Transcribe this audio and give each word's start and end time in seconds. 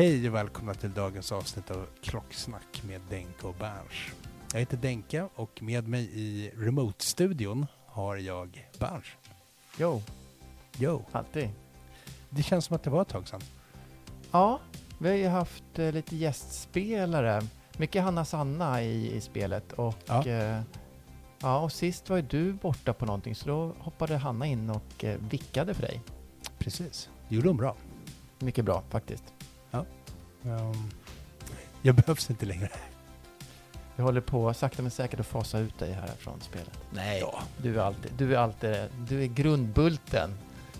Hej 0.00 0.28
och 0.28 0.34
välkomna 0.34 0.74
till 0.74 0.92
dagens 0.92 1.32
avsnitt 1.32 1.70
av 1.70 1.86
Klocksnack 2.02 2.82
med 2.88 3.00
Denke 3.10 3.46
och 3.46 3.54
Berns. 3.54 4.14
Jag 4.52 4.60
heter 4.60 4.76
Denke 4.76 5.28
och 5.34 5.62
med 5.62 5.88
mig 5.88 6.10
i 6.12 6.50
remote-studion 6.56 7.66
har 7.86 8.16
jag 8.16 8.68
Berns. 8.78 9.04
Jo, 9.78 10.02
Jo, 10.78 11.04
alltid. 11.12 11.50
det 12.30 12.42
känns 12.42 12.64
som 12.64 12.76
att 12.76 12.82
det 12.82 12.90
var 12.90 13.02
ett 13.02 13.08
tag 13.08 13.28
sedan. 13.28 13.40
Ja, 14.30 14.60
vi 14.98 15.08
har 15.08 15.16
ju 15.16 15.28
haft 15.28 15.78
eh, 15.78 15.92
lite 15.92 16.16
gästspelare. 16.16 17.42
Mycket 17.76 18.02
Hanna 18.02 18.24
Sanna 18.24 18.82
i, 18.82 19.16
i 19.16 19.20
spelet 19.20 19.72
och 19.72 19.94
Ja. 20.06 20.26
Eh, 20.26 20.60
ja, 21.40 21.60
och 21.60 21.72
sist 21.72 22.10
var 22.10 22.16
ju 22.16 22.22
du 22.22 22.52
borta 22.52 22.92
på 22.92 23.06
någonting 23.06 23.34
så 23.34 23.48
då 23.48 23.74
hoppade 23.78 24.16
Hanna 24.16 24.46
in 24.46 24.70
och 24.70 25.04
eh, 25.04 25.18
vickade 25.30 25.74
för 25.74 25.82
dig. 25.82 26.00
Precis, 26.58 27.10
det 27.28 27.34
gjorde 27.34 27.48
hon 27.48 27.56
bra. 27.56 27.76
Mycket 28.38 28.64
bra 28.64 28.82
faktiskt. 28.90 29.24
Um, 30.42 30.90
jag 31.82 31.94
behövs 32.06 32.30
inte 32.30 32.46
längre. 32.46 32.68
Vi 33.96 34.02
håller 34.02 34.20
på 34.20 34.54
sakta 34.54 34.82
men 34.82 34.90
säkert 34.90 35.20
att 35.20 35.26
fasa 35.26 35.58
ut 35.58 35.78
dig 35.78 35.92
här 35.92 36.06
från 36.18 36.40
spelet. 36.40 36.78
Nej. 36.90 37.20
Ja. 37.20 37.42
Du 37.62 37.76
är 37.80 37.82
alltid, 37.84 38.12
du 38.16 38.34
är 38.34 38.38
alltid, 38.38 38.76
du 39.08 39.22
är 39.22 39.26
grundbulten 39.26 40.30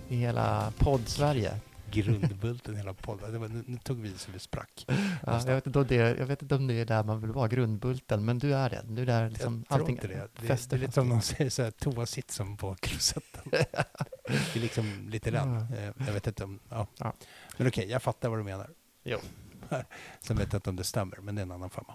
i 0.08 0.16
hela 0.16 0.72
podd-Sverige. 0.78 1.54
Grundbulten 1.90 2.74
i 2.74 2.76
hela 2.76 2.94
podden. 2.94 3.32
Det 3.32 3.38
var, 3.38 3.48
nu, 3.48 3.64
nu 3.66 3.78
tog 3.78 4.00
vi 4.00 4.18
så 4.18 4.30
vi 4.32 4.38
sprack. 4.38 4.86
Ja, 5.26 5.40
jag, 5.46 5.54
vet 5.54 5.66
inte 5.66 5.78
om 5.78 5.86
det, 5.86 5.94
jag 5.94 6.26
vet 6.26 6.42
inte 6.42 6.54
om 6.54 6.66
det 6.66 6.74
är 6.74 6.84
där 6.84 7.04
man 7.04 7.20
vill 7.20 7.30
vara, 7.30 7.48
grundbulten, 7.48 8.24
men 8.24 8.38
du 8.38 8.54
är 8.54 8.70
det. 8.70 8.82
Du 8.88 9.02
är 9.02 9.06
där 9.06 9.30
liksom 9.30 9.58
jag 9.58 9.68
tror 9.68 9.80
allting 9.80 9.96
inte 9.96 10.08
det. 10.08 10.28
Det, 10.40 10.68
det 10.70 10.72
är 10.76 10.78
lite 10.78 10.92
som 10.92 11.08
de 11.08 11.20
säger 11.20 11.50
så 11.50 11.62
här, 11.62 11.70
toasitsen 11.70 12.56
på 12.56 12.74
klosetten. 12.74 13.42
det 13.50 14.54
är 14.54 14.58
liksom 14.60 15.08
lite 15.08 15.30
den. 15.30 15.66
Ja. 15.70 15.76
Eh, 15.76 15.92
Jag 16.06 16.12
vet 16.12 16.26
inte 16.26 16.44
om... 16.44 16.58
Ja. 16.68 16.86
Ja. 16.98 17.12
Men 17.56 17.66
okej, 17.68 17.86
jag 17.90 18.02
fattar 18.02 18.28
vad 18.28 18.38
du 18.38 18.42
menar. 18.42 18.70
Jo. 19.04 19.18
Sen 20.20 20.36
vet 20.36 20.52
jag 20.52 20.58
inte 20.58 20.70
om 20.70 20.76
det 20.76 20.84
stämmer, 20.84 21.18
men 21.18 21.34
det 21.34 21.40
är 21.40 21.42
en 21.42 21.50
annan 21.50 21.70
femma. 21.70 21.94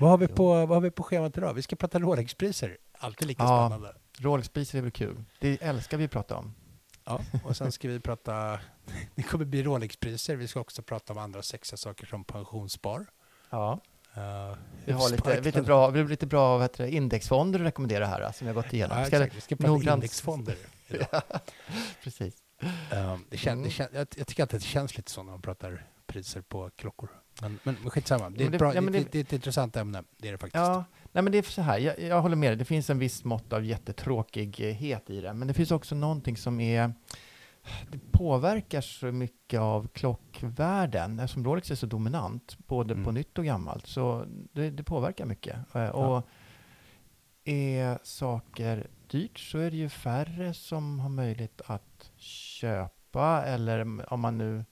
Vad 0.00 0.10
har 0.10 0.18
vi 0.18 0.28
på, 0.28 0.44
vad 0.54 0.68
har 0.68 0.80
vi 0.80 0.90
på 0.90 1.02
schemat 1.02 1.38
idag? 1.38 1.54
Vi 1.54 1.62
ska 1.62 1.76
prata 1.76 1.98
Rolex-priser. 1.98 2.76
Alltid 2.98 3.28
lika 3.28 3.42
Ja. 3.42 3.66
spännande. 3.68 3.94
Rolex-priser 4.18 4.78
är 4.78 4.82
väl 4.82 4.90
kul? 4.90 5.24
Det 5.40 5.62
älskar 5.62 5.96
vi 5.98 6.04
att 6.04 6.10
prata 6.10 6.36
om. 6.36 6.54
Ja, 7.04 7.20
och 7.44 7.56
sen 7.56 7.72
ska 7.72 7.88
vi 7.88 8.00
prata... 8.00 8.58
Det 9.14 9.22
kommer 9.22 9.44
bli 9.44 9.62
Rolex-priser. 9.62 10.36
Vi 10.36 10.48
ska 10.48 10.60
också 10.60 10.82
prata 10.82 11.12
om 11.12 11.18
andra 11.18 11.42
sexiga 11.42 11.76
saker 11.76 12.06
som 12.06 12.24
pensionsspar. 12.24 13.06
Ja. 13.50 13.80
Uh, 14.16 14.56
Vi 14.84 14.92
har 14.92 15.10
lite, 15.10 15.40
lite 15.40 15.62
bra, 15.62 15.88
vi 15.90 16.00
har 16.00 16.08
lite 16.08 16.26
bra 16.26 16.52
vad 16.52 16.62
heter 16.62 16.84
det, 16.84 16.90
indexfonder 16.90 17.60
att 17.60 17.66
rekommendera 17.66 18.06
här, 18.06 18.32
som 18.32 18.46
vi 18.46 18.54
har 18.54 18.62
gått 18.62 18.72
igenom. 18.72 18.98
Ja, 18.98 19.04
exakt. 19.06 19.36
Vi 19.36 19.40
ska 19.40 19.56
prata 19.56 19.72
noggrant- 19.72 19.94
indexfonder. 19.94 20.56
idag. 20.88 21.22
Precis. 22.02 22.34
Um, 22.92 23.24
det 23.30 23.36
kän, 23.36 23.56
det 23.58 23.60
Mm. 23.62 23.70
kän, 23.70 23.88
jag, 23.92 24.06
jag 24.16 24.26
tycker 24.26 24.42
att 24.44 24.50
det 24.50 24.60
känns 24.60 24.96
lite 24.96 25.10
så 25.10 25.22
när 25.22 25.30
man 25.30 25.42
pratar 25.42 25.86
priser 26.06 26.40
på 26.42 26.70
klockor. 26.76 27.08
Men, 27.42 27.58
men, 27.62 27.76
men 27.82 27.90
skitsamma, 27.90 28.30
det 28.30 28.44
är, 28.44 28.50
det- 28.50 28.58
bra, 28.58 28.74
ja, 28.74 28.80
det, 28.80 28.90
det- 28.90 29.12
det, 29.12 29.18
är 29.18 29.22
ett 29.22 29.32
intressant 29.32 29.76
ämne. 29.76 30.04
Det 30.18 30.28
är 30.28 30.32
det 30.32 30.38
faktiskt. 30.38 30.64
Ja, 30.64 30.84
nej 31.12 31.22
men 31.22 31.32
det 31.32 31.38
är 31.38 31.42
så 31.42 31.62
här, 31.62 31.78
jag, 31.78 32.00
jag 32.00 32.22
håller 32.22 32.36
med 32.36 32.50
dig, 32.50 32.56
det 32.56 32.64
finns 32.64 32.90
en 32.90 32.98
viss 32.98 33.24
mått 33.24 33.52
av 33.52 33.64
jättetråkighet 33.64 35.10
i 35.10 35.20
det, 35.20 35.32
men 35.34 35.48
det 35.48 35.54
finns 35.54 35.70
också 35.70 35.94
någonting 35.94 36.36
som 36.36 36.60
är 36.60 36.92
det 37.90 37.98
påverkar 38.12 38.80
så 38.80 39.06
mycket 39.06 39.60
av 39.60 39.88
klockvärlden, 39.88 41.18
eftersom 41.18 41.44
Rolex 41.44 41.70
är 41.70 41.74
så 41.74 41.86
dominant, 41.86 42.56
både 42.66 42.92
Mm. 42.94 43.04
på 43.04 43.12
nytt 43.12 43.38
och 43.38 43.44
gammalt, 43.44 43.86
så 43.86 44.24
det, 44.52 44.70
det 44.70 44.82
påverkar 44.82 45.24
mycket. 45.26 45.56
Eh, 45.74 45.88
Och 45.88 46.28
är 47.44 47.98
saker 48.02 48.86
dyrt 49.10 49.38
så 49.38 49.58
är 49.58 49.70
det 49.70 49.76
ju 49.76 49.88
färre 49.88 50.54
som 50.54 51.00
har 51.00 51.08
möjlighet 51.08 51.60
att 51.66 52.10
köpa, 52.16 53.42
eller 53.46 54.12
om 54.12 54.20
man 54.20 54.38
nu 54.38 54.64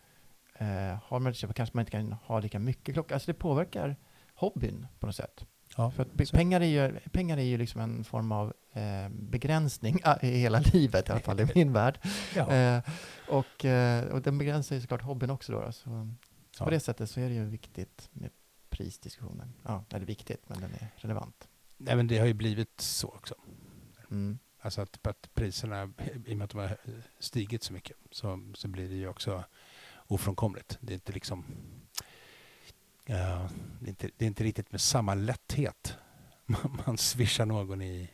eh, 0.62 0.98
har 1.04 1.18
möjlighet 1.20 1.36
att 1.36 1.40
köpa 1.40 1.52
kanske 1.52 1.76
man 1.76 1.82
inte 1.82 1.90
kan 1.92 2.12
ha 2.12 2.40
lika 2.40 2.58
mycket 2.58 2.94
klocka. 2.94 3.14
Alltså 3.14 3.32
det 3.32 3.38
påverkar 3.38 3.96
hobbyn 4.34 4.86
på 4.98 5.06
något 5.06 5.16
sätt. 5.16 5.44
Ja, 5.76 5.90
För 5.90 6.02
att 6.02 6.28
så- 6.28 6.36
pengar 6.36 6.60
är 6.60 6.64
ju, 6.64 6.98
pengar 7.12 7.36
är 7.38 7.42
ju 7.42 7.58
liksom 7.58 7.80
en 7.80 8.04
form 8.04 8.32
av 8.32 8.52
eh, 8.72 9.08
begränsning 9.10 9.98
ah, 10.04 10.16
i 10.22 10.28
hela 10.38 10.58
livet, 10.72 11.08
i 11.08 11.12
alla 11.12 11.20
fall 11.20 11.40
i 11.40 11.46
min 11.54 11.72
värld. 11.80 11.98
ja. 12.36 12.52
Eh, 12.52 12.82
och, 13.28 13.64
eh, 13.64 14.04
och 14.04 14.22
den 14.22 14.38
begränsar 14.38 14.74
ju 14.76 14.80
såklart 14.82 15.02
hobbyn 15.02 15.30
också. 15.30 15.52
Då, 15.52 15.60
då. 15.60 15.72
Så, 15.72 15.82
så 15.82 16.08
Ja. 16.58 16.64
på 16.64 16.70
det 16.70 16.80
sättet 16.80 17.10
så 17.10 17.20
är 17.20 17.28
det 17.28 17.34
ju 17.34 17.44
viktigt 17.44 18.08
med 18.12 18.30
prisdiskussionen. 18.70 19.52
Ja, 19.62 19.84
eller 19.90 20.06
viktigt, 20.06 20.48
men 20.48 20.60
den 20.60 20.70
är 20.74 20.88
relevant. 20.96 21.48
Nej, 21.76 21.96
men 21.96 22.06
det 22.06 22.18
har 22.18 22.26
ju 22.26 22.34
blivit 22.34 22.80
så 22.80 23.08
också. 23.08 23.34
Mm. 24.10 24.38
Alltså 24.60 24.80
att, 24.80 25.06
att 25.06 25.30
priserna, 25.34 25.90
i 26.26 26.32
och 26.34 26.38
med 26.38 26.44
att 26.44 26.50
de 26.50 26.58
har 26.60 26.76
stigit 27.18 27.62
så 27.62 27.72
mycket, 27.72 27.96
så, 28.10 28.52
så 28.54 28.68
blir 28.68 28.88
det 28.88 28.94
ju 28.94 29.08
också 29.08 29.44
ofrånkomligt. 30.12 30.78
Det 30.80 30.92
är 30.92 30.94
inte 30.94 31.12
liksom... 31.12 31.44
ja, 33.06 33.48
det, 33.80 33.86
är 33.86 33.88
inte, 33.88 34.10
det 34.16 34.24
är 34.24 34.26
inte 34.26 34.44
riktigt 34.44 34.72
med 34.72 34.80
samma 34.80 35.14
lätthet 35.14 35.96
man, 36.52 36.78
man 36.86 36.98
swishar 36.98 37.46
någon 37.46 37.82
i 37.82 38.10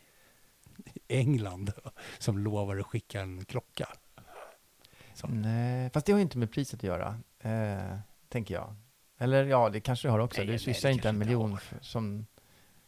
England 1.07 1.73
som 2.19 2.37
lovar 2.37 2.77
att 2.77 2.85
skicka 2.85 3.21
en 3.21 3.45
klocka. 3.45 3.89
Så. 5.13 5.27
Nej, 5.27 5.89
fast 5.89 6.05
det 6.05 6.11
har 6.11 6.17
ju 6.17 6.23
inte 6.23 6.37
med 6.37 6.51
priset 6.51 6.79
att 6.79 6.83
göra, 6.83 7.19
eh, 7.39 7.97
tänker 8.29 8.53
jag. 8.53 8.75
Eller 9.17 9.45
ja, 9.45 9.69
det 9.69 9.81
kanske 9.81 10.07
det 10.07 10.11
har 10.11 10.19
också. 10.19 10.41
Nej, 10.41 10.47
du 10.47 10.59
swishar 10.59 10.89
inte 10.89 11.09
en 11.09 11.17
miljon 11.17 11.51
har. 11.51 11.61
som, 11.81 12.25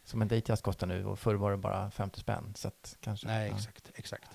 som 0.03 0.21
en 0.21 0.27
dejtjazz 0.27 0.61
kostar 0.61 0.87
nu 0.87 1.05
och 1.05 1.19
förr 1.19 1.35
var 1.35 1.51
det 1.51 1.57
bara 1.57 1.91
50 1.91 2.19
spänn. 2.19 2.53
Så 2.55 2.67
att 2.67 2.97
kanske, 2.99 3.27
Nej, 3.27 3.49
ja. 3.49 3.55
exakt, 3.55 3.91
exakt. 3.95 4.29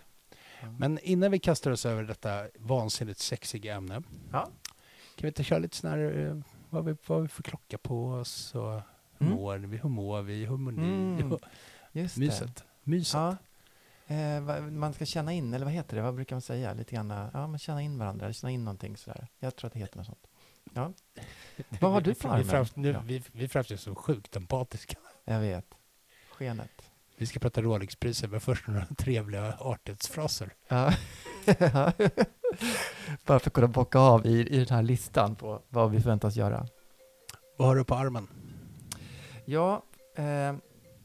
Ja. 0.61 0.71
Men 0.79 0.99
innan 0.99 1.31
vi 1.31 1.39
kastar 1.39 1.71
oss 1.71 1.87
över 1.87 2.03
detta 2.05 2.47
vansinnigt 2.59 3.19
sexiga 3.19 3.75
ämne, 3.75 4.03
Ja. 4.33 4.49
Kan 5.17 5.23
vi 5.23 5.29
inte 5.29 5.45
köra 5.45 5.59
lite 5.59 5.77
sån 5.77 5.91
här, 5.91 5.99
eh, 6.29 6.37
vad 6.71 6.85
vi, 6.85 6.97
vad 7.07 7.23
vi 7.23 7.29
för 7.29 7.43
klocka 7.43 7.79
på 7.79 8.07
oss 8.09 8.55
och 8.55 8.73
hur 9.19 9.27
Mm. 9.27 9.35
mår 9.39 9.59
vi, 9.59 9.77
hur 9.77 9.89
mår 9.89 10.23
vi, 10.23 10.47
harmoni 10.47 11.15
Mm, 11.19 11.33
och 11.33 11.41
Just 11.93 12.15
det. 12.15 12.21
myset. 12.21 12.65
Myset. 12.83 13.15
Ja. 13.15 13.37
Eh, 14.15 14.41
vad- 14.41 14.63
man 14.73 14.93
ska 14.95 15.05
känna 15.07 15.33
in, 15.33 15.55
eller 15.55 15.65
vad 15.65 15.75
heter 15.75 15.97
det? 15.97 16.03
Vad 16.03 16.15
brukar 16.15 16.37
man 16.37 16.41
säga? 16.41 16.73
Lite 16.75 16.95
grann, 16.95 17.11
ja, 17.33 17.47
men 17.47 17.59
känna 17.59 17.83
in 17.83 17.99
varandra, 17.99 18.25
eller 18.27 18.33
känna 18.35 18.51
in 18.51 18.65
någonting 18.65 18.97
sådär. 18.97 19.27
Jag 19.39 19.57
tror 19.57 19.67
att 19.67 19.73
det 19.73 19.79
heter 19.79 19.97
något 19.97 20.07
sånt. 20.07 20.27
Ja. 20.75 20.93
Vad 21.81 21.93
har 21.93 22.01
du 22.01 22.15
på 22.15 22.29
vi, 22.29 22.35
armen? 22.35 22.45
framst- 22.45 22.77
nu, 22.77 22.91
Ja. 22.91 23.01
vi, 23.05 23.23
vi 23.33 23.49
framstår 23.49 23.77
som 23.77 23.95
sjukt 23.95 24.37
empatiska. 24.37 24.97
Jag 25.25 25.41
vet. 25.41 25.67
Skenet. 26.31 26.83
Vi 27.17 27.27
ska 27.27 27.39
prata 27.41 27.62
Rolexpriser, 27.62 28.29
men 28.29 28.41
först 28.41 28.67
några 28.67 28.87
trevliga 28.99 29.55
artighetsfraser. 29.59 30.51
Ja. 30.69 30.93
Bara 33.27 33.39
för 33.39 33.51
att 33.51 33.53
kunna 33.53 33.69
bocka 33.69 33.99
av 33.99 34.27
i, 34.27 34.47
i 34.47 34.59
den 34.59 34.77
här 34.77 34.83
listan 34.83 35.37
på 35.37 35.63
vad 35.69 35.91
vi 35.91 36.01
förväntas 36.01 36.37
göra. 36.37 36.67
Vad 37.57 37.69
har 37.69 37.77
du 37.77 37.85
på 37.85 37.95
armen? 37.95 38.29
Ja, 39.45 39.83
eh, 40.17 40.53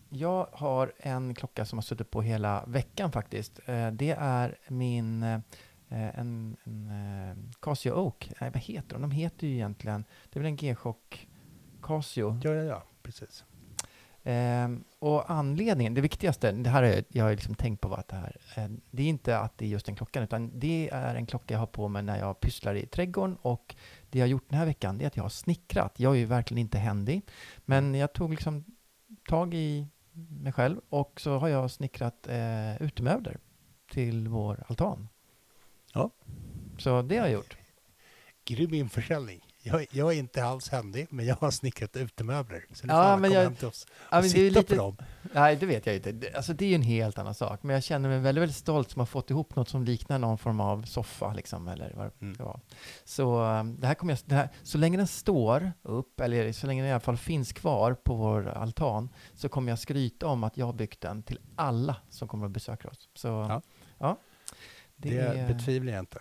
jag 0.10 0.48
har 0.52 0.92
en 0.98 1.36
klocka 1.36 1.66
som 1.66 1.78
har 1.78 1.84
suttit 1.84 2.12
på 2.12 2.22
hela 2.22 2.64
veckan 2.68 3.12
faktiskt. 3.12 3.60
Eh, 3.66 3.92
det 3.92 4.16
är 4.20 4.58
min 4.68 5.24
eh, 5.24 5.40
en, 5.90 6.58
en 6.64 6.90
eh, 6.90 7.38
Casio 7.62 7.92
Oak. 7.92 8.32
Nej, 8.42 8.52
vad 8.54 8.62
heter 8.62 8.94
de? 8.94 9.02
De 9.02 9.12
heter 9.12 9.48
ju 9.48 9.54
egentligen... 9.54 10.06
Det 10.30 10.40
är 10.40 10.42
väl 10.42 10.48
en 10.48 10.56
G-Shock 10.56 11.28
Casio. 11.82 12.40
Ja, 12.44 12.52
ja, 12.52 12.64
ja, 12.64 12.84
precis. 13.04 13.44
Ehm, 14.24 14.84
och 15.00 15.32
anledningen, 15.32 15.94
det 15.94 16.02
viktigaste, 16.02 16.52
det 16.52 16.70
här 16.70 16.84
har 16.84 17.04
jag, 17.10 17.24
har 17.24 17.32
liksom 17.32 17.56
tänkt 17.56 17.82
på 17.82 17.88
vad 17.88 18.04
det 18.08 18.16
här, 18.16 18.38
eh, 18.56 18.70
det 18.92 19.04
är 19.04 19.08
inte 19.08 19.38
att 19.38 19.58
det 19.58 19.66
är 19.66 19.70
just 19.70 19.90
en 19.90 19.96
klocka, 19.96 20.24
utan 20.24 20.60
det 20.60 20.90
är 20.92 21.16
en 21.16 21.26
klocka 21.26 21.54
jag 21.54 21.60
har 21.60 21.68
på 21.68 21.88
mig 21.88 22.04
när 22.04 22.20
jag 22.20 22.40
pysslar 22.40 22.76
i 22.76 22.86
trädgården 22.86 23.38
och 23.42 23.76
det 24.10 24.20
jag 24.20 24.24
har 24.24 24.30
gjort 24.30 24.50
den 24.50 24.60
här 24.60 24.66
veckan, 24.66 24.98
det 24.98 25.04
är 25.06 25.08
att 25.08 25.16
jag 25.16 25.24
har 25.24 25.30
snickrat. 25.30 26.00
Jag 26.00 26.14
är 26.14 26.20
ju 26.20 26.26
verkligen 26.26 26.62
inte 26.62 26.78
händig, 26.78 27.22
men 27.66 27.96
jag 27.96 28.14
tog 28.14 28.30
liksom 28.32 28.66
tag 29.28 29.54
i 29.54 29.88
mig 30.30 30.54
själv 30.54 30.82
och 30.90 31.22
så 31.22 31.38
har 31.38 31.48
jag 31.48 31.72
snickrat 31.72 32.28
eh, 32.28 32.82
utemöbler 32.82 33.38
till 33.92 34.28
vår 34.28 34.64
altan. 34.68 35.10
Ja. 35.94 36.10
Så 36.78 37.02
det 37.02 37.18
har 37.18 37.26
jag 37.26 37.34
gjort. 37.34 37.58
Grym 38.46 38.74
införsäljning. 38.74 39.51
Jag, 39.64 39.86
jag 39.92 40.14
är 40.14 40.18
inte 40.18 40.44
alls 40.44 40.70
händig, 40.70 41.08
men 41.10 41.26
jag 41.26 41.36
har 41.36 41.52
snickrat 41.52 41.96
utemöbler. 41.98 42.66
Så 42.74 42.88
nu 42.88 42.94
Ja, 42.94 42.98
får 42.98 43.04
alla 43.04 43.16
komma 43.16 43.28
jag- 43.28 43.44
hem 43.44 43.56
till 43.56 43.68
oss 43.68 43.84
och 43.90 43.90
Ja, 44.12 44.22
det 44.22 44.30
sitta 44.30 44.60
lite- 44.60 44.76
på 44.76 44.82
dem. 44.82 44.98
Nej, 45.34 45.56
det 45.56 45.66
vet 45.66 45.86
jag 45.86 45.96
inte. 45.96 46.12
Det, 46.12 46.34
alltså, 46.36 46.54
det 46.54 46.66
är 46.66 46.70
ju 46.70 46.76
en 46.76 46.82
helt 46.82 47.18
annan 47.18 47.34
sak. 47.36 47.64
Men 47.64 47.74
jag 47.74 47.84
känner 47.84 48.10
mig 48.10 48.20
väldigt, 48.20 48.42
väldigt 48.42 48.58
stolt 48.58 48.92
som 48.92 49.00
har 49.00 49.06
fått 49.06 49.30
ihop 49.30 49.56
något 49.56 49.70
som 49.70 49.84
liknar 49.84 50.20
någon 50.20 50.38
form 50.38 50.60
av 50.60 50.84
soffa. 50.84 51.34
Liksom, 51.34 51.68
eller 51.68 51.94
vad 51.96 52.06
det 52.06 52.12
Mm. 52.22 52.36
ska 52.36 52.46
vara. 52.46 52.60
Så, 53.06 53.42
um, 53.44 53.80
det 53.80 53.88
här 53.88 53.94
kommer 53.94 54.14
jag, 54.14 54.20
det 54.26 54.36
här, 54.36 54.50
så 54.64 54.78
länge 54.78 54.98
den 54.98 55.08
står 55.08 55.72
upp, 55.82 56.20
eller 56.20 56.52
så 56.52 56.68
länge 56.68 56.82
den 56.82 56.90
i 56.90 56.94
alla 56.94 57.00
fall 57.00 57.18
finns 57.18 57.54
kvar 57.54 57.94
på 57.94 58.16
vår 58.16 58.48
altan, 58.48 59.10
så 59.36 59.50
kommer 59.50 59.72
jag 59.72 59.80
skryta 59.80 60.28
om 60.28 60.44
att 60.44 60.58
jag 60.58 60.66
har 60.66 60.74
byggt 60.74 61.02
den 61.02 61.24
till 61.24 61.40
alla 61.56 61.96
som 62.10 62.28
kommer 62.28 62.46
att 62.46 62.52
besöka 62.52 62.88
oss. 62.88 63.10
Så, 63.14 63.28
Ja. 63.28 63.62
ja. 64.00 64.18
Det, 64.96 65.18
är- 65.18 65.48
betvivlar 65.48 65.94
jag 65.94 66.00
inte. 66.00 66.20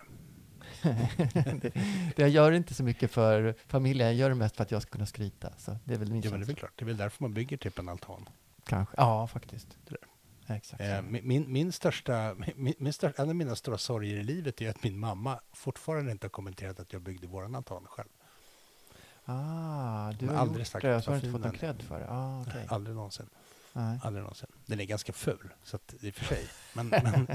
det, 1.61 1.73
det, 2.15 2.21
jag 2.21 2.29
gör 2.29 2.51
inte 2.51 2.73
så 2.73 2.83
mycket 2.83 3.11
för 3.11 3.55
familjen, 3.67 4.07
jag 4.07 4.15
gör 4.15 4.29
det 4.29 4.35
mest 4.35 4.55
för 4.55 4.63
att 4.63 4.71
jag 4.71 4.81
ska 4.81 4.91
kunna 4.91 5.05
skryta. 5.05 5.53
Så 5.57 5.77
det 5.83 5.93
är 5.93 5.97
väl 5.97 6.11
min 6.11 6.21
Ja, 6.21 6.31
men 6.31 6.39
det 6.39 6.43
är 6.43 6.47
väl 6.47 6.55
klart. 6.55 6.71
Det 6.75 6.83
är 6.83 6.87
väl 6.87 6.97
därför 6.97 7.23
man 7.23 7.33
bygger 7.33 7.57
typ 7.57 7.79
en 7.79 7.89
altan. 7.89 8.29
Kanske. 8.65 8.95
Ja, 8.97 9.27
faktiskt. 9.27 9.77
Det 9.87 9.97
Exakt. 10.55 10.81
Eh, 10.81 11.01
min, 11.01 11.51
min, 11.51 11.71
största, 11.71 12.35
min, 12.55 12.73
min 12.77 12.93
största, 12.93 13.23
en 13.23 13.29
av 13.29 13.35
mina 13.35 13.55
stora 13.55 13.77
sorger 13.77 14.17
i 14.17 14.23
livet 14.23 14.61
är 14.61 14.69
att 14.69 14.83
min 14.83 14.99
mamma 14.99 15.39
fortfarande 15.53 16.11
inte 16.11 16.25
har 16.25 16.29
kommenterat 16.29 16.79
att 16.79 16.93
jag 16.93 17.01
byggde 17.01 17.27
våran 17.27 17.55
altan 17.55 17.85
själv. 17.89 18.09
Ah, 19.25 20.11
du 20.11 20.27
har 20.27 20.35
aldrig 20.35 20.59
gjort 20.59 20.67
sagt 20.67 20.83
det, 20.83 21.01
så 21.01 21.11
har 21.11 21.15
du 21.15 21.27
inte 21.27 21.31
fått 21.31 21.41
någon 21.41 21.57
cred 21.57 21.81
för 21.81 21.99
det. 21.99 22.07
Ah, 22.09 22.41
okej. 22.41 22.65
Aldrig 22.69 22.95
någonsin. 22.95 23.29
Nej. 23.73 23.99
Aldrig 24.03 24.23
någonsin. 24.23 24.47
Den 24.65 24.79
är 24.79 24.83
ganska 24.85 25.13
ful, 25.13 25.53
så 25.63 25.75
att, 25.75 25.93
i 25.99 26.09
och 26.09 26.13
för 26.13 26.25
sig. 26.25 26.47
Men, 26.73 26.87
men 26.89 27.27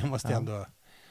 jag 0.00 0.08
måste 0.08 0.28
Ja. 0.32 0.36
ändå 0.36 0.66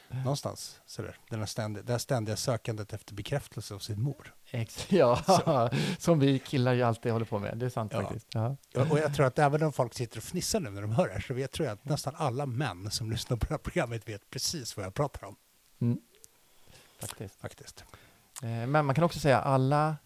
någonstans, 0.08 0.80
sådär, 0.86 1.16
den 1.30 1.38
här 1.38 1.46
ständiga, 1.46 1.82
det 1.84 1.92
här 1.92 1.98
ständiga 1.98 2.36
sökandet 2.36 2.92
efter 2.92 3.14
bekräftelse 3.14 3.74
av 3.74 3.78
sin 3.78 4.02
mor. 4.02 4.34
Ex- 4.50 4.86
ja, 4.92 5.16
Så. 5.26 5.70
som 5.98 6.18
vi 6.18 6.38
killar 6.38 6.72
ju 6.72 6.82
alltid 6.82 7.12
håller 7.12 7.26
på 7.26 7.38
med. 7.38 7.58
Det 7.58 7.66
är 7.66 7.70
sant 7.70 7.92
Ja. 7.94 8.02
faktiskt. 8.02 8.26
Ja. 8.32 8.56
Och 8.90 8.98
jag 8.98 9.14
tror 9.14 9.26
att 9.26 9.38
även 9.38 9.62
om 9.62 9.72
folk 9.72 9.94
sitter 9.94 10.16
och 10.18 10.22
fnissar 10.24 10.60
nu 10.60 10.70
när 10.70 10.82
de 10.82 10.90
hör 10.92 11.06
det 11.06 11.12
här, 11.12 11.20
så 11.20 11.34
vet, 11.34 11.52
tror 11.52 11.66
jag 11.66 11.72
att 11.74 11.84
nästan 11.84 12.14
alla 12.16 12.46
män 12.46 12.90
som 12.90 13.10
lyssnar 13.10 13.36
på 13.36 13.46
det 13.46 13.54
här 13.54 13.58
programmet 13.58 14.08
vet 14.08 14.30
precis 14.30 14.76
vad 14.76 14.86
jag 14.86 14.94
pratar 14.94 15.26
om, 15.26 15.36
Mm. 15.80 15.98
Faktiskt. 17.00 17.40
faktiskt. 17.40 17.84
Eh, 18.42 18.48
Men 18.66 18.86
man 18.86 18.94
kan 18.94 19.04
också 19.04 19.18
säga 19.18 19.40
alla 19.40 19.96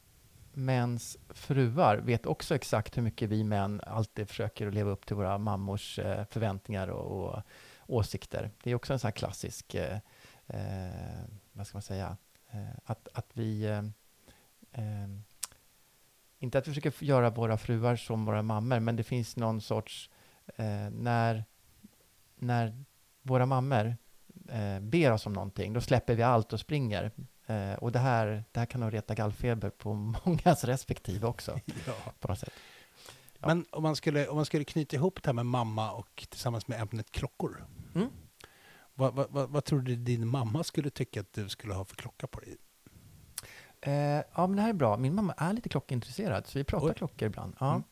mäns 0.52 1.16
fruar 1.30 1.96
vet 1.96 2.26
också 2.26 2.54
exakt 2.54 2.96
hur 2.96 3.02
mycket 3.02 3.28
vi 3.30 3.44
män 3.44 3.80
alltid 3.86 4.28
försöker 4.28 4.66
att 4.66 4.74
leva 4.74 4.90
upp 4.90 5.06
till 5.06 5.16
våra 5.16 5.38
mammors 5.38 5.98
eh, 5.98 6.24
förväntningar 6.30 6.88
och, 6.88 7.28
och 7.34 7.42
åsikter. 7.90 8.50
Det 8.62 8.70
är 8.70 8.74
också 8.74 8.92
en 8.92 8.98
sån 8.98 9.08
här 9.08 9.12
klassisk, 9.12 9.74
eh, 9.74 9.98
eh, 10.46 11.24
vad 11.52 11.66
ska 11.66 11.76
man 11.76 11.82
säga, 11.82 12.16
eh, 12.50 12.68
att, 12.84 13.08
att 13.14 13.26
vi 13.32 13.64
eh, 13.64 13.82
inte 16.38 16.58
att 16.58 16.68
vi 16.68 16.74
försöker 16.74 17.04
göra 17.04 17.30
våra 17.30 17.58
fruar 17.58 17.96
som 17.96 18.24
våra 18.24 18.42
mammor, 18.42 18.80
men 18.80 18.96
det 18.96 19.02
finns 19.04 19.36
någon 19.36 19.60
sorts, 19.60 20.10
eh, 20.56 20.90
när, 20.90 21.44
när 22.36 22.84
våra 23.22 23.46
mammor 23.46 23.96
eh, 24.48 24.80
ber 24.80 25.12
oss 25.12 25.26
om 25.26 25.32
någonting, 25.32 25.72
då 25.72 25.80
släpper 25.80 26.14
vi 26.14 26.22
allt 26.22 26.52
och 26.52 26.60
springer. 26.60 27.10
Eh, 27.46 27.74
och 27.74 27.92
det 27.92 27.98
här, 27.98 28.44
det 28.52 28.60
här 28.60 28.66
kan 28.66 28.80
nog 28.80 28.92
reta 28.94 29.14
gallfeber 29.14 29.70
på 29.70 29.94
mångas 30.24 30.64
respektive 30.64 31.26
också, 31.26 31.60
Ja. 31.86 32.12
på 32.20 32.28
något 32.28 32.38
sätt. 32.38 32.52
Ja. 33.38 33.46
Men 33.48 33.66
om 33.70 33.82
man, 33.82 33.96
skulle, 33.96 34.28
om 34.28 34.36
man 34.36 34.44
skulle 34.46 34.64
knyta 34.64 34.96
ihop 34.96 35.22
det 35.22 35.28
här 35.28 35.34
med 35.34 35.46
mamma 35.46 35.92
och 35.92 36.26
tillsammans 36.30 36.68
med 36.68 36.80
ämnet 36.80 37.10
klockor. 37.10 37.64
Mm. 37.94 38.08
Vad, 38.94 39.14
vad, 39.14 39.30
vad, 39.30 39.50
vad 39.50 39.64
tror 39.64 39.80
du 39.80 39.96
din 39.96 40.26
mamma 40.28 40.64
skulle 40.64 40.90
tycka 40.90 41.20
att 41.20 41.32
du 41.32 41.48
skulle 41.48 41.74
ha 41.74 41.84
för 41.84 41.96
klocka 41.96 42.26
på 42.26 42.40
dig? 42.40 42.56
Eh, 43.80 44.22
ja, 44.34 44.46
men 44.46 44.56
det 44.56 44.62
här 44.62 44.68
är 44.68 44.74
bra. 44.74 44.96
Min 44.96 45.14
mamma 45.14 45.34
är 45.36 45.52
lite 45.52 45.68
klockintresserad, 45.68 46.46
så 46.46 46.58
vi 46.58 46.64
pratar 46.64 46.88
Oj. 46.88 46.94
klockor 46.94 47.26
ibland. 47.26 47.56
Ja. 47.60 47.72
Mm. 47.72 47.82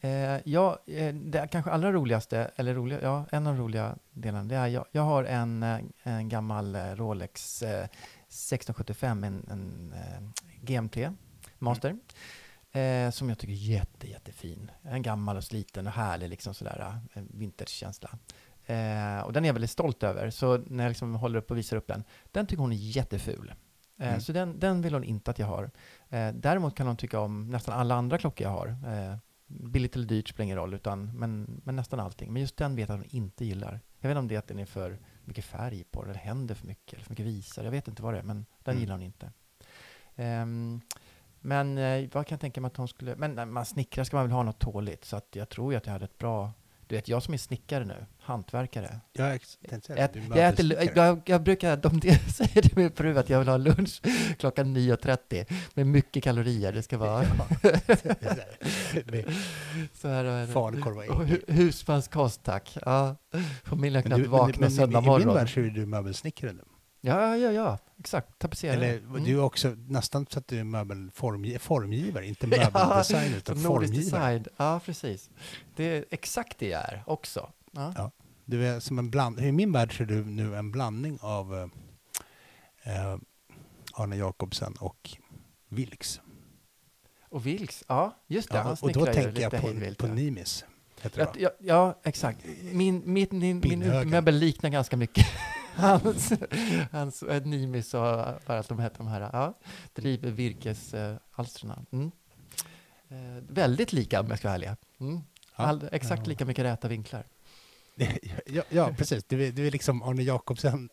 Eh, 0.00 0.40
ja, 0.44 0.78
eh, 0.86 1.14
det 1.14 1.48
kanske 1.52 1.70
allra 1.70 1.92
roligaste, 1.92 2.50
eller 2.56 2.74
roliga, 2.74 3.02
ja, 3.02 3.26
en 3.30 3.46
av 3.46 3.54
de 3.56 3.62
roliga 3.62 3.96
delarna, 4.10 4.44
det 4.44 4.56
är 4.56 4.66
jag, 4.66 4.86
jag 4.92 5.02
har 5.02 5.24
en, 5.24 5.62
eh, 5.62 5.78
en 6.02 6.28
gammal 6.28 6.74
eh, 6.74 6.94
Rolex 6.94 7.62
eh, 7.62 7.84
1675, 8.28 9.24
en, 9.24 9.46
en 9.50 9.94
GMT 10.60 10.96
Master, 11.58 11.96
eh, 12.72 13.10
som 13.10 13.28
jag 13.28 13.38
tycker 13.38 13.52
är 13.52 13.56
jätte, 13.56 14.10
jättefin. 14.10 14.70
En 14.82 15.02
gammal 15.02 15.36
och 15.36 15.44
sliten 15.44 15.86
och 15.86 15.92
härlig, 15.92 16.28
liksom 16.28 16.54
sådär, 16.54 17.00
eh, 17.14 17.22
vintagekänsla. 17.30 18.10
Eh, 18.66 19.20
och 19.20 19.32
den 19.32 19.44
är 19.44 19.48
jag 19.48 19.54
väldigt 19.54 19.70
stolt 19.70 20.02
över, 20.02 20.30
så 20.30 20.58
när 20.58 20.84
jag 20.84 20.90
liksom 20.90 21.14
håller 21.14 21.38
upp 21.38 21.50
och 21.50 21.56
visar 21.58 21.76
upp 21.76 21.86
den, 21.86 22.04
den 22.30 22.46
tycker 22.46 22.60
hon 22.60 22.72
är 22.72 22.76
jätteful. 22.76 23.48
Eh, 23.98 24.08
Mm. 24.08 24.20
Så 24.20 24.32
den, 24.32 24.58
den 24.58 24.82
vill 24.82 24.92
hon 24.94 25.04
inte 25.04 25.30
att 25.30 25.38
jag 25.38 25.46
har. 25.46 25.70
Eh, 26.08 26.32
däremot 26.34 26.74
kan 26.74 26.86
hon 26.86 26.96
tycka 26.96 27.20
om 27.20 27.50
nästan 27.50 27.78
alla 27.78 27.94
andra 27.94 28.18
klockor 28.18 28.44
jag 28.44 28.50
har. 28.52 28.68
Eh, 28.68 29.16
billigt 29.46 29.96
eller 29.96 30.06
dyrt 30.06 30.28
spelar 30.28 30.44
ingen 30.44 30.56
roll, 30.56 30.74
utan, 30.74 31.18
men, 31.18 31.60
men 31.64 31.76
nästan 31.76 32.00
allting. 32.00 32.32
Men 32.32 32.42
just 32.42 32.56
den 32.56 32.76
vet 32.76 32.88
jag 32.88 32.94
att 32.96 33.00
hon 33.04 33.16
inte 33.16 33.44
gillar. 33.44 33.80
Jag 34.00 34.08
vet 34.08 34.10
inte 34.10 34.18
om 34.18 34.28
det 34.28 34.34
är 34.34 34.38
att 34.38 34.46
den 34.48 34.58
är 34.58 34.64
för 34.66 34.98
mycket 35.24 35.44
färg 35.44 35.84
på, 35.84 36.02
eller 36.04 36.14
händer 36.14 36.54
för 36.54 36.66
mycket, 36.66 36.92
eller 36.94 37.04
för 37.04 37.10
mycket 37.10 37.26
visar. 37.26 37.64
Jag 37.64 37.70
vet 37.70 37.88
inte 37.88 38.02
vad 38.02 38.14
det 38.14 38.18
är, 38.18 38.22
men 38.22 38.46
den 38.64 38.72
Mm. 38.72 38.80
gillar 38.80 38.94
hon 38.94 39.02
inte. 39.02 39.30
Ehm, 40.16 40.80
men 41.40 41.78
eh, 41.78 42.08
vad 42.12 42.26
kan 42.26 42.34
jag 42.36 42.40
tänka 42.40 42.60
mig 42.60 42.66
att 42.68 42.76
hon 42.76 42.88
skulle... 42.88 43.16
Men 43.16 43.34
när 43.34 43.46
man 43.46 43.66
snickrar 43.66 44.04
ska 44.04 44.16
man 44.16 44.26
väl 44.26 44.32
ha 44.32 44.42
något 44.42 44.58
tåligt, 44.58 45.04
så 45.04 45.16
att 45.16 45.36
jag 45.36 45.48
tror 45.48 45.72
ju 45.72 45.76
att 45.78 45.86
jag 45.86 45.92
hade 45.92 46.04
ett 46.04 46.18
bra... 46.18 46.52
Du 46.92 46.96
vet, 46.96 47.08
jag 47.08 47.22
som 47.22 47.34
är 47.34 47.38
snickare 47.38 47.84
nu, 47.84 48.06
hantverkare. 48.20 49.00
Jag 49.12 49.40
tänkte 49.68 49.86
säga 49.86 50.08
Jag, 50.34 50.48
äter, 50.48 50.96
jag, 50.96 51.22
jag 51.24 51.42
brukar, 51.42 51.76
de 51.82 52.00
säger 52.30 52.62
till 52.62 52.76
min 52.76 52.92
fru 52.92 53.18
att 53.18 53.30
jag 53.30 53.38
vill 53.38 53.48
ha 53.48 53.56
lunch 53.56 54.00
klockan 54.38 54.76
9.30 54.76 55.54
med 55.74 55.86
mycket 55.86 56.24
kalorier. 56.24 56.72
Det 56.72 56.82
ska 56.82 56.98
vara 56.98 57.24
så 59.94 60.08
här. 60.08 60.24
är 60.24 60.46
det. 60.46 60.52
Falukorv 60.52 60.96
och 60.96 61.24
ägg. 61.24 61.40
Husmanskost 61.48 62.42
tack. 62.42 62.78
Ja, 62.82 63.16
familjen 63.64 64.02
har 64.02 64.02
knappt 64.02 64.26
vaknat 64.26 64.72
söndag 64.72 64.98
I 64.98 65.02
min 65.02 65.10
morgon. 65.10 65.34
värld 65.34 65.54
så 65.54 65.60
är 65.60 65.64
du 65.64 65.86
möbelsnickare 65.86 66.52
nu. 66.52 66.62
Ja, 67.04 67.36
ja, 67.36 67.52
ja, 67.52 67.78
exakt. 67.98 68.38
Tapetserare. 68.38 68.76
Eller 68.76 68.98
Mm. 68.98 69.24
du 69.24 69.32
är 69.32 69.42
också 69.42 69.68
nästan 69.88 70.26
så 70.30 70.38
att 70.38 70.48
du 70.48 70.58
är 70.60 70.64
möbelformgivare, 70.64 71.58
formgivare, 71.58 72.26
inte 72.26 72.46
Ja, 72.50 72.70
möbeldesigner 72.72 73.36
utan 73.36 73.56
Som 73.56 73.62
nordisk 73.72 73.92
formgivare. 73.92 74.38
design. 74.38 74.54
Ja, 74.56 74.80
precis. 74.84 75.30
Det 75.76 75.84
är 75.84 76.04
exakt 76.10 76.58
det 76.58 76.68
jag 76.68 76.80
är 76.82 77.02
också. 77.06 77.50
Ja. 77.72 77.92
Ja. 77.96 78.10
Du 78.44 78.66
är 78.66 78.80
som 78.80 78.98
en 78.98 79.10
bland... 79.10 79.40
I 79.40 79.52
min 79.52 79.72
värld 79.72 79.96
så 79.96 80.02
är 80.02 80.06
du 80.06 80.24
nu 80.24 80.56
en 80.56 80.72
blandning 80.72 81.18
av 81.20 81.54
eh, 82.84 82.96
eh, 82.96 83.16
Arne 83.94 84.16
Jacobsen 84.16 84.72
och 84.80 85.10
Vilks. 85.68 86.20
Och 87.28 87.46
Vilks, 87.46 87.84
ja, 87.88 88.16
just 88.26 88.50
det. 88.50 88.56
Ja, 88.56 88.62
han 88.62 88.76
och 88.80 88.92
då 88.92 89.06
tänker 89.06 89.40
jag 89.40 89.50
på, 89.50 89.56
hejvilt, 89.56 89.98
på 89.98 90.06
ja. 90.06 90.14
Nimis. 90.14 90.64
Ja, 91.16 91.32
ja, 91.38 91.50
ja, 91.58 91.98
exakt. 92.04 92.44
Min, 92.72 93.02
min, 93.04 93.28
min, 93.30 93.60
min 93.64 93.82
utemöbel 93.82 94.34
liknar 94.34 94.70
ganska 94.70 94.96
mycket 94.96 95.26
hans, 95.76 96.32
hans 96.90 97.22
äh, 97.22 97.42
Nimis 97.46 97.94
och 97.94 98.00
vad 98.00 98.42
att 98.46 98.68
de 98.68 98.78
heter 98.78 98.98
de 98.98 99.06
här. 99.06 99.20
Ja, 99.32 99.58
driver 99.94 100.30
virkesalstren. 100.30 101.86
Mm. 101.92 102.10
Eh, 103.08 103.42
väldigt 103.48 103.92
lika 103.92 104.20
om 104.20 104.26
jag 104.28 104.38
ska 104.38 104.48
vara 104.48 104.54
ärlig. 104.54 104.70
Mm. 105.00 105.20
Ja. 105.56 105.64
All, 105.64 105.88
exakt 105.92 106.22
Ja. 106.24 106.28
lika 106.28 106.44
mycket 106.44 106.64
räta 106.64 106.88
vinklar. 106.88 107.24
ja, 108.46 108.62
ja, 108.68 108.94
precis. 108.98 109.24
Du 109.24 109.46
är, 109.48 109.52
du 109.52 109.66
är 109.66 109.70
liksom 109.70 110.02
Arne 110.02 110.22
Jacobsen 110.22 110.88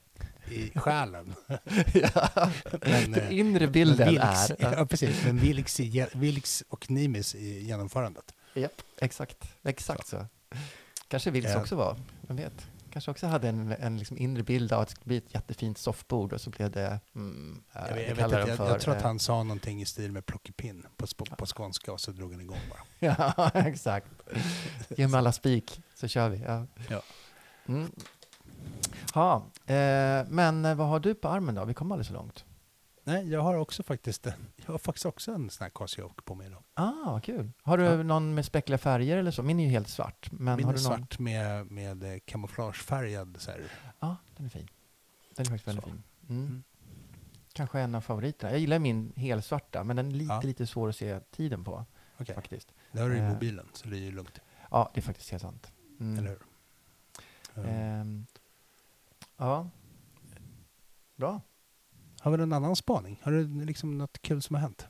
i 0.52 0.72
själen. 0.80 1.34
ja. 1.94 2.30
Men, 2.82 3.12
Den 3.12 3.14
eh, 3.14 3.38
inre 3.40 3.68
bilden 3.68 4.10
Vilks, 4.10 4.50
är... 4.50 4.56
ja, 4.78 4.86
precis. 4.86 5.26
Men 5.26 5.38
Vilks, 5.38 5.80
Vilks 6.14 6.64
och 6.70 6.92
Nimis 6.92 7.36
i 7.36 7.64
genomförandet. 7.64 8.34
Japp, 8.54 8.82
exakt. 8.98 9.38
Exakt 9.64 10.08
så. 10.08 10.26
Kanske 11.08 11.32
Wilks 11.32 11.52
Ja. 11.52 11.60
också 11.62 11.76
var, 11.76 11.98
vem 12.28 12.38
vet? 12.38 12.68
Kanske 12.94 13.12
också 13.12 13.28
hade 13.28 13.50
en, 13.50 13.72
en 13.80 13.98
liksom 13.98 14.18
inre 14.18 14.44
bild 14.44 14.74
av 14.74 14.82
att 14.82 14.88
det 14.88 14.92
skulle 14.92 15.06
bli 15.08 15.18
ett 15.18 15.34
jättefint 15.34 15.78
soffbord 15.78 16.34
och 16.34 16.42
så 16.42 16.50
blev 16.50 16.72
det... 16.72 17.00
Mm, 17.16 17.64
Jag, 17.74 17.82
vi 17.88 17.94
vet- 17.94 18.08
jag, 18.10 18.16
vet 18.16 18.26
inte, 18.26 18.64
jag, 18.64 18.70
jag 18.70 18.82
tror 18.82 18.94
att 18.94 19.02
eh, 19.02 19.08
han 19.08 19.20
sa 19.20 19.44
någonting 19.44 19.82
i 19.82 19.86
stil 19.86 20.12
med 20.12 20.26
plockepinn 20.26 20.86
på, 20.98 21.06
sp- 21.06 21.36
på 21.36 21.46
skånska 21.46 21.92
och 21.94 22.02
så 22.02 22.12
drog 22.12 22.32
han 22.32 22.42
igång 22.42 22.58
bara. 22.70 22.80
Ja, 23.36 23.50
exakt. 23.54 24.08
Ge 24.98 25.08
mig 25.08 25.18
alla 25.18 25.32
spik 25.32 25.82
så 25.96 26.08
kör 26.08 26.30
vi. 26.30 26.38
Ja. 26.48 26.66
Ja. 26.90 27.02
Mm. 27.68 27.92
Ha, 29.14 29.36
eh, 29.66 30.26
men 30.30 30.66
eh, 30.66 30.76
vad 30.76 30.88
har 30.88 31.00
du 31.00 31.16
på 31.16 31.28
armen 31.28 31.56
då? 31.56 31.66
Vi 31.66 31.74
kom 31.74 31.92
aldrig 31.92 32.06
så 32.08 32.14
långt. 32.14 32.46
Nej, 33.10 33.30
jag 33.32 33.42
har 33.42 33.56
också 33.56 33.84
faktiskt, 33.84 34.28
en- 34.28 34.34
jag 34.66 34.72
har 34.74 34.78
faktiskt 34.78 35.06
också 35.06 35.32
en 35.34 35.50
sån 35.50 35.64
här 35.66 35.70
Casio 35.76 36.12
på 36.26 36.36
mig 36.36 36.48
idag. 36.48 36.64
Ah, 36.74 37.20
kul. 37.20 37.52
Har 37.62 37.78
du 37.78 37.84
Ja. 37.84 38.04
någon 38.04 38.34
med 38.34 38.46
speckliga 38.46 38.78
färger 38.78 39.18
eller 39.18 39.32
så? 39.32 39.44
Min 39.44 39.60
är 39.60 39.64
ju 39.64 39.70
helt 39.70 39.88
svart. 39.90 40.32
Men 40.32 40.56
Min 40.56 40.66
har 40.66 40.74
är 40.74 40.78
du 40.78 40.84
någon? 40.84 40.98
svart 40.98 41.20
med, 41.20 41.72
med 41.72 42.04
eh, 42.04 42.20
kamouflagefärgad 42.26 43.36
så 43.40 43.52
här. 43.52 43.72
Ja, 44.00 44.16
den 44.38 44.46
är 44.46 44.50
fin. 44.50 44.68
Den 45.36 45.46
är 45.46 45.50
faktiskt 45.50 45.68
väldigt 45.68 45.84
Så. 45.86 45.90
fin. 45.90 46.04
Mm. 46.30 46.42
Mm. 46.48 46.64
Kanske 47.54 47.80
en 47.80 47.96
av 47.96 48.02
favoriterna. 48.02 48.52
Jag 48.52 48.60
gillar 48.60 48.80
min 48.80 49.14
helsvarta, 49.16 49.84
men 49.84 49.96
den 49.96 50.08
är 50.08 50.12
lite, 50.12 50.34
Ja. 50.34 50.42
lite 50.42 50.68
svår 50.68 50.90
att 50.90 50.96
se 50.96 51.20
tiden 51.20 51.64
på. 51.64 51.86
Okej, 52.18 52.36
Faktiskt. 52.36 52.74
det 52.92 53.00
har 53.02 53.10
du 53.10 53.16
i 53.16 53.20
Eh. 53.20 53.30
mobilen 53.30 53.70
så 53.74 53.90
det 53.90 53.98
är 53.98 54.02
ju 54.02 54.12
lugnt. 54.12 54.40
Ja, 54.72 54.92
det 54.94 55.00
är 55.00 55.02
faktiskt 55.02 55.30
helt 55.32 55.42
sant. 55.44 55.72
Mm. 56.00 56.20
Eller 56.20 56.30
hur? 56.30 57.66
Ehm, 57.66 58.26
ja. 59.38 59.70
Bra. 61.16 61.42
Har 62.22 62.32
vi 62.32 62.38
någon 62.38 62.54
annan 62.54 62.76
spaning? 62.76 63.20
Har 63.24 63.32
du 63.32 63.66
liksom 63.66 63.98
något 63.98 64.22
kul 64.22 64.42
som 64.42 64.56
har 64.56 64.62
hänt? 64.62 64.88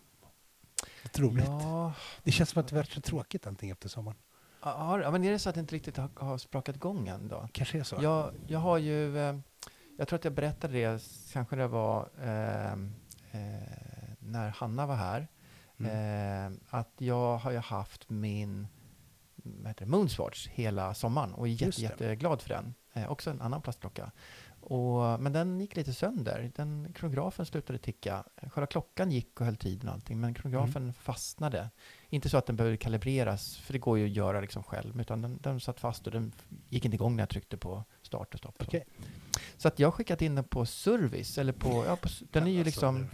Något 1.04 1.20
roligt? 1.20 1.46
Ja, 1.48 1.94
Det 2.24 2.32
känns 2.32 2.50
som 2.50 2.60
att 2.62 2.68
det 2.68 2.76
varit 2.76 2.92
så 2.92 3.02
tråkigt 3.02 3.48
allting 3.48 3.70
efter 3.70 3.90
sommaren. 3.90 4.18
ja, 4.62 5.12
men 5.12 5.24
är 5.24 5.32
det 5.32 5.40
så 5.40 5.50
att 5.50 5.56
det 5.56 5.62
inte 5.62 5.76
riktigt 5.76 5.98
har, 5.98 6.10
har 6.16 6.38
sprakat 6.38 6.76
igång 6.76 7.08
än 7.08 7.28
då? 7.28 7.48
Kanske 7.52 7.80
är 7.80 7.84
så. 7.84 7.98
Jag, 8.02 8.34
jag 8.48 8.60
har 8.60 8.78
ju, 8.78 9.18
eh, 9.18 9.36
jag 9.98 10.08
tror 10.08 10.18
att 10.20 10.24
jag 10.24 10.34
berättade 10.34 10.74
det, 10.74 11.04
kanske 11.34 11.56
det 11.56 11.68
var 11.68 12.10
eh, 12.22 12.72
eh, 12.72 13.70
när 14.20 14.50
Hanna 14.50 14.86
var 14.86 14.96
här, 14.96 15.28
Mm. 15.82 16.54
eh, 16.54 16.60
att 16.70 16.94
jag 16.98 17.38
har 17.38 17.52
ju 17.52 17.58
haft 17.58 18.10
min 18.10 18.68
vad 19.44 19.68
heter 19.68 19.86
det, 19.86 19.92
Moonswatch 19.92 20.48
hela 20.48 20.94
sommaren 20.94 21.34
och 21.34 21.48
är 21.48 21.52
jätte, 21.52 21.82
jätteglad 21.82 22.42
för 22.42 22.50
den. 22.50 22.74
Eh, 22.94 23.12
också 23.12 23.30
en 23.30 23.42
annan 23.42 23.62
plastklocka. 23.62 24.12
Och, 24.70 25.20
men 25.22 25.34
den 25.34 25.60
gick 25.60 25.76
lite 25.76 25.94
sönder. 25.94 26.52
Den, 26.56 26.94
kronografen 26.94 27.46
slutade 27.46 27.80
ticka. 27.80 28.24
Själva 28.48 28.68
klockan 28.68 29.12
gick 29.12 29.40
och 29.40 29.46
höll 29.46 29.56
tiden 29.56 29.90
och 29.90 29.96
allting, 29.96 30.20
men 30.20 30.34
kronografen 30.34 30.82
Mm. 30.84 30.94
fastnade. 30.94 31.70
Inte 32.10 32.30
så 32.30 32.38
att 32.38 32.46
den 32.46 32.56
behövde 32.56 32.78
kalibreras, 32.78 33.58
för 33.58 33.74
det 33.74 33.80
går 33.80 33.98
ju 33.98 34.06
att 34.06 34.12
göra 34.12 34.42
liksom 34.42 34.64
själv, 34.64 35.02
utan 35.02 35.22
den, 35.22 35.38
den 35.42 35.60
satt 35.60 35.80
fast 35.80 36.06
och 36.08 36.14
den 36.14 36.32
gick 36.70 36.86
inte 36.86 36.96
igång 36.96 37.16
när 37.16 37.22
jag 37.22 37.30
tryckte 37.30 37.58
på 37.58 37.84
start 38.02 38.34
och 38.34 38.40
stopp. 38.40 38.62
och 38.62 38.72
så. 38.72 38.80
Så 39.58 39.68
att 39.68 39.80
jag 39.80 39.88
har 39.88 39.92
skickat 39.92 40.22
in 40.22 40.36
den 40.36 40.44
på 40.44 40.66
service, 40.66 41.38
eller 41.38 41.54
på, 41.54 41.86
ja, 41.88 41.96
på 41.96 42.10
den 42.32 42.48
är 42.48 42.52
ju 42.52 42.58
Alltså, 42.58 42.66
liksom, 42.66 43.08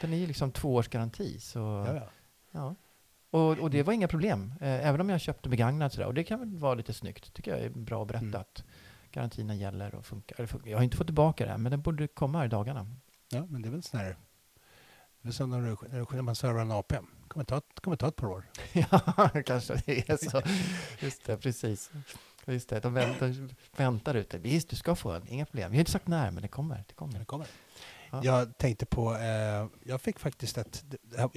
den 0.00 0.12
är 0.12 0.16
ju 0.16 0.26
liksom 0.26 0.52
två 0.52 0.74
års 0.74 0.88
garanti. 0.88 1.40
Så, 1.40 1.58
Ja, 1.58 1.94
ja. 1.94 2.08
ja. 2.50 2.74
Och, 3.30 3.58
och 3.58 3.70
det 3.70 3.82
var 3.82 3.92
inga 3.92 4.08
problem, 4.08 4.54
eh, 4.60 4.86
även 4.88 5.00
om 5.00 5.08
jag 5.08 5.20
köpte 5.20 5.48
begagnat 5.48 5.92
sådär. 5.92 6.06
Och 6.06 6.14
det 6.14 6.24
kan 6.24 6.40
väl 6.40 6.56
vara 6.56 6.74
lite 6.74 6.92
snyggt, 6.92 7.34
tycker 7.34 7.50
jag 7.50 7.60
är 7.60 7.70
bra 7.70 8.02
att 8.02 8.08
berätta 8.08 8.24
Mm. 8.26 8.40
Garantierna 9.16 9.54
gäller 9.54 9.94
och 9.94 10.06
funkar. 10.06 10.48
Jag 10.64 10.78
har 10.78 10.84
inte 10.84 10.96
fått 10.96 11.06
tillbaka 11.06 11.46
det, 11.46 11.58
men 11.58 11.70
den 11.70 11.82
borde 11.82 12.06
komma 12.08 12.38
här 12.38 12.44
i 12.44 12.48
dagarna. 12.48 12.86
ja, 13.28 13.46
men 13.46 13.62
det 13.62 13.68
är 13.68 13.70
väl 13.70 13.82
sån 13.82 14.00
här... 14.00 14.16
Det 15.22 15.28
är 15.28 15.32
som 15.32 15.50
när, 15.50 16.14
när, 16.14 16.22
man 16.22 16.36
servar 16.36 16.60
en 16.60 16.70
AP. 16.72 16.94
Det 16.94 17.28
kommer 17.28 17.44
ta, 17.44 17.56
ett- 17.56 17.80
kommer 17.80 17.96
ta 17.96 18.08
ett 18.08 18.16
par 18.16 18.26
år. 18.26 18.44
ja, 18.72 19.30
kanske 19.46 19.82
det 19.86 20.08
är 20.10 20.30
så. 20.30 20.42
Just 21.04 21.24
det, 21.24 21.36
precis. 21.36 21.90
Just 22.46 22.68
det, 22.68 22.80
de 22.80 22.94
väntar, 22.94 23.48
väntar 23.76 24.14
ute. 24.14 24.38
Visst, 24.38 24.68
du 24.68 24.76
ska 24.76 24.94
få 24.94 25.10
en, 25.10 25.28
inga 25.28 25.46
problem. 25.46 25.70
Vi 25.70 25.76
har 25.76 25.80
inte 25.80 25.90
sagt 25.92 26.06
när, 26.06 26.30
men 26.30 26.42
det 26.42 26.48
kommer. 26.48 26.84
Det 26.88 26.94
kommer. 26.94 27.18
Det 27.18 27.24
kommer. 27.24 27.46
Ja. 28.10 28.20
Jag 28.24 28.58
tänkte 28.58 28.86
på... 28.86 29.14
Eh, 29.16 29.66
jag 29.84 30.00
fick 30.00 30.18
faktiskt 30.18 30.58
ett... 30.58 30.84
Jag, 31.12 31.30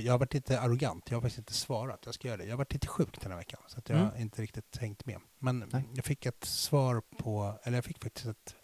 jag 0.00 0.12
har 0.12 0.18
varit 0.18 0.34
lite 0.34 0.60
arrogant. 0.60 1.10
Jag 1.10 1.16
har 1.16 1.20
faktiskt 1.22 1.38
inte 1.38 1.52
svarat. 1.54 2.02
Jag 2.04 2.14
ska 2.14 2.28
göra 2.28 2.36
det. 2.38 2.44
Jag 2.44 2.52
har 2.52 2.58
varit 2.58 2.72
lite 2.72 2.86
sjuk 2.86 3.20
den 3.20 3.30
här 3.30 3.38
veckan. 3.38 3.60
Så 3.66 3.78
att 3.78 3.88
jag 3.88 3.98
Mm. 3.98 4.10
har 4.10 4.18
inte 4.18 4.42
riktigt 4.42 4.76
hängt 4.76 5.06
med. 5.06 5.20
Men 5.38 5.64
Nej. 5.72 5.84
jag 5.94 6.04
fick 6.04 6.26
ett 6.26 6.44
svar 6.44 7.02
på... 7.18 7.58
Eller 7.62 7.76
jag 7.76 7.84
fick 7.84 8.02
faktiskt 8.02 8.26
ett 8.26 8.54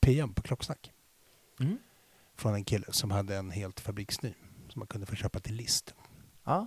PM 0.00 0.34
på 0.34 0.42
Klocksnack. 0.42 0.92
Mm. 1.60 1.78
Från 2.36 2.54
en 2.54 2.64
kille 2.64 2.86
som 2.90 3.10
hade 3.10 3.36
en 3.36 3.50
helt 3.50 3.80
fabriksny. 3.80 4.34
Som 4.68 4.80
man 4.80 4.86
kunde 4.86 5.06
få 5.06 5.14
köpa 5.14 5.40
till 5.40 5.54
list. 5.54 5.94
Ja, 6.44 6.66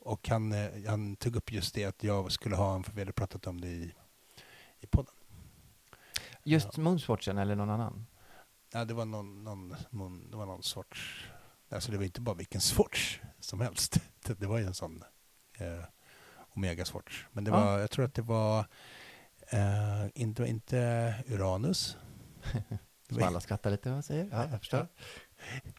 Och 0.00 0.28
han, 0.28 0.52
eh, 0.52 0.68
han 0.86 1.16
tog 1.16 1.36
upp 1.36 1.52
just 1.52 1.74
det 1.74 1.84
att 1.84 2.04
jag 2.04 2.32
skulle 2.32 2.56
ha 2.56 2.74
en, 2.74 2.84
för 2.84 2.92
vi 2.92 3.00
hade 3.00 3.12
pratat 3.12 3.46
om 3.46 3.60
det 3.60 3.68
i, 3.68 3.94
i 4.80 4.86
podden. 4.86 5.14
just 6.42 6.76
Moonswatchen 6.76 7.38
eller 7.38 7.54
någon 7.54 7.70
annan? 7.70 8.06
Ja, 8.72 8.84
det 8.84 8.94
var 8.94 9.04
någon, 9.04 9.44
någon, 9.44 9.76
någon, 9.90 10.30
det 10.30 10.36
var 10.36 10.46
någon 10.46 10.62
sorts, 10.62 11.24
alltså 11.70 11.90
det 11.92 11.96
var 11.98 12.04
inte 12.04 12.20
bara 12.20 12.34
vilken 12.34 12.60
sorts 12.60 13.20
som 13.40 13.60
helst. 13.60 13.96
Det, 14.38 14.46
var 14.46 14.58
ju 14.58 14.64
en 14.64 14.74
sån 14.74 15.04
eh, 15.58 15.84
Omega 16.56 16.84
Swatch. 16.84 17.24
Men 17.32 17.44
det 17.44 17.50
Ja. 17.50 17.64
var, 17.64 17.78
jag 17.78 17.90
tror 17.90 18.04
att 18.04 18.14
det 18.14 18.22
var 18.22 18.66
eh, 19.48 20.06
inte, 20.14 20.44
inte 20.46 21.14
Uranus. 21.28 21.96
Som 23.08 23.22
alla 23.22 23.40
skrattar 23.40 23.70
lite, 23.70 23.90
vad 23.90 24.04
säger? 24.04 24.28
Ja, 24.32 24.48
jag 24.50 24.58
förstår. 24.58 24.88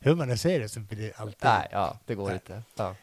Hur 0.01 0.15
man 0.15 0.29
än 0.29 0.38
säger 0.38 0.60
det 0.60 0.69
så 0.69 0.79
blir 0.79 0.98
det 0.98 1.13
alltid... 1.13 1.43
Nej, 1.43 1.67
ja, 1.72 2.00
det 2.05 2.15
går 2.15 2.25
Nej. 2.27 2.34
inte. 2.34 2.63
Ja. 2.75 2.96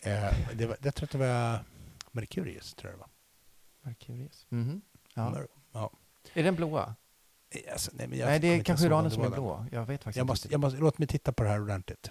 Eh, 0.00 0.34
det 0.54 0.66
var, 0.66 0.76
jag 0.82 0.94
tror 0.94 1.04
att 1.06 1.10
det 1.10 1.18
var 1.18 1.64
Mercurius, 2.12 2.74
tror 2.74 2.90
jag 2.90 2.98
det 2.98 3.00
var. 3.00 3.10
Mercurius. 3.82 4.46
Mhm. 4.48 4.82
Ja. 5.14 5.30
Mer- 5.30 5.46
ja. 5.72 5.90
Är 6.34 6.42
den 6.44 6.56
blåa? 6.56 6.94
Eh, 7.50 7.72
Alltså, 7.72 7.90
nej, 7.94 8.08
Nej, 8.08 8.38
det 8.40 8.46
är 8.48 8.62
kanske 8.62 8.88
det 8.88 9.10
som 9.10 9.22
är 9.24 9.30
blå. 9.30 9.66
Jag 9.72 9.86
vet 9.86 10.04
faktiskt 10.04 10.16
Jag 10.16 10.26
måste, 10.26 10.48
jag 10.50 10.60
måste, 10.60 10.78
låt 10.80 10.98
mig 10.98 11.08
titta 11.08 11.32
på 11.32 11.42
det 11.42 11.48
här 11.48 11.62
ordentligt. 11.62 12.10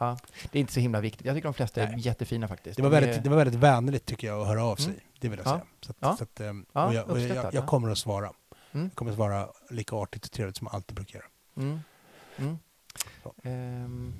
Ja, 0.00 0.18
det 0.52 0.58
är 0.58 0.60
inte 0.60 0.72
så 0.72 0.80
himla 0.80 1.00
viktigt. 1.00 1.26
Jag 1.26 1.34
tycker 1.36 1.48
de 1.48 1.54
flesta 1.54 1.82
är 1.82 1.88
Nej. 1.90 2.00
jättefina 2.00 2.48
faktiskt. 2.48 2.76
Det 2.76 2.82
var, 2.82 2.90
är- 2.96 3.00
väldigt, 3.00 3.24
det 3.24 3.30
var 3.30 3.36
väldigt 3.36 3.60
vänligt 3.60 4.04
tycker 4.06 4.26
jag 4.26 4.40
att 4.40 4.46
höra 4.46 4.64
av 4.64 4.76
sig. 4.76 4.90
Mm. 4.92 5.00
Det 5.20 5.28
vill 5.28 5.38
jag 5.44 5.46
Ja. 5.46 5.50
säga. 5.52 5.66
Så 5.80 5.90
att, 5.90 5.96
Ja. 6.00 6.16
så 6.16 6.24
att, 6.24 6.40
Ja, 6.72 6.86
och 6.86 6.94
jag, 6.94 7.08
och 7.10 7.20
jag, 7.20 7.36
jag 7.36 7.54
ja. 7.54 7.66
kommer 7.66 7.90
att 7.90 7.98
svara. 7.98 8.32
Mm. 8.72 8.86
Jag 8.86 8.94
kommer 8.94 9.10
att 9.10 9.16
svara 9.16 9.48
lika 9.70 9.96
artigt 9.96 10.24
och 10.24 10.30
trevligt 10.30 10.56
som 10.56 10.66
jag 10.66 10.74
alltid 10.74 10.94
brukar 10.96 11.18
göra. 11.18 11.28
Mm. 12.36 12.58
Ehm, 13.42 14.14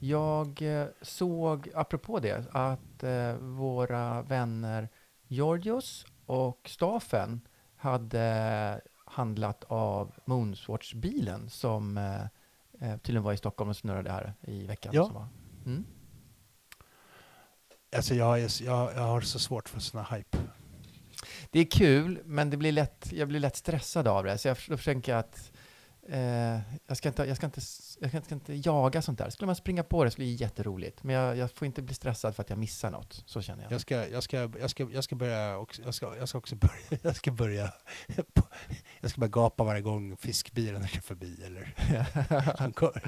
jag 0.00 0.62
eh, 0.62 0.86
såg, 1.02 1.68
apropå 1.74 2.18
det, 2.20 2.44
att 2.52 3.02
eh, 3.02 3.32
våra 3.36 4.22
vänner 4.22 4.88
Georgios 5.28 6.06
och 6.26 6.60
Stafen 6.72 7.40
hade 7.76 8.80
handlat 9.06 9.64
av 9.68 10.12
Moonswatch-bilen 10.24 11.50
som 11.50 11.98
eh, 11.98 12.22
eh, 12.80 12.96
tydligen 12.96 13.22
var 13.22 13.32
i 13.32 13.36
Stockholm 13.36 13.70
och 13.70 13.76
snurrade 13.76 14.10
här 14.10 14.34
i 14.40 14.66
veckan. 14.66 14.92
Ja. 14.94 15.04
Som 15.04 15.14
var. 15.14 15.28
Mm. 15.66 15.84
Alltså 17.96 18.14
jag, 18.14 18.40
är, 18.40 18.62
jag, 18.62 18.94
jag 18.94 19.02
har 19.02 19.20
så 19.20 19.38
svårt 19.38 19.68
för 19.68 19.80
såna 19.80 20.02
hype. 20.04 20.38
Det 21.50 21.60
är 21.60 21.64
kul, 21.64 22.20
men 22.24 22.50
det 22.50 22.56
blir 22.56 22.72
lätt, 22.72 23.12
jag 23.12 23.28
blir 23.28 23.40
lätt 23.40 23.56
stressad 23.56 24.08
av 24.08 24.24
det. 24.24 24.38
Så 24.38 24.48
jag, 24.48 24.58
försöker 24.58 25.14
att 25.14 25.52
eh, 26.08 26.60
jag, 26.86 26.96
ska 26.96 27.08
inte, 27.08 27.24
jag, 27.24 27.36
ska 27.36 27.46
inte, 27.46 27.60
jag 28.00 28.10
ska 28.10 28.16
inte, 28.16 28.26
ska 28.26 28.34
inte 28.34 28.54
jaga 28.54 29.02
sånt 29.02 29.18
där. 29.18 29.30
Skulle 29.30 29.46
man 29.46 29.56
springa 29.56 29.82
på 29.82 30.04
det 30.04 30.10
skulle 30.10 30.26
det 30.26 30.36
bli 30.36 30.44
jätteroligt. 30.44 31.02
Men 31.02 31.14
jag, 31.14 31.36
jag 31.36 31.50
får 31.50 31.66
inte 31.66 31.82
bli 31.82 31.94
stressad 31.94 32.36
för 32.36 32.42
att 32.42 32.50
jag 32.50 32.58
missar 32.58 32.90
något. 32.90 33.22
Så 33.26 33.42
känner 33.42 33.62
jag. 33.62 33.72
Jag 33.72 33.80
ska, 33.80 34.08
jag 34.08 34.22
ska, 34.22 34.50
jag 34.60 34.70
ska, 34.70 34.88
jag 34.92 35.04
ska 35.04 35.16
börja 35.16 35.58
också, 35.58 35.82
jag 35.82 35.94
ska, 35.94 36.16
jag 36.16 36.28
ska 36.28 36.38
också 36.38 36.56
börja, 36.56 36.98
jag 37.02 37.16
ska 37.16 37.32
börja, 37.32 37.72
jag 39.00 39.10
ska 39.10 39.20
börja 39.20 39.30
gapa 39.30 39.64
varje 39.64 39.82
gång 39.82 40.16
fiskbilen 40.16 40.88
kör 40.88 41.00
förbi 41.00 41.42
eller 41.44 41.74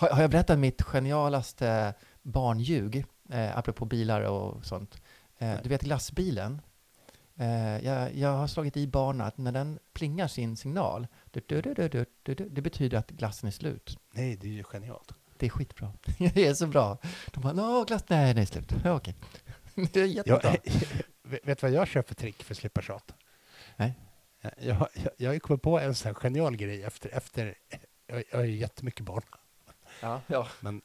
har, 0.00 0.08
har 0.08 0.22
jag 0.22 0.30
berättat 0.30 0.58
mitt 0.58 0.82
genialaste 0.82 1.94
barnljug, 2.22 3.04
eh, 3.30 3.58
apropå 3.58 3.84
bilar 3.84 4.22
och 4.22 4.66
sånt? 4.66 5.02
Eh, 5.38 5.54
du 5.62 5.68
vet 5.68 5.82
glassbilen? 5.82 6.60
Eh, 7.36 7.84
jag, 7.84 8.14
jag 8.14 8.32
har 8.32 8.46
slagit 8.46 8.76
i 8.76 8.86
barnen 8.86 9.26
att 9.26 9.38
när 9.38 9.52
den 9.52 9.78
plingar 9.92 10.28
sin 10.28 10.56
signal, 10.56 11.06
det 11.32 12.62
betyder 12.62 12.98
att 12.98 13.10
glassen 13.10 13.46
är 13.46 13.50
slut. 13.50 13.98
Nej, 14.12 14.36
det 14.36 14.46
är 14.46 14.52
ju 14.52 14.64
genialt. 14.64 15.12
Det 15.36 15.46
är 15.46 15.50
skitbra. 15.50 15.92
Det 16.18 16.46
är 16.46 16.54
så 16.54 16.66
bra. 16.66 16.98
De 17.26 17.40
bara, 17.40 17.52
nå 17.52 17.84
glass, 17.84 18.04
nej, 18.08 18.38
är 18.38 18.44
slut. 18.44 18.72
Ja, 18.84 18.92
okej. 18.96 19.14
Det 19.92 20.00
är 20.00 20.04
jättebra. 20.06 20.56
Jag, 20.64 21.38
vet 21.42 21.60
du 21.60 21.66
vad 21.66 21.70
jag 21.70 21.88
kör 21.88 22.02
för 22.02 22.14
trick 22.14 22.42
för 22.42 22.54
att 22.54 22.58
slippa 22.58 22.82
tjat? 22.82 23.14
Nej. 23.76 23.98
Jag, 24.40 24.54
jag, 24.58 24.88
jag 25.16 25.28
har 25.28 25.34
ju 25.34 25.40
kommit 25.40 25.62
på 25.62 25.78
en 25.80 25.94
sån 25.94 26.08
här 26.08 26.14
genial 26.14 26.56
grej 26.56 26.82
efter, 26.82 27.10
efter 27.10 27.54
jag, 28.06 28.24
jag 28.30 28.38
har 28.38 28.44
ju 28.44 28.56
jättemycket 28.56 29.04
barn. 29.06 29.22
Ja, 30.00 30.20
ja. 30.26 30.48
Men 30.60 30.82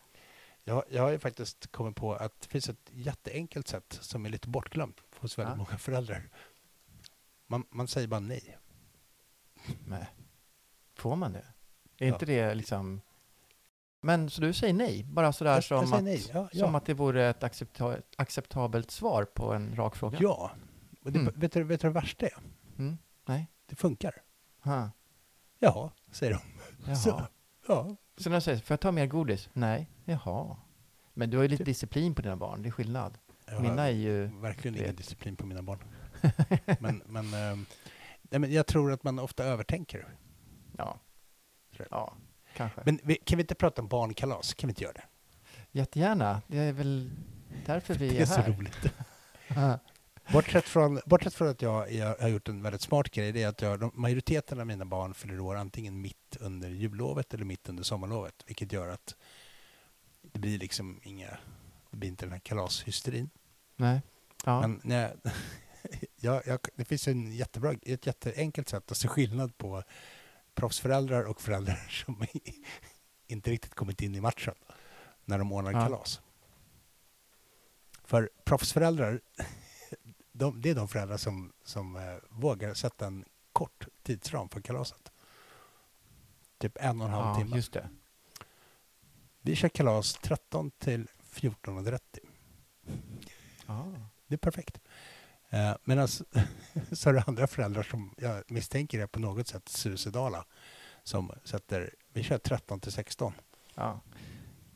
jag, 0.63 0.83
jag 0.89 1.01
har 1.03 1.11
ju 1.11 1.19
faktiskt 1.19 1.71
kommit 1.71 1.95
på 1.95 2.13
att 2.13 2.41
det 2.41 2.47
finns 2.47 2.69
ett 2.69 2.89
jätteenkelt 2.91 3.67
sätt 3.67 3.97
som 4.01 4.25
är 4.25 4.29
lite 4.29 4.49
bortglömt 4.49 5.01
hos 5.19 5.37
väldigt 5.37 5.51
Ja. 5.51 5.55
många 5.57 5.77
föräldrar. 5.77 6.29
Man, 7.47 7.65
man 7.69 7.87
säger 7.87 8.07
bara 8.07 8.19
nej. 8.19 8.57
Nej. 9.87 10.05
Får 11.05 11.15
man 11.15 11.33
det? 11.33 11.45
Är 11.97 12.07
inte 12.07 12.25
det 12.25 12.55
liksom... 12.55 13.01
Men 14.01 14.29
så 14.29 14.41
du 14.41 14.53
säger 14.53 14.73
nej, 14.73 15.03
bara 15.03 15.33
sådär 15.33 15.51
Jag- 15.51 15.57
jag 15.57 15.63
som, 15.87 15.93
att. 15.93 16.29
Ja, 16.33 16.49
ja. 16.51 16.65
som 16.65 16.75
att 16.75 16.85
det 16.85 16.93
vore 16.93 17.29
ett 17.29 17.43
accepta 17.43 17.97
acceptabelt 18.17 18.91
svar 18.91 19.25
på 19.25 19.53
en 19.53 19.75
rak 19.75 19.95
fråga? 19.95 20.17
Ja. 20.21 20.51
Och 21.03 21.11
det, 21.11 21.19
Mm. 21.19 21.33
vet, 21.39 21.51
du, 21.53 21.63
vet 21.63 21.81
du 21.81 21.87
vad 21.89 21.93
det 21.95 21.99
värsta 22.01 22.25
är? 22.25 22.33
Mm. 22.77 22.97
Nej? 23.25 23.47
Det 23.65 23.75
funkar. 23.75 24.13
Ha. 24.59 24.91
Ja, 25.59 25.91
säger 26.11 26.33
de. 26.33 26.39
Jaha. 26.85 26.95
Så, 26.95 27.09
Så, 27.65 27.67
ja. 27.67 27.95
när 28.25 28.31
jag 28.35 28.43
säger, 28.43 28.57
får 28.59 28.73
jag 28.73 28.79
ta 28.79 28.91
mer 28.91 29.05
godis? 29.05 29.49
Nej? 29.53 29.89
Jaha. 30.05 30.57
Men 31.13 31.29
du 31.29 31.37
har 31.37 31.41
ju 31.43 31.49
lite 31.49 31.57
Typ. 31.63 31.65
disciplin 31.65 32.15
på 32.15 32.21
dina 32.21 32.35
barn, 32.35 32.61
det 32.61 32.69
är 32.69 32.71
skillnad. 32.71 33.17
Jag 33.45 33.61
Mina 33.61 33.83
är 33.87 33.91
ju... 33.91 34.25
verkligen 34.41 34.77
ingen 34.77 34.95
disciplin 34.95 35.35
på 35.35 35.45
mina 35.45 35.61
barn. 35.61 35.79
men, 36.79 37.01
men, 37.05 37.33
ehm, 37.33 37.65
nej, 38.21 38.39
men 38.39 38.51
jag 38.53 38.67
tror 38.67 38.91
att 38.91 39.03
man 39.03 39.19
ofta 39.19 39.43
övertänker. 39.43 40.07
Ja. 40.77 40.99
Ja, 41.89 42.13
kanske. 42.55 42.81
Men 42.85 42.99
vi, 43.03 43.15
kan 43.15 43.37
vi 43.37 43.41
inte 43.41 43.55
prata 43.55 43.81
om 43.81 43.87
barnkalas? 43.87 44.53
Kan 44.53 44.67
vi 44.67 44.71
inte 44.71 44.83
göra 44.83 44.93
det? 44.93 45.03
Jättegärna. 45.71 46.41
Det 46.47 46.57
är 46.57 46.73
väl 46.73 47.11
därför 47.65 47.93
vi 47.93 48.09
det 48.09 48.17
är, 48.17 48.21
är 48.21 48.25
så 48.25 48.41
här. 48.41 48.51
roligt. 48.51 48.93
Bortsett 50.33 50.65
från, 50.65 50.99
bortsett 51.05 51.33
från 51.33 51.47
att 51.47 51.61
jag, 51.61 51.91
jag 51.91 52.15
har 52.15 52.27
gjort 52.27 52.47
en 52.47 52.61
väldigt 52.61 52.81
smart 52.81 53.11
grej, 53.11 53.31
det 53.31 53.43
är 53.43 53.47
att 53.47 53.61
jag, 53.61 53.79
de, 53.79 53.91
majoriteten 53.93 54.59
av 54.59 54.67
mina 54.67 54.85
barn 54.85 55.13
fyller 55.13 55.39
år 55.39 55.55
antingen 55.55 56.01
mitt 56.01 56.37
under 56.39 56.69
jullovet 56.69 57.33
eller 57.33 57.45
mitt 57.45 57.69
under 57.69 57.83
sommarlovet, 57.83 58.43
vilket 58.47 58.73
gör 58.73 58.89
att 58.89 59.15
det 60.21 60.39
blir 60.39 60.59
liksom 60.59 60.99
inga, 61.03 61.37
det 61.91 61.97
blir 61.97 62.09
inte 62.09 62.25
den 62.25 62.31
här 62.31 62.39
kalashysterin. 62.39 63.29
Nej. 63.75 64.01
Ja. 64.45 64.67
Men 64.67 64.91
jag, 64.91 65.11
jag, 66.15 66.41
jag, 66.47 66.59
det 66.75 66.85
finns 66.85 67.07
en 67.07 67.35
jättebra, 67.35 67.73
ett 67.81 68.05
jätteenkelt 68.05 68.69
sätt 68.69 68.91
att 68.91 68.97
se 68.97 69.07
skillnad 69.07 69.57
på 69.57 69.83
proffsföräldrar 70.55 71.23
och 71.23 71.41
föräldrar 71.41 71.87
som 72.05 72.25
inte 73.27 73.51
riktigt 73.51 73.75
kommit 73.75 74.01
in 74.01 74.15
i 74.15 74.21
matchen 74.21 74.55
när 75.25 75.37
de 75.37 75.51
ordnar 75.51 75.71
Ja. 75.71 75.81
kalas. 75.81 76.21
För 78.03 78.29
proffsföräldrar, 78.43 79.21
de, 80.31 80.61
det 80.61 80.69
är 80.69 80.75
de 80.75 80.87
föräldrar 80.87 81.17
som, 81.17 81.53
som 81.63 81.95
eh, 81.95 82.15
vågar 82.29 82.73
sätta 82.73 83.07
en 83.07 83.25
kort 83.53 83.87
tidsram 84.03 84.49
för 84.49 84.61
kalaset. 84.61 85.11
Typ 86.57 86.77
en 86.79 87.01
och 87.01 87.07
en 87.07 87.13
halv 87.13 87.25
ja, 87.27 87.35
timme. 87.35 87.55
just 87.55 87.73
det. 87.73 87.89
Vi 89.41 89.55
kör 89.55 89.69
kalas 89.69 90.13
13 90.13 90.71
till 90.71 91.07
14.30. 91.33 91.99
Ja. 93.65 93.93
Det 94.27 94.35
är 94.35 94.37
perfekt. 94.37 94.79
Eh, 95.55 95.75
Medan 95.83 96.07
så 96.91 97.09
är 97.09 97.13
det 97.13 97.23
andra 97.27 97.47
föräldrar 97.47 97.83
som 97.83 98.13
jag 98.17 98.43
misstänker 98.51 98.99
är 98.99 99.07
på 99.07 99.19
något 99.19 99.47
sätt 99.47 99.69
suicidala 99.69 100.45
som 101.03 101.31
sätter, 101.43 101.93
vi 102.13 102.23
kör 102.23 102.37
13 102.37 102.79
till 102.79 102.91
16. 102.91 103.33
Ja. 103.75 103.99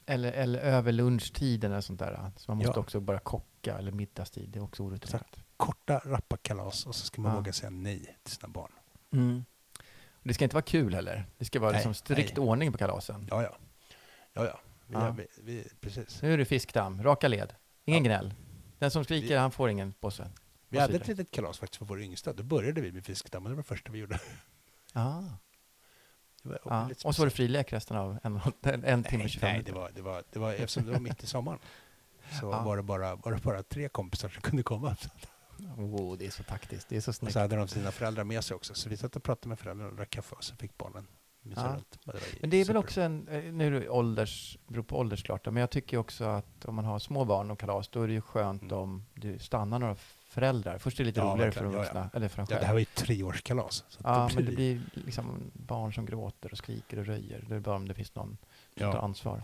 Eller, 0.06 0.32
eller 0.32 0.60
över 0.60 0.92
lunchtiden 0.92 1.72
eller 1.72 1.82
sånt 1.82 2.00
där. 2.00 2.32
Så 2.38 2.52
man 2.52 2.58
måste 2.58 2.72
Ja. 2.76 2.80
också 2.80 3.00
bara 3.00 3.20
kocka, 3.20 3.78
eller 3.78 3.92
middagstid. 3.92 4.50
Det 4.50 4.60
är 4.60 4.64
också 4.64 4.84
orutinerat. 4.84 5.36
Korta, 5.58 6.02
rappa 6.06 6.38
kalas 6.38 6.86
och 6.86 6.96
så 6.96 7.06
ska 7.06 7.22
man 7.22 7.32
Ja. 7.32 7.38
våga 7.38 7.54
säga 7.54 7.70
nej 7.70 8.18
till 8.24 8.34
sina 8.36 8.48
barn. 8.48 8.72
Mm. 9.14 9.46
Det 10.24 10.34
ska 10.34 10.44
inte 10.44 10.56
vara 10.56 10.62
kul 10.66 10.94
heller. 10.94 11.26
Det 11.38 11.46
ska 11.46 11.60
vara 11.60 11.72
Nej, 11.72 11.80
liksom 11.80 11.94
strikt 11.94 12.38
nej. 12.38 12.46
ordning 12.48 12.72
på 12.72 12.78
kalasen. 12.78 13.28
Ja, 13.32 13.44
ja. 13.44 13.58
Ja, 14.34 14.46
ja. 14.46 14.60
Vi, 14.88 14.94
Ja. 14.94 15.12
Vi, 15.18 15.28
vi, 15.44 15.68
precis. 15.82 16.22
Nu 16.22 16.34
är 16.34 16.38
det 16.38 16.46
fiskdamm, 16.46 17.04
raka 17.04 17.28
led. 17.28 17.54
Ingen 17.86 18.04
Ja. 18.06 18.10
gnäll. 18.10 18.34
Den 18.80 18.92
som 18.92 19.04
skriker, 19.04 19.28
Vi- 19.28 19.36
han 19.36 19.52
får 19.52 19.70
ingen 19.70 19.94
påse. 19.94 20.28
Vi 20.70 20.78
och 20.78 20.82
hade 20.82 20.96
ett 20.96 21.08
litet 21.08 21.32
kalas 21.32 21.58
faktiskt 21.60 21.78
för 21.78 21.86
vår 21.86 22.02
yngsta. 22.02 22.34
Då 22.34 22.44
började 22.44 22.82
vi 22.82 22.92
med 22.92 23.06
fiskdamm 23.06 23.44
och 23.46 23.50
det 23.50 23.56
var 23.56 23.64
det 23.64 23.68
första 23.68 23.92
vi 23.92 24.00
gjorde. 24.00 24.20
Ah. 24.94 25.22
Ja. 26.66 26.88
lite 26.90 27.08
Och 27.08 27.16
så 27.16 27.22
var 27.22 27.26
det 27.28 27.32
frilek 27.32 27.74
resten 27.74 27.98
av 27.98 28.18
en, 28.24 28.40
en, 28.62 28.84
en 28.84 29.04
timme 29.04 29.24
och 29.24 29.26
Nej, 29.26 29.30
25 29.30 29.50
nej, 29.54 29.64
det 29.64 29.72
var, 29.72 29.92
det 29.96 30.02
var, 30.02 30.24
det 30.32 30.40
var, 30.40 30.54
eftersom 30.54 30.86
det 30.86 30.92
var 30.92 31.00
mitt 31.00 31.24
i 31.24 31.28
sommaren 31.36 31.60
så 32.40 32.46
Ja. 32.46 32.64
var, 32.64 32.78
det 32.78 32.84
bara, 32.84 33.16
var 33.16 33.32
det 33.32 33.42
bara 33.42 33.64
tre 33.64 33.90
kompisar 33.90 34.30
som 34.30 34.42
kunde 34.42 34.64
komma. 34.64 34.96
Oh, 35.78 36.18
det 36.18 36.26
är 36.26 36.30
så 36.30 36.44
taktiskt. 36.44 36.90
Det 36.90 36.98
är 36.98 37.02
så 37.02 37.12
Och 37.12 37.16
snyggt. 37.16 37.34
så 37.34 37.40
hade 37.40 37.56
de 37.56 37.68
sina 37.68 37.92
föräldrar 37.92 38.24
med 38.24 38.44
sig 38.44 38.56
också. 38.56 38.74
Så 38.74 38.90
vi 38.90 38.98
satt 38.98 39.16
och 39.16 39.24
pratade 39.24 39.50
med 39.50 39.60
föräldrarna 39.60 39.90
och 39.90 39.96
drack 39.96 40.10
kaffe 40.10 40.36
och 40.36 40.44
så 40.44 40.56
fick 40.56 40.78
barnen 40.78 41.08
Ja. 41.42 41.64
runt. 41.76 42.00
Och 42.06 42.14
det 42.14 42.20
Men 42.42 42.50
det 42.50 42.58
är 42.58 42.60
väl 42.60 42.66
super. 42.68 42.80
också 42.80 43.02
en, 43.02 43.28
eh, 43.28 43.54
nu 43.54 43.68
är 43.68 43.72
det 43.82 43.90
ålders, 43.90 44.58
beror 44.68 44.84
på 44.84 44.98
ålders 45.00 45.24
klart, 45.24 45.46
men 45.46 45.56
jag 45.58 45.70
tycker 45.70 45.98
också 45.98 46.26
att 46.26 46.66
om 46.66 46.76
man 46.76 46.86
har 46.86 47.00
små 47.00 47.26
barn 47.26 47.52
och 47.52 47.60
kalas, 47.60 47.88
då 47.88 48.02
är 48.02 48.08
det 48.08 48.14
ju 48.14 48.22
skönt 48.22 48.62
Mm. 48.62 48.78
om 48.78 49.06
det 49.16 49.40
stannar 49.40 49.80
några 49.80 49.96
föräldrar. 50.30 50.78
Först 50.78 51.00
är 51.00 51.04
det 51.04 51.08
lite 51.08 51.20
Ja, 51.20 51.26
roligare 51.26 51.52
för 51.52 51.64
de 51.64 51.72
verkligen. 51.74 51.96
Ja, 51.96 52.02
vuxna, 52.04 52.18
eller 52.18 52.28
för 52.28 52.42
Ja, 52.50 52.60
det 52.60 52.66
här 52.66 52.74
var 52.74 52.80
ju 52.80 52.84
ett 52.84 52.96
treårskalas. 52.96 53.86
Så 53.90 54.00
Ja, 54.04 54.28
då 54.30 54.36
men 54.36 54.46
det 54.46 54.52
det- 54.52 54.56
blir 54.56 54.82
liksom 54.94 55.52
barn 55.54 55.94
som 55.94 56.06
gråter 56.06 56.52
och 56.52 56.58
skriker 56.58 57.00
och 57.00 57.06
röjer. 57.06 57.46
Det 57.50 57.56
är 57.56 57.60
bara 57.60 57.76
om 57.76 57.88
det 57.88 57.94
finns 57.94 58.16
någon 58.16 58.38
som 58.74 58.80
tar 58.92 58.98
ja. 58.98 59.00
ansvar. 59.02 59.44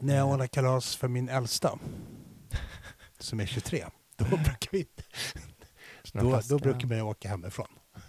När 0.00 0.16
jag 0.16 0.26
ordnade 0.26 0.48
kalas 0.48 0.96
för 0.96 1.08
min 1.08 1.28
äldsta, 1.28 1.78
som 3.18 3.40
är 3.40 3.46
23, 3.46 3.84
då 4.16 4.24
brukar, 4.24 4.68
vi, 4.72 4.86
då, 6.12 6.20
då 6.30 6.40
ja. 6.48 6.58
brukar 6.58 6.88
man 6.88 6.96
ju 6.96 7.02
åka 7.02 7.28
hemifrån. 7.28 7.68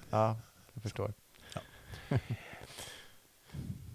Ja, 0.10 0.38
jag 0.74 0.84
förstår. 0.84 1.14
Ja. 1.54 1.62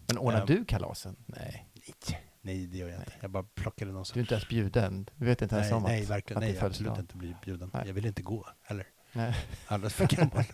men 0.07 0.19
ordnar 0.19 0.41
Ehm. 0.41 0.47
du 0.47 0.65
kalasen? 0.65 1.17
Nej, 1.27 1.69
Nej, 2.11 2.25
nej 2.45 2.67
det 2.67 2.79
gör 2.79 2.89
jag 2.89 2.99
inte. 3.01 3.13
Jag 3.21 3.31
bara 3.31 3.43
plockade 3.43 3.93
någon 3.93 4.05
du 4.15 4.19
är 4.21 4.23
inte 4.23 4.35
ens 4.35 4.49
bjuden. 4.49 5.11
Du 5.17 5.25
vet 5.27 5.43
inte 5.43 5.55
ens 5.55 5.71
nej, 5.71 5.77
om 5.77 5.83
nej, 5.83 6.03
att, 6.03 6.09
verkligen. 6.11 6.39
att 6.39 6.49
det 6.49 6.51
är 6.57 6.61
Nej, 6.63 6.67
absolut 6.71 6.99
inte 6.99 7.17
bli 7.17 7.37
bjuden. 7.45 7.71
Nej. 7.75 7.83
Jag 7.87 7.95
vill 7.95 8.07
inte 8.07 8.23
gå 8.23 8.47
heller. 8.63 8.87
Nej, 9.13 9.35
Alldeles 9.67 9.95
för 9.95 10.07
gammal. 10.07 10.45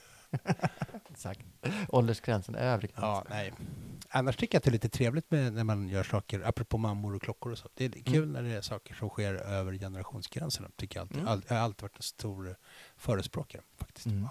exakt. 1.11 1.41
Åldersgränsen, 1.89 2.55
övre 2.55 2.87
gränsen. 2.87 3.05
ja, 3.09 3.25
nej. 3.31 3.53
Annars 4.09 4.37
tycker 4.37 4.55
jag 4.55 4.59
att 4.61 4.65
det 4.65 4.71
är 4.71 4.73
lite 4.73 4.89
trevligt 4.89 5.31
med 5.31 5.53
när 5.53 5.65
man 5.65 5.89
gör 5.89 6.03
saker, 6.03 6.41
apropå 6.49 6.79
mammor 6.79 7.15
och 7.15 7.23
klockor 7.23 7.53
och 7.53 7.59
så. 7.59 7.69
Det 7.75 7.85
är 7.85 7.91
kul 7.91 8.17
Mm. 8.17 8.33
när 8.33 8.43
det 8.43 8.57
är 8.57 8.61
saker 8.61 8.95
som 8.95 9.09
sker 9.09 9.35
över 9.35 9.73
generationsgränserna. 9.73 10.69
Tycker 10.77 10.99
jag, 10.99 11.03
alltid. 11.03 11.17
Mm. 11.17 11.29
All, 11.29 11.43
jag 11.49 11.57
har 11.57 11.63
alltid 11.63 11.83
varit 11.83 11.97
en 11.97 12.03
stor 12.03 12.57
förespråkare 12.97 13.63
faktiskt. 13.79 14.07
Mm. 14.07 14.29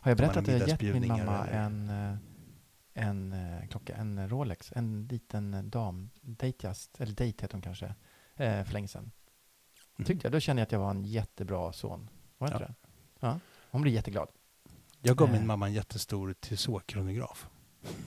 Har 0.00 0.10
jag 0.10 0.18
berättat 0.18 0.36
att 0.36 0.48
jag 0.48 0.68
gett 0.68 0.80
min 0.82 1.08
mamma 1.08 1.46
en, 1.46 1.88
eh, 1.90 2.16
en 2.96 3.32
eh, 3.32 3.68
klocka, 3.68 3.96
en 3.96 4.28
Rolex, 4.28 4.72
en 4.76 5.06
liten 5.10 5.54
eh, 5.54 5.62
dam, 5.62 6.10
Datejust, 6.20 7.00
eller 7.00 7.12
Date 7.12 7.24
heter 7.24 7.52
hon 7.52 7.62
kanske, 7.62 7.86
eh, 8.36 8.64
för 8.64 8.72
länge 8.72 8.88
sedan. 8.88 9.10
Tyckte 10.04 10.26
jag, 10.26 10.32
då 10.32 10.40
kände 10.40 10.60
jag 10.60 10.66
att 10.66 10.72
jag 10.72 10.78
var 10.78 10.90
en 10.90 11.04
jättebra 11.04 11.72
son. 11.72 12.10
Var 12.38 12.48
inte 12.48 12.62
Ja. 12.62 12.68
det? 12.68 12.74
Ja. 13.20 13.40
Hon 13.70 13.82
blir 13.82 13.92
jätteglad. 13.92 14.28
Jag 15.00 15.16
gav 15.16 15.28
Eh. 15.28 15.32
min 15.34 15.46
mamma 15.46 15.66
en 15.66 15.72
jättestor 15.72 16.32
Tissot-kronograf. 16.40 17.46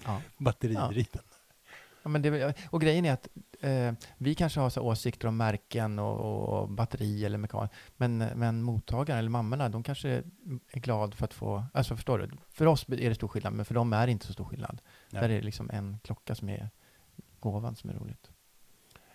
Ja. 0.05 0.21
Batteridriven. 0.37 1.23
Ja, 2.09 2.11
men 2.11 2.21
det, 2.21 2.53
och 2.69 2.81
grejen 2.81 3.05
är 3.05 3.13
att 3.13 3.27
eh, 3.59 3.93
vi 4.17 4.35
kanske 4.35 4.59
har 4.59 4.69
så 4.69 4.81
åsikter 4.81 5.27
om 5.27 5.37
märken 5.37 5.99
och, 5.99 6.19
och, 6.59 6.69
batteri 6.69 7.25
eller 7.25 7.37
mekan, 7.37 7.69
men, 7.97 8.17
men 8.17 8.63
mottagaren 8.63 9.19
eller 9.19 9.29
mammorna, 9.29 9.69
de 9.69 9.83
kanske 9.83 10.09
är 10.71 10.79
glad 10.79 11.13
för 11.15 11.25
att 11.25 11.33
få, 11.33 11.65
alltså 11.73 11.95
förstår 11.95 12.19
du? 12.19 12.31
För 12.49 12.65
oss 12.65 12.85
är 12.89 13.09
det 13.09 13.15
stor 13.15 13.27
skillnad, 13.27 13.53
men 13.53 13.65
för 13.65 13.73
dem 13.73 13.93
är 13.93 14.05
det 14.07 14.11
inte 14.11 14.25
så 14.27 14.33
stor 14.33 14.45
skillnad. 14.45 14.81
Nej. 15.09 15.21
Där 15.21 15.29
är 15.29 15.35
det 15.35 15.41
liksom 15.41 15.69
en 15.69 15.99
klocka 16.03 16.35
som 16.35 16.49
är 16.49 16.69
gåvan 17.39 17.75
som 17.75 17.89
är 17.89 17.93
roligt. 17.93 18.29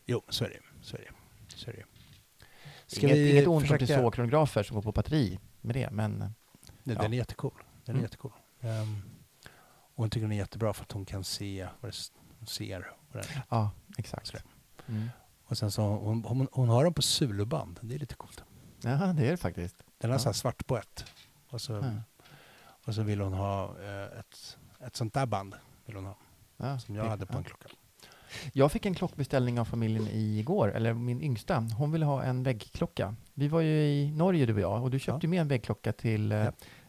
Jo, 0.04 0.22
så 0.28 0.44
är 0.44 0.48
det. 0.48 0.61
Så 0.83 0.96
är 0.96 1.00
det. 1.00 1.11
Så 1.57 1.70
är 1.70 1.74
det. 1.74 3.02
inget, 3.02 3.16
inget 3.16 3.46
ont 3.46 3.54
om 3.57 3.61
försöka- 3.61 3.87
Tissot-kronografer 3.87 4.62
som 4.62 4.74
går 4.74 4.83
på 4.83 4.92
batteri 4.92 5.38
med 5.61 5.76
det, 5.76 5.90
men 5.90 6.18
Nej, 6.18 6.96
Ja. 6.96 7.02
Den 7.02 7.12
är 7.12 7.16
jättecool. 7.16 7.62
Den 7.85 7.94
är 7.94 7.98
Mm. 7.98 8.02
jättecool. 8.02 8.33
Um, 8.61 9.02
och 9.96 10.02
hon 10.02 10.11
tycker 10.11 10.24
den 10.24 10.33
är 10.33 10.37
jättebra 10.37 10.72
för 10.72 10.83
att 10.83 10.92
hon 10.92 11.04
kan 11.04 11.24
se 11.24 11.68
vad 11.80 11.90
det 11.92 11.96
ser. 12.46 12.90
Ja, 13.48 13.70
exakt. 13.98 14.33
Mm. 14.88 15.09
Och 15.46 15.59
sen 15.59 15.70
så 15.70 15.83
hon, 15.83 16.24
hon, 16.24 16.48
hon 16.52 16.68
har 16.68 16.85
den 16.85 16.94
på 16.94 17.02
zuluband. 17.02 17.78
Det 17.83 17.94
är 17.94 17.98
lite 17.98 18.14
coolt. 18.14 18.44
Ja, 18.83 18.90
det 19.12 19.26
är 19.26 19.30
det 19.30 19.37
faktiskt. 19.37 19.85
Den 19.98 20.11
har 20.11 20.14
Ja. 20.18 20.22
så 20.22 20.28
här 20.28 20.33
svart 20.35 20.66
på 20.66 20.78
ett. 20.78 21.04
Och 21.50 21.61
så, 21.61 21.72
Ja. 21.72 21.90
och 22.87 22.94
så 22.94 23.02
vill 23.02 23.20
hon 23.20 23.33
ha 23.33 23.64
eh, 23.83 24.18
ett, 24.18 24.59
ett 24.87 24.96
sånt 24.96 25.14
där 25.14 25.26
band. 25.26 25.54
Vill 25.87 25.96
hon 25.96 26.04
ha, 26.04 26.16
Ja, 26.57 26.78
som 26.78 26.94
jag 26.94 27.04
det- 27.04 27.09
hade 27.11 27.26
på 27.26 27.38
en 27.38 27.44
klocka. 27.44 27.68
Jag 28.52 28.72
fick 28.72 28.87
en 28.87 28.94
klockbeställning 28.94 29.61
av 29.61 29.64
familjen 29.64 30.09
igår, 30.11 30.72
eller 30.72 30.92
min 30.94 31.22
yngsta. 31.22 31.61
Hon 31.78 31.92
ville 31.92 32.04
ha 32.04 32.22
en 32.22 32.42
väggklocka. 32.42 33.14
Vi 33.35 33.48
var 33.48 33.61
ju 33.61 33.83
i 33.85 34.11
Norge 34.11 34.46
du 34.46 34.54
och 34.54 34.61
jag 34.61 34.83
och 34.83 34.90
du 34.90 34.98
köpte 34.98 35.26
Ja. 35.26 35.30
med 35.30 35.40
en 35.40 35.48
väggklocka 35.48 35.92
till 35.92 36.33
eh, 36.33 36.48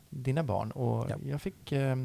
dina 0.10 0.44
barn. 0.44 0.72
Och 0.72 1.10
Ja. 1.10 1.16
jag 1.26 1.42
fick 1.42 1.72
eh, 1.72 1.98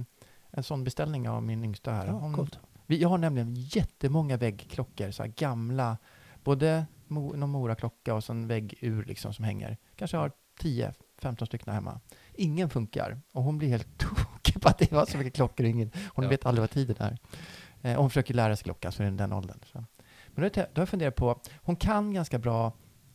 en 0.51 0.63
sån 0.63 0.85
beställning 0.85 1.29
av 1.29 1.43
min 1.43 1.65
yngsta 1.65 1.93
här. 1.93 2.07
Hon. 2.09 2.49
Vi, 2.91 3.03
jag 3.03 3.09
har 3.09 3.19
nämligen 3.19 3.55
jättemånga 3.55 4.37
väggklockor, 4.37 5.11
så 5.11 5.23
här 5.23 5.31
gamla, 5.37 5.99
både 6.45 6.87
mo, 7.07 7.37
någon 7.37 7.51
Mora-klocka 7.51 8.15
och 8.15 8.31
en 8.31 8.47
väggur 8.49 9.05
liksom 9.05 9.35
som 9.35 9.45
hänger. 9.45 9.77
Kanske 9.97 10.17
har 10.17 10.33
10-15 10.61 11.47
stycken 11.47 11.75
hemma. 11.75 12.01
Ingen 12.35 12.71
funkar 12.71 13.21
och 13.33 13.43
hon 13.43 13.59
blir 13.59 13.69
helt 13.69 13.99
tokig 13.99 14.63
på 14.63 14.69
att 14.69 14.79
det 14.79 14.93
var 14.93 15.07
så 15.07 15.19
mycket 15.19 15.35
klockor. 15.35 15.67
Ingen, 15.67 15.91
hon 16.15 16.23
Ja. 16.25 16.29
vet 16.29 16.47
aldrig 16.47 16.61
vad 16.61 16.71
tiden 16.71 16.97
är. 16.99 17.19
Eh, 17.83 18.01
hon 18.01 18.11
försöker 18.11 18.35
lära 18.35 18.57
sig 18.57 18.65
klocka, 18.65 18.93
så 18.93 19.03
är 19.03 19.11
det 19.11 19.17
den 19.17 19.33
åldern. 19.33 19.59
Så. 19.73 19.85
Men 20.27 20.45
då 20.45 20.49
då 20.55 20.61
har 20.61 20.69
jag 20.75 20.89
funderat 20.89 21.17
på, 21.17 21.41
hon 21.57 21.77
kan 21.77 22.15
ganska 22.15 22.39
bra, 22.39 22.67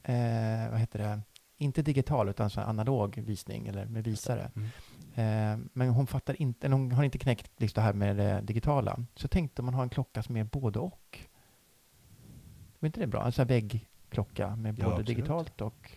eh, 0.03 0.69
vad 0.71 0.79
heter 0.79 0.99
det, 0.99 1.21
inte 1.57 1.81
digital 1.81 2.29
utan 2.29 2.49
så 2.49 2.61
analog 2.61 3.17
visning 3.25 3.67
eller 3.67 3.85
med 3.85 4.03
visare. 4.03 4.51
Mm. 4.55 4.69
Eh, 5.17 5.57
men 5.73 5.89
hon 5.89 6.07
fattar 6.07 6.41
inte, 6.41 6.67
hon 6.69 6.91
har 6.91 7.03
inte 7.03 7.17
knäckt 7.17 7.51
liksom 7.57 7.81
det 7.81 7.85
här 7.85 7.93
med 7.93 8.15
det 8.17 8.41
digitala. 8.41 8.99
Så 9.15 9.27
tänkte 9.27 9.61
man 9.61 9.73
ha 9.73 9.83
en 9.83 9.89
klocka 9.89 10.23
som 10.23 10.37
är 10.37 10.43
både 10.43 10.79
och. 10.79 11.19
Var 12.79 12.87
inte 12.87 12.99
det 12.99 13.07
bra? 13.07 13.25
En 13.25 13.31
sån 13.31 13.43
här 13.47 13.47
väggklocka 13.55 14.55
med 14.55 14.79
Ja, 14.79 14.83
både 14.83 14.95
absolut. 14.95 15.07
digitalt 15.07 15.61
och 15.61 15.91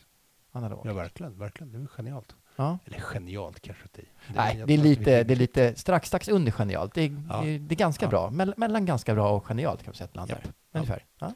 analogt. 0.52 0.84
Ja, 0.84 0.92
verkligen. 0.92 1.38
verkligen. 1.38 1.72
Det 1.72 1.78
är 1.78 1.86
genialt. 1.86 2.36
Ja. 2.56 2.78
Eller 2.84 2.98
genialt 3.00 3.60
kanske 3.60 3.82
inte. 3.84 4.00
Det 4.00 4.34
Nej, 4.34 4.62
det 4.66 4.74
är, 4.74 4.78
lite, 4.78 5.24
det 5.24 5.34
är 5.34 5.36
lite 5.36 5.74
strax, 5.76 6.08
strax 6.08 6.28
under 6.28 6.52
genialt. 6.52 6.94
Det 6.94 7.02
är, 7.02 7.22
Ja. 7.28 7.40
det 7.42 7.50
är, 7.50 7.58
ganska 7.58 8.06
Ja. 8.06 8.10
bra. 8.10 8.30
Mell, 8.30 8.54
mellan 8.56 8.86
ganska 8.86 9.14
bra 9.14 9.30
och 9.30 9.46
genialt 9.46 9.82
kan 9.82 9.88
man 9.90 9.94
säga 9.94 10.04
att 10.04 10.12
det 10.12 10.18
landar. 10.18 10.40
Japp. 10.44 10.54
Ungefär. 10.72 11.04
Ja. 11.18 11.32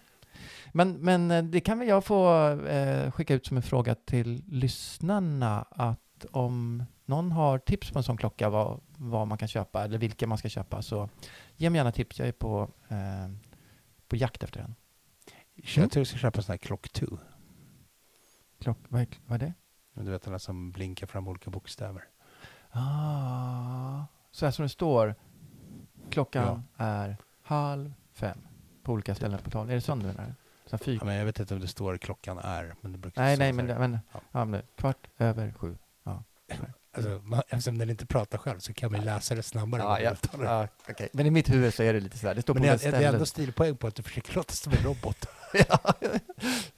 Men, 0.72 0.92
men 0.92 1.30
eh, 1.30 1.42
det 1.44 1.60
kan 1.60 1.78
väl 1.78 1.88
jag 1.88 2.04
få 2.04 2.48
eh, 2.48 3.10
skicka 3.10 3.34
ut 3.34 3.46
som 3.46 3.56
en 3.56 3.62
fråga 3.62 3.94
till 3.94 4.42
lyssnarna 4.46 5.66
att 5.70 6.24
om 6.30 6.84
någon 7.12 7.32
har 7.32 7.58
tips 7.58 7.90
på 7.90 7.98
en 7.98 8.02
sån 8.02 8.16
klocka, 8.16 8.48
vad, 8.50 8.80
vad 8.96 9.28
man 9.28 9.38
kan 9.38 9.48
köpa 9.48 9.84
eller 9.84 9.98
vilka 9.98 10.26
man 10.26 10.38
ska 10.38 10.48
köpa, 10.48 10.82
så 10.82 11.08
ge 11.56 11.70
mig 11.70 11.78
gärna 11.78 11.92
tips. 11.92 12.18
Jag 12.18 12.28
är 12.28 12.32
på, 12.32 12.70
eh, 12.88 13.28
på 14.08 14.16
jakt 14.16 14.42
efter 14.42 14.60
en. 14.60 14.74
Jag 15.54 15.90
tror 15.90 16.00
jag 16.00 16.06
ska 16.06 16.18
köpa 16.18 16.38
en 16.38 16.42
sån 16.42 16.52
här 16.52 16.58
Clock 16.58 16.88
2. 16.88 17.06
Klock, 18.60 18.78
vad, 18.88 19.00
är, 19.00 19.06
vad 19.26 19.42
är 19.42 19.46
det? 19.46 19.54
Du 20.02 20.10
vet 20.10 20.22
den 20.22 20.32
där 20.32 20.38
som 20.38 20.70
blinkar 20.72 21.06
fram 21.06 21.28
olika 21.28 21.50
bokstäver. 21.50 22.04
Ah, 22.70 24.04
så 24.30 24.46
här 24.46 24.50
som 24.52 24.62
det 24.62 24.68
står, 24.68 25.14
klockan 26.10 26.62
är 26.76 27.16
halv 27.42 27.92
fem 28.12 28.38
på 28.82 28.92
olika 28.92 29.14
ställen 29.14 29.38
på 29.38 29.50
tal. 29.50 29.70
Är 29.70 29.74
det 29.74 29.80
sån 29.80 29.98
du 29.98 30.06
menar? 30.06 30.34
Så 30.66 30.76
fyr- 30.76 30.98
Ja, 31.00 31.04
men 31.04 31.14
jag 31.14 31.24
vet 31.24 31.40
inte 31.40 31.54
om 31.54 31.60
det 31.60 31.68
står 31.68 31.98
klockan 31.98 32.38
är. 32.38 32.74
Men 32.80 32.92
det 32.92 32.98
brukar 32.98 33.22
nej, 33.22 33.36
nej, 33.36 33.52
men, 33.52 33.68
här. 33.68 33.78
men, 33.78 33.98
Ja. 34.12 34.20
ja, 34.32 34.44
men 34.44 34.62
kvart 34.76 35.08
över 35.18 35.52
sju. 35.52 35.78
Alltså, 36.94 37.20
man, 37.24 37.42
eftersom 37.48 37.78
den 37.78 37.90
inte 37.90 38.06
pratar 38.06 38.38
själv 38.38 38.58
så 38.58 38.72
kan 38.72 38.92
man 38.92 39.00
läsa 39.00 39.34
det 39.34 39.42
snabbare. 39.42 39.82
Ja, 39.82 40.00
ja, 40.00 40.14
ja, 40.44 40.68
okej. 40.90 41.08
Men 41.12 41.26
i 41.26 41.30
mitt 41.30 41.50
huvud 41.50 41.74
så 41.74 41.82
är 41.82 41.92
det 41.92 42.00
lite 42.00 42.18
sådär. 42.18 42.34
Det 42.34 42.42
står 42.42 42.54
Men 42.54 42.62
på 42.62 42.68
är- 42.68 42.78
det 42.92 42.96
är 43.04 43.12
ändå 43.12 43.26
stilpoäng 43.26 43.76
på 43.76 43.86
att 43.86 43.94
du 43.94 44.02
försöker 44.02 44.34
låta 44.36 44.52
som 44.52 44.72
en 44.72 44.78
robot. 44.84 45.26
ja, 45.52 45.78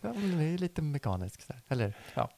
ja, 0.00 0.12
men 0.12 0.38
det 0.38 0.44
är 0.44 0.58
lite 0.58 0.82
mekaniskt. 0.82 1.42
Sådär. 1.46 1.62
Eller, 1.68 1.94
ja. 2.14 2.30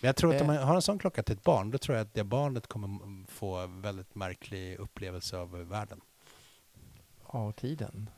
Men 0.00 0.06
jag 0.08 0.16
tror 0.16 0.34
att 0.34 0.40
om 0.42 0.50
Eh. 0.50 0.56
man 0.56 0.64
har 0.68 0.74
en 0.74 0.82
sån 0.82 0.98
klocka 0.98 1.22
till 1.22 1.34
ett 1.36 1.42
barn, 1.44 1.70
då 1.70 1.78
tror 1.78 1.96
jag 1.98 2.04
att 2.06 2.14
det 2.14 2.24
barnet 2.24 2.66
kommer 2.66 3.26
få 3.30 3.56
en 3.56 3.80
väldigt 3.82 4.14
märklig 4.14 4.76
upplevelse 4.78 5.36
av 5.38 5.50
världen. 5.68 6.00
Ja, 7.32 7.52
tiden. 7.52 8.10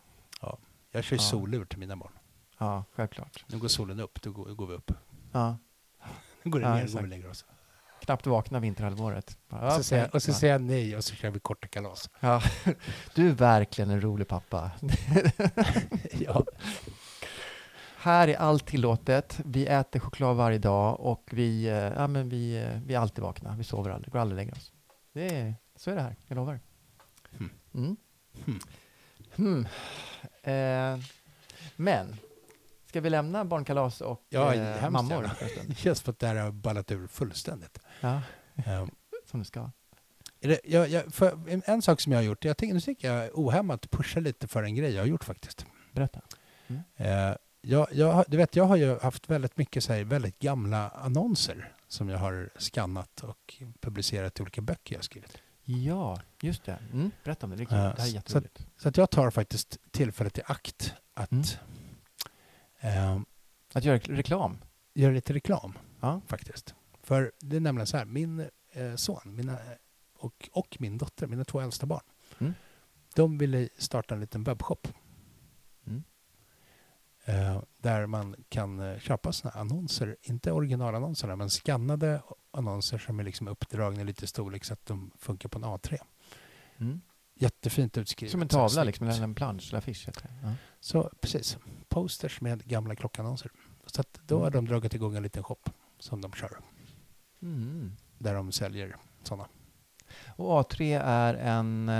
Jag 0.91 1.05
kör 1.05 1.17
ju 1.17 1.23
Ja. 1.23 1.29
solur 1.29 1.65
till 1.65 1.79
mina 1.79 1.97
barn. 1.97 2.12
Ja, 2.59 2.85
självklart. 2.93 3.45
Nu 3.49 3.59
går 3.59 3.69
solen 3.69 4.01
upp, 4.01 4.23
då 4.23 4.31
går, 4.33 4.45
går 4.45 4.67
vi 4.67 4.75
upp. 4.75 4.93
Ja. 5.33 5.59
Nu 6.43 6.51
går 6.51 6.61
det 6.61 6.67
Ja, 6.67 6.75
ner, 6.75 6.77
då 6.77 6.81
går 6.81 6.85
exakt. 6.89 7.05
vi 7.05 7.09
lägger 7.09 7.31
oss. 7.31 7.45
Knappt 8.07 8.27
vakna 8.27 8.61
vinterhalvåret. 8.61 9.38
Och 9.49 9.85
så, 9.85 9.95
jag- 9.95 10.14
och 10.14 10.23
så 10.23 10.33
säger 10.33 10.55
jag 10.55 10.61
nej 10.62 10.97
och 10.97 11.05
så 11.05 11.14
kör 11.14 11.31
vi 11.31 11.38
korta 11.40 11.69
kalas. 11.69 12.11
Ja. 12.21 12.42
Du 13.14 13.29
är 13.29 13.33
verkligen 13.33 13.90
en 13.90 14.01
rolig 14.01 14.29
pappa. 14.29 14.71
ja. 16.12 16.45
Här 17.97 18.29
är 18.29 18.37
allt 18.37 18.66
tillåtet. 18.66 19.40
Vi 19.45 19.66
äter 19.66 20.01
choklad 20.01 20.37
varje 20.37 20.59
dag 20.59 21.01
och 21.01 21.29
vi, 21.33 21.64
eh, 21.66 21.75
ja, 21.75 22.07
men 22.07 22.29
vi, 22.29 22.57
eh, 22.62 22.81
vi 22.87 22.95
är 22.95 22.99
alltid 22.99 23.25
vakna. 23.25 23.55
Vi 23.57 23.64
sover 23.64 23.90
aldrig, 23.90 24.12
går 24.12 24.19
aldrig 24.21 24.35
och 24.38 24.45
lägger 24.45 24.53
oss. 24.53 24.73
Det 25.12 25.37
är, 25.37 25.55
så 25.77 25.90
är 25.90 25.95
det 25.95 26.03
här, 26.03 26.16
jag 26.27 26.37
lovar. 26.37 26.61
Hmm. 27.38 27.51
Mm. 27.75 27.97
Hmm. 28.45 28.61
Hmm. 29.37 29.66
Eh, 30.42 31.05
men, 31.77 32.16
ska 32.96 33.00
vi 33.00 33.11
lämna 33.11 33.44
barnkalas 33.44 34.00
och 34.00 34.22
Ja, 34.28 34.54
eh, 34.54 34.90
mammor 34.90 35.22
för? 35.38 35.68
Det 35.68 35.74
känns 35.74 35.98
som 35.98 36.11
att 36.11 36.18
det 36.18 36.26
här 36.26 36.35
har 36.37 36.50
ballat 36.52 36.90
ur 36.92 37.06
fullständigt. 37.06 37.78
Ja, 38.00 38.22
Ehm, 38.66 38.90
som 39.30 39.40
det 39.40 39.46
ska. 39.46 39.70
det, 40.40 40.61
jag, 40.64 40.88
jag, 40.88 41.14
för 41.14 41.38
en, 41.70 41.82
sak 41.82 42.00
som 42.00 42.12
jag 42.12 42.18
har 42.18 42.24
gjort, 42.24 42.44
jag 42.44 42.56
tänker, 42.56 42.74
nu 42.74 42.80
tänker 42.80 43.12
jag 43.12 43.30
ohämmat 43.38 43.90
pusha 43.90 44.20
lite 44.20 44.48
för 44.48 44.62
en 44.62 44.74
grej 44.74 44.90
jag 44.94 45.02
har 45.02 45.06
gjort 45.06 45.24
faktiskt. 45.24 45.66
Berätta. 45.92 46.20
Eh, 46.96 47.09
jag, 47.61 47.87
jag, 47.92 48.12
har- 48.12 48.24
du 48.28 48.37
vet, 48.37 48.56
jag 48.56 48.64
har 48.64 48.76
ju 48.76 48.98
haft 48.98 49.30
väldigt 49.30 49.56
mycket 49.56 49.85
så 49.85 49.92
här, 49.92 50.04
väldigt 50.04 50.38
gamla 50.38 50.88
annonser 50.88 51.72
som 51.88 52.09
jag 52.09 52.18
har 52.18 52.50
skannat 52.56 53.20
och 53.20 53.62
publicerat 53.80 54.38
i 54.38 54.42
olika 54.42 54.61
böcker 54.62 54.94
jag 54.94 54.98
har 54.98 55.02
skrivit. 55.02 55.38
Ja, 55.64 56.20
just 56.40 56.64
det. 56.64 56.78
Mm, 56.92 57.11
berätta 57.24 57.46
om 57.46 57.50
det. 57.50 57.56
Det, 57.56 57.72
är. 57.72 57.76
Ja, 57.76 57.82
det 57.82 57.88
här 57.88 57.92
är 57.94 57.96
så- 58.11 58.14
jätteroligt. 58.14 58.66
Så 58.76 58.88
att 58.88 58.96
jag 58.96 59.11
tar 59.11 59.30
faktiskt 59.30 59.78
tillfället 59.90 60.38
i 60.38 60.42
akt 60.46 60.94
att 61.14 61.32
Mm. 61.32 61.44
Eh, 62.81 63.21
Att 63.75 63.85
göra 63.85 63.99
reklam. 63.99 64.59
göra 64.95 65.12
lite 65.12 65.33
reklam 65.35 65.79
Ja. 66.01 66.21
faktiskt. 66.27 66.75
För 67.03 67.33
det 67.41 67.57
är 67.57 67.61
nämligen 67.61 67.87
så 67.87 67.97
här, 67.97 68.05
min 68.05 68.41
eh, 68.73 68.95
son 68.97 69.21
mina, 69.25 69.59
och, 70.19 70.49
och 70.53 70.77
min 70.81 70.99
dotter, 70.99 71.27
mina 71.27 71.45
två 71.45 71.61
äldsta 71.61 71.87
barn, 71.87 72.03
Mm. 72.39 72.55
de 73.15 73.39
ville 73.39 73.69
starta 73.79 74.15
en 74.15 74.21
liten 74.21 74.45
webbshop. 74.45 74.89
Mm. 75.87 76.05
Eh, 77.25 77.62
där 77.79 78.07
man 78.07 78.37
kan 78.49 78.81
eh, 78.81 78.99
köpa 78.99 79.33
här 79.45 79.57
annonser, 79.61 80.17
inte 80.23 80.53
originalannonserna, 80.53 81.37
men 81.37 81.51
skannade 81.51 82.23
annonser 82.51 82.99
som 82.99 83.21
är 83.21 83.25
liksom 83.25 83.49
uppdragna 83.49 84.01
i 84.01 84.05
lite 84.05 84.27
storlek 84.27 84.65
så 84.65 84.73
att 84.73 84.87
de 84.87 85.11
funkar 85.19 85.49
på 85.49 85.59
en 85.59 85.65
A3. 85.65 85.99
Mm. 86.79 87.01
Jättefint 87.35 87.99
utskrivet. 87.99 88.33
Som 88.33 88.43
en 88.43 88.49
tavla, 88.49 88.85
liksom, 88.85 89.09
eller 89.09 89.23
en 89.23 89.35
plansch, 89.35 89.69
eller 89.71 89.79
affisch. 89.79 90.09
Ja. 90.43 90.53
Så 90.81 91.11
precis, 91.21 91.59
posters 91.96 92.40
med 92.40 92.64
gamla 92.64 92.94
klockannonser. 92.94 93.50
Så 93.87 94.00
att 94.00 94.20
då 94.26 94.37
har 94.38 94.46
Mm. 94.46 94.52
de 94.52 94.66
dragit 94.70 94.94
igång 94.94 95.16
en 95.16 95.22
liten 95.22 95.42
shop 95.42 95.56
som 95.98 96.20
de 96.20 96.32
kör, 96.32 96.59
Mm. 97.42 97.92
där 98.18 98.35
de 98.35 98.52
säljer 98.52 98.96
sådana. 99.22 99.48
Och 100.37 100.61
A3 100.62 101.00
är 101.04 101.35
en... 101.35 101.90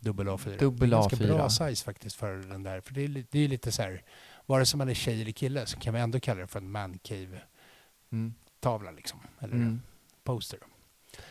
Dubbel 0.00 0.28
A4. 0.28 0.58
Dubbel 0.58 0.90
det 0.90 0.96
är 0.96 1.00
ganska 1.00 1.16
A4. 1.16 1.34
bra 1.34 1.50
size 1.50 1.84
faktiskt 1.84 2.16
för 2.16 2.36
den 2.36 2.62
där. 2.62 2.80
För 2.80 2.94
det 2.94 3.04
är, 3.04 3.24
det 3.30 3.38
är 3.38 3.48
lite 3.48 3.72
så 3.72 3.82
här, 3.82 4.02
vare 4.46 4.66
sig 4.66 4.78
man 4.78 4.88
är 4.88 4.94
tjej 4.94 5.22
eller 5.22 5.32
kille 5.32 5.66
så 5.66 5.78
kan 5.80 5.94
vi 5.94 6.00
ändå 6.00 6.20
kalla 6.20 6.40
det 6.40 6.46
för 6.46 6.58
en 6.58 6.70
mancave-tavla 6.70 8.88
Mm. 8.88 8.96
liksom. 8.96 9.20
Eller 9.38 9.54
Mm. 9.54 9.80
poster. 10.24 10.58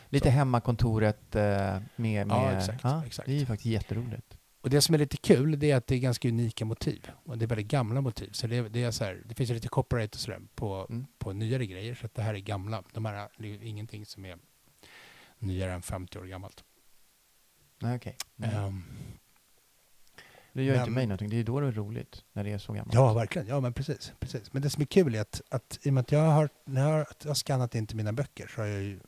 Lite 0.09 0.25
Så. 0.25 0.31
hemmakontoret 0.31 1.35
eh, 1.35 1.41
med... 1.41 1.81
med 1.95 2.27
Ja, 2.29 2.51
exakt, 2.51 2.85
exakt. 3.05 3.25
Det 3.25 3.31
är 3.33 3.39
ju 3.39 3.45
faktiskt 3.45 3.65
jätteroligt. 3.65 4.37
Och 4.61 4.69
det 4.69 4.81
som 4.81 4.95
är 4.95 4.99
lite 4.99 5.17
kul 5.17 5.59
det 5.59 5.71
är 5.71 5.75
att 5.75 5.87
det 5.87 5.95
är 5.95 5.99
ganska 5.99 6.27
unika 6.27 6.65
motiv. 6.65 7.09
Och 7.25 7.37
det 7.37 7.45
är 7.45 7.47
väldigt 7.47 7.67
gamla 7.67 8.01
motiv. 8.01 8.31
Så 8.31 8.47
det, 8.47 8.69
det 8.69 8.83
är 8.83 8.91
så 8.91 9.03
här, 9.03 9.21
det 9.25 9.35
finns 9.35 9.49
ju 9.49 9.53
lite 9.53 9.67
copyright 9.67 10.15
och 10.15 10.21
sådär 10.21 10.41
på, 10.55 10.85
Mm. 10.89 11.05
på 11.17 11.33
nyare 11.33 11.65
grejer. 11.65 11.95
Så 11.95 12.05
att 12.05 12.13
det 12.15 12.21
här 12.21 12.33
är 12.33 12.39
gamla. 12.39 12.83
De 12.93 13.05
här, 13.05 13.15
är 13.15 13.63
ingenting 13.63 14.05
som 14.05 14.25
är 14.25 14.37
nyare 15.39 15.73
än 15.73 15.81
50 15.81 16.19
år 16.19 16.25
gammalt. 16.25 16.63
Nej, 17.79 17.95
okej. 17.95 18.15
Mm. 18.37 18.55
Ehm, 18.55 18.83
det 20.53 20.63
gör 20.63 20.73
inte 20.73 20.85
men- 20.85 20.93
mig 20.93 21.05
någonting. 21.07 21.29
Det 21.29 21.35
är 21.39 21.43
då 21.43 21.59
det 21.59 21.67
är 21.67 21.71
roligt, 21.71 22.23
när 22.33 22.43
det 22.43 22.51
är 22.51 22.57
så 22.57 22.73
gammalt. 22.73 22.93
Ja, 22.93 23.13
verkligen. 23.13 23.47
Ja, 23.47 23.59
men 23.59 23.73
precis, 23.73 24.13
precis. 24.19 24.53
Men 24.53 24.61
det 24.61 24.69
som 24.69 24.81
är 24.81 24.85
kul 24.85 25.15
är 25.15 25.21
att, 25.21 25.41
att 25.49 25.79
i 25.83 25.89
och 25.89 25.93
med 25.93 26.01
att 26.01 26.11
jag 26.11 26.19
har, 26.31 26.49
när 26.65 26.81
jag 26.81 26.89
har, 26.89 27.07
jag 27.21 27.29
har 27.29 27.35
skannat 27.35 27.75
in 27.75 27.87
till 27.87 27.97
mina 27.97 28.13
böcker 28.13 28.47
så 28.47 28.61
har 28.61 28.67
jag 28.67 28.81
ju 28.81 28.99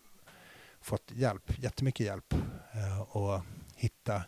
fått 0.81 1.11
hjälp, 1.11 1.59
jättemycket 1.63 2.05
hjälp 2.05 2.33
eh, 2.73 3.01
att 3.17 3.43
hitta 3.75 4.23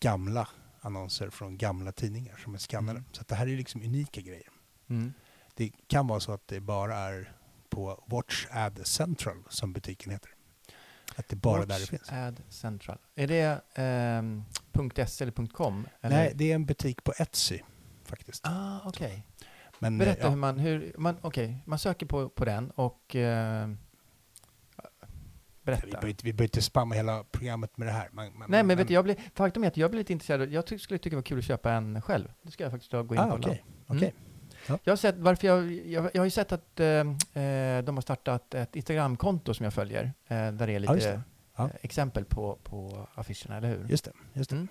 gamla 0.00 0.48
annonser 0.80 1.30
från 1.30 1.58
gamla 1.58 1.92
tidningar 1.92 2.36
som 2.36 2.54
är 2.54 2.58
skannade. 2.58 2.98
Mm. 2.98 3.10
Så 3.12 3.24
det 3.28 3.34
här 3.34 3.46
är 3.46 3.56
liksom 3.56 3.82
unika 3.82 4.20
grejer. 4.20 4.48
Mm. 4.88 5.12
Det 5.54 5.72
kan 5.86 6.06
vara 6.06 6.20
så 6.20 6.32
att 6.32 6.48
det 6.48 6.60
bara 6.60 6.96
är 6.96 7.32
på 7.68 8.04
Watch 8.06 8.46
Ad 8.50 8.84
Central 8.84 9.42
som 9.48 9.72
butiken 9.72 10.12
heter. 10.12 10.30
Att 11.16 11.28
det 11.28 11.36
bara 11.36 11.58
där 11.58 11.66
det 11.66 11.72
Watch 11.72 11.90
finns. 11.90 12.12
Ad 12.12 12.42
Central. 12.48 12.98
Är 13.14 13.26
det 13.26 13.60
ehm, 13.74 14.44
.se 15.06 15.24
eller 15.24 15.46
.com? 15.46 15.88
Eller? 16.00 16.16
Nej, 16.16 16.32
det 16.34 16.50
är 16.50 16.54
en 16.54 16.66
butik 16.66 17.04
på 17.04 17.12
Etsy 17.18 17.60
faktiskt. 18.04 18.46
Ah, 18.46 18.78
okej. 18.84 19.26
Men, 19.78 19.98
Berätta 19.98 20.20
eh, 20.20 20.24
ja. 20.24 20.30
hur 20.30 20.36
man... 20.36 20.58
Hur, 20.58 20.94
man 20.98 21.16
Okej, 21.20 21.62
man 21.66 21.78
söker 21.78 22.06
på, 22.06 22.28
på 22.28 22.44
den 22.44 22.70
och... 22.70 23.16
Eh, 23.16 23.68
berätta. 25.70 25.98
vi 26.06 26.14
behöver 26.14 26.42
inte 26.44 26.62
spamma 26.62 26.94
hela 26.94 27.24
programmet 27.30 27.76
med 27.76 27.88
det 27.88 27.92
här. 27.92 28.08
Man, 28.12 28.38
man, 28.38 28.50
Nej, 28.50 28.62
men 28.62 28.76
vet 28.76 28.88
du, 28.88 28.94
jag 28.94 29.04
blir, 29.04 29.16
faktum 29.34 29.64
är 29.64 29.68
att 29.68 29.76
jag 29.76 29.90
blir 29.90 29.98
lite 30.00 30.12
intresserad. 30.12 30.48
Jag 30.52 30.66
ty- 30.66 30.78
skulle 30.78 30.98
tycka 30.98 31.10
det 31.10 31.16
var 31.16 31.22
kul 31.22 31.38
att 31.38 31.44
köpa 31.44 31.72
en 31.72 32.02
själv. 32.02 32.28
Det 32.42 32.50
ska 32.50 32.62
jag 32.64 32.70
faktiskt 32.72 32.92
gå 32.92 32.98
in 33.00 33.06
och 33.08 33.18
Ah, 33.18 33.30
kolla. 33.30 33.56
okej. 33.86 34.14
Mm. 34.68 34.78
Jag 34.84 34.92
har 34.92 34.96
sett, 34.96 35.16
varför 35.18 35.46
jag, 35.46 35.72
jag, 35.72 36.10
jag 36.14 36.20
har 36.20 36.24
ju 36.24 36.30
sett 36.30 36.52
att 36.52 36.80
eh, 36.80 36.86
eh, 36.86 37.84
de 37.84 37.96
har 37.96 38.00
startat 38.00 38.54
ett 38.54 38.76
Instagramkonto 38.76 39.54
som 39.54 39.64
jag 39.64 39.74
följer, 39.74 40.04
eh, 40.04 40.52
där 40.52 40.66
det 40.66 40.72
är 40.72 40.78
lite 40.78 40.94
det. 40.94 41.20
Ja. 41.56 41.64
eh, 41.64 41.70
exempel 41.80 42.24
på, 42.24 42.58
på 42.62 43.06
affischerna, 43.14 43.56
eller 43.56 43.68
hur? 43.68 43.86
Just 43.88 44.04
det. 44.04 44.12
Just 44.32 44.50
det. 44.50 44.56
Mm. 44.56 44.68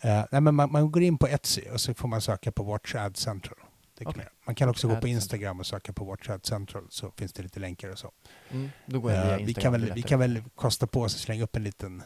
Eh, 0.00 0.24
nej, 0.30 0.40
men 0.40 0.54
man, 0.54 0.72
man 0.72 0.90
går 0.90 1.02
in 1.02 1.18
på 1.18 1.26
Etsy 1.26 1.62
och 1.72 1.80
så 1.80 1.94
får 1.94 2.08
man 2.08 2.20
söka 2.20 2.52
på 2.52 2.62
Watch 2.62 2.94
Ad 2.94 3.14
Central. 3.18 3.58
Okej. 4.08 4.28
man, 4.46 4.54
kan 4.54 4.68
också 4.68 4.88
gå 4.88 4.96
på 4.96 5.08
Instagram 5.08 5.60
och 5.60 5.66
söka 5.66 5.92
på 5.92 6.04
Watch 6.04 6.28
Ad 6.28 6.40
Central 6.46 6.86
så 6.90 7.10
finns 7.16 7.32
det 7.32 7.42
lite 7.42 7.60
länkar 7.60 7.88
och 7.88 7.98
så. 7.98 8.12
Mm. 8.50 8.68
Eh, 8.86 9.36
vi, 9.46 9.54
kan 9.54 9.72
väl, 9.72 9.92
vi 9.92 10.02
kan 10.02 10.18
väl 10.18 10.42
kosta 10.54 10.86
på 10.86 11.00
oss 11.02 11.14
att 11.14 11.20
slänga 11.20 11.44
upp 11.44 11.56
en 11.56 11.64
liten 11.64 12.02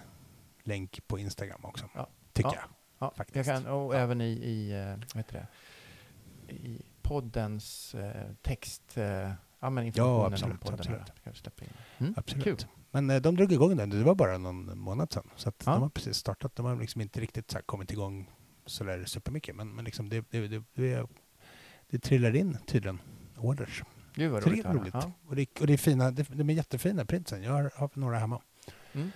länk 0.63 1.01
på 1.07 1.19
Instagram 1.19 1.65
också. 1.65 1.89
Ja. 1.95 2.09
Tycker 2.33 2.49
Ja. 2.51 2.55
jag. 2.99 3.09
ja, 3.09 3.13
faktiskt. 3.17 3.37
Jag 3.47 3.63
kan, 3.63 3.67
och 3.73 3.95
Ja. 3.95 3.99
även 3.99 4.21
i, 4.21 4.33
i, 4.33 4.73
eh, 4.73 4.87
vad 5.15 5.17
heter 5.17 5.33
det? 5.33 5.47
i 6.55 6.83
poddens 7.03 7.95
eh, 7.95 8.31
textapparat. 8.43 9.37
ja, 9.61 9.71
men 9.71 9.85
informationen 9.85 10.33
absolut, 10.33 10.61
podden 10.61 10.81
absolut. 10.81 11.01
här. 11.25 11.69
Mm, 11.99 12.15
Absolut. 12.17 12.45
Kul. 12.45 12.57
Men 12.91 13.11
eh, 13.11 13.21
de 13.21 13.37
drog 13.37 13.53
igång 13.53 13.77
den, 13.77 13.91
det 13.91 14.03
var 14.03 14.15
bara 14.15 14.39
någon 14.39 14.79
månad 14.79 15.13
sedan. 15.13 15.31
Så 15.37 15.49
att 15.49 15.63
Ja. 15.67 15.73
de 15.73 15.83
har 15.83 15.89
precis 15.89 16.17
startat. 16.17 16.57
De 16.57 16.67
har 16.67 16.77
liksom 16.77 17.01
inte 17.01 17.21
riktigt 17.21 17.51
så 17.51 17.57
här 17.59 17.63
kommit 17.63 17.91
igång 17.91 18.31
så 18.67 18.85
där 18.85 19.05
supermycket. 19.05 19.57
Men, 19.57 19.69
men 19.75 19.85
liksom 19.85 20.09
det, 20.09 20.25
det, 20.31 20.49
det, 20.49 20.63
det, 20.75 21.07
det 21.95 21.99
trillar 22.01 22.37
in 22.37 22.57
tydligen 22.67 22.99
orders. 23.39 23.83
Gud 24.15 24.31
vad 24.31 24.43
Så 24.43 24.49
roligt. 24.51 24.63
det 24.65 24.69
är 24.69 24.75
roligt. 24.75 24.95
Ja. 24.95 25.13
Och, 25.27 25.37
det, 25.37 25.61
och 25.61 25.67
det 25.67 25.73
är 25.73 25.77
fina, 25.77 26.11
det, 26.11 26.23
de 26.29 26.51
är 26.51 26.55
jättefina 26.55 27.05
printsen. 27.05 27.43
Jag 27.43 27.53
har, 27.53 27.73
har 27.77 27.91
några 27.95 28.19
hemma 28.19 28.41
Mm. 28.93 29.11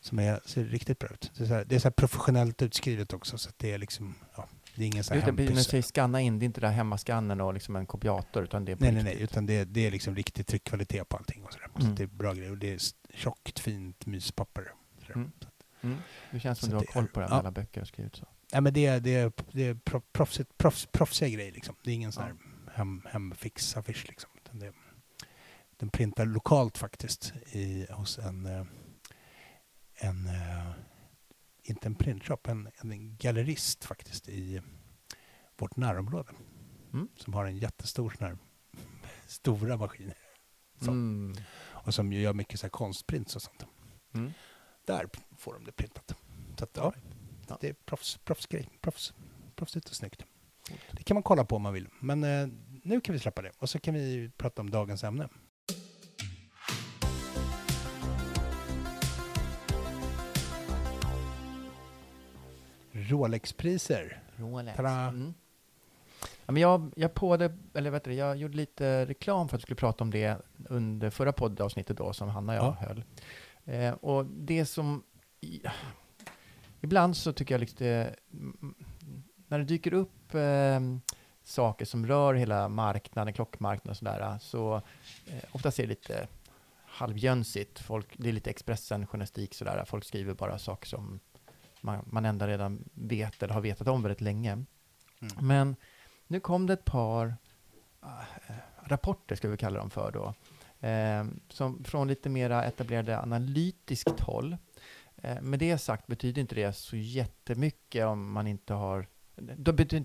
som 0.00 0.18
är, 0.18 0.40
ser 0.44 0.64
riktigt 0.64 0.98
bra 0.98 1.08
ut. 1.10 1.30
Det 1.36 1.44
är 1.44 1.48
så, 1.48 1.54
här, 1.54 1.64
det 1.64 1.74
är 1.74 1.78
så 1.78 1.88
här 1.88 1.92
professionellt 1.92 2.62
utskrivet 2.62 3.12
också 3.12 3.38
så 3.38 3.50
det 3.56 3.72
är 3.72 3.78
liksom, 3.78 4.14
ja, 4.36 4.48
det 4.74 4.82
är 4.82 4.86
ingen 4.86 5.04
så 5.04 5.14
här 5.14 5.20
du 5.20 5.26
hempyssel. 5.26 5.64
säger 5.64 5.82
skanna 5.82 6.20
in, 6.20 6.38
det 6.38 6.44
är 6.44 6.46
inte 6.46 6.60
där 6.60 6.70
hemmaskannen 6.70 7.40
och 7.40 7.54
liksom 7.54 7.76
en 7.76 7.86
kopiator, 7.86 8.44
utan 8.44 8.64
det 8.64 8.72
är 8.72 8.76
Nej, 8.80 8.92
nej, 8.92 9.04
nej, 9.04 9.22
utan 9.22 9.46
det, 9.46 9.64
det 9.64 9.86
är 9.86 9.90
liksom 9.90 10.14
riktig 10.16 10.46
tryckkvalitet 10.46 11.08
på 11.08 11.16
allting. 11.16 11.44
Och 11.44 11.52
så 11.52 11.58
där. 11.58 11.68
så 11.74 11.80
Mm. 11.80 11.92
att 11.92 11.96
det 11.98 12.02
är 12.02 12.06
bra 12.06 12.34
grejer. 12.34 12.50
Och 12.50 12.58
det 12.58 12.72
är 12.72 12.78
tjockt, 13.14 13.58
fint 13.58 14.06
myspapper. 14.06 14.72
Så. 15.06 15.12
Mm. 15.12 15.32
Så 15.42 15.48
Mm. 15.86 15.98
Det 16.30 16.40
känns 16.40 16.58
som 16.58 16.66
Så 16.68 16.70
du 16.72 16.76
har 16.76 16.84
koll 16.84 17.06
på 17.08 17.20
det, 17.20 17.26
ja. 17.30 17.34
alla 17.34 17.50
böcker 17.50 17.80
har 17.80 17.86
skrivit 17.86 18.16
så. 18.16 18.26
Ja, 18.52 18.60
men 18.60 18.72
det, 18.74 18.86
är- 18.86 19.00
det, 19.00 19.36
det 19.52 19.62
är 19.66 19.74
pro- 19.74 20.02
proffsigt, 20.12 20.58
proffs, 20.58 20.86
proffsiga 20.86 21.28
grejer. 21.28 21.52
Liksom. 21.52 21.76
Det 21.84 21.90
är 21.90 21.94
ingen 21.94 22.12
sån 22.12 22.22
här 22.22 22.34
hem, 22.72 23.02
hemfix-affisch. 23.10 24.04
Liksom. 24.08 24.30
Det, 24.52 24.72
den 25.76 25.88
printar 25.90 26.26
lokalt 26.26 26.78
faktiskt 26.78 27.32
i, 27.52 27.86
hos 27.90 28.18
en, 28.18 28.46
eh, 28.46 28.64
en 29.94 30.26
eh, 30.26 30.70
inte 31.62 31.88
en 31.88 31.94
printshop, 31.94 32.46
en, 32.48 32.68
en 32.80 33.16
gallerist 33.16 33.84
faktiskt 33.84 34.28
i 34.28 34.62
vårt 35.56 35.76
närområde. 35.76 36.32
Mm. 36.92 37.08
Som 37.16 37.34
har 37.34 37.44
en 37.44 37.56
jättestor 37.58 38.10
sån 38.18 38.26
här 38.26 38.38
stora 39.26 39.76
maskiner. 39.76 40.16
Så. 40.80 40.90
Mm. 40.90 41.34
Och 41.54 41.94
som 41.94 42.12
gör 42.12 42.32
mycket 42.32 42.60
så 42.60 42.66
här 42.66 42.70
konstprints 42.70 43.36
och 43.36 43.42
sånt. 43.42 43.64
Mm. 44.14 44.32
Där 44.84 45.08
får 45.38 45.54
de 45.54 45.64
det 45.64 45.72
printat. 45.72 46.14
Så 46.58 46.64
att, 46.64 46.76
ja, 46.76 46.94
Ja. 47.52 47.58
det 47.60 47.68
är 47.68 47.72
proffs, 47.84 48.16
proffsgrej. 48.24 48.68
Proffs, 48.80 49.12
proffsigt 49.56 49.88
och 49.88 49.94
snyggt. 49.94 50.24
Det 50.92 51.02
kan 51.02 51.14
man 51.14 51.22
kolla 51.22 51.44
på 51.44 51.56
om 51.56 51.62
man 51.62 51.72
vill. 51.72 51.88
Men 52.00 52.24
eh, 52.24 52.48
nu 52.82 53.00
kan 53.00 53.12
vi 53.12 53.18
släppa 53.18 53.42
det. 53.42 53.50
Och 53.58 53.68
så 53.70 53.78
kan 53.78 53.94
vi 53.94 54.30
prata 54.36 54.62
om 54.62 54.70
dagens 54.70 55.04
ämne. 55.04 55.28
Rolex-priser. 62.92 64.22
Rolex. 64.36 64.78
Mm. 64.78 65.34
Ja, 66.46 66.52
men 66.52 66.62
jag, 66.62 66.92
jag, 66.96 67.14
på 67.14 67.36
det, 67.36 67.52
eller 67.74 67.90
vet 67.90 68.04
du, 68.04 68.14
jag 68.14 68.36
gjorde 68.36 68.56
lite 68.56 69.06
reklam 69.06 69.48
för 69.48 69.56
att 69.56 69.60
vi 69.60 69.62
skulle 69.62 69.76
prata 69.76 70.04
om 70.04 70.10
det 70.10 70.38
under 70.68 71.10
förra 71.10 71.32
poddavsnittet 71.32 71.96
då, 71.96 72.12
som 72.12 72.28
Hanna 72.28 72.52
och 72.52 72.58
jag 72.58 72.76
Ja. 72.80 72.86
höll. 72.86 73.04
Eh, 73.64 73.92
och 73.92 74.26
det 74.26 74.66
som... 74.66 75.02
Ibland 76.82 77.16
så 77.16 77.32
tycker 77.32 77.54
jag 77.54 77.60
liksom 77.60 77.86
mm, 77.86 78.74
när 79.48 79.58
det 79.58 79.64
dyker 79.64 79.94
upp 79.94 80.34
eh, 80.34 80.80
saker 81.42 81.84
som 81.84 82.06
rör 82.06 82.34
hela 82.34 82.68
marknaden, 82.68 83.34
klockmarknaden 83.34 83.90
och 83.90 83.96
sådär, 83.96 84.38
så 84.40 84.76
eh, 85.26 85.44
oftast 85.52 85.78
är 85.78 85.82
det 85.82 85.88
lite 85.88 86.28
halvjönsigt. 86.86 87.78
Folk, 87.78 88.06
det 88.16 88.28
är 88.28 88.32
lite 88.32 88.50
Expressen-journalistik 88.50 89.54
sådär. 89.54 89.84
Folk 89.86 90.04
skriver 90.04 90.34
bara 90.34 90.58
saker 90.58 90.88
som 90.88 91.20
man, 91.80 92.04
man 92.06 92.24
ändå 92.24 92.46
redan 92.46 92.84
vet 92.94 93.42
eller 93.42 93.54
har 93.54 93.60
vetat 93.60 93.88
om 93.88 94.02
väldigt 94.02 94.20
länge. 94.20 94.52
Mm. 94.52 94.66
Men 95.40 95.76
nu 96.26 96.40
kom 96.40 96.66
det 96.66 96.72
ett 96.72 96.84
par 96.84 97.34
äh, 98.02 98.54
rapporter, 98.84 99.36
ska 99.36 99.48
vi 99.48 99.56
kalla 99.56 99.78
dem 99.78 99.90
för 99.90 100.12
då, 100.12 100.34
eh, 100.88 101.24
som 101.48 101.84
från 101.84 102.08
lite 102.08 102.28
mera 102.28 102.64
etablerade 102.64 103.20
analytiskt 103.20 104.20
håll. 104.20 104.56
Eh, 105.22 105.40
med 105.40 105.58
det 105.58 105.78
sagt 105.78 106.06
betyder 106.06 106.40
inte 106.40 106.54
det 106.54 106.72
så 106.72 106.96
jättemycket 106.96 108.06
om 108.06 108.32
man 108.32 108.46
inte 108.46 108.74
har 108.74 109.06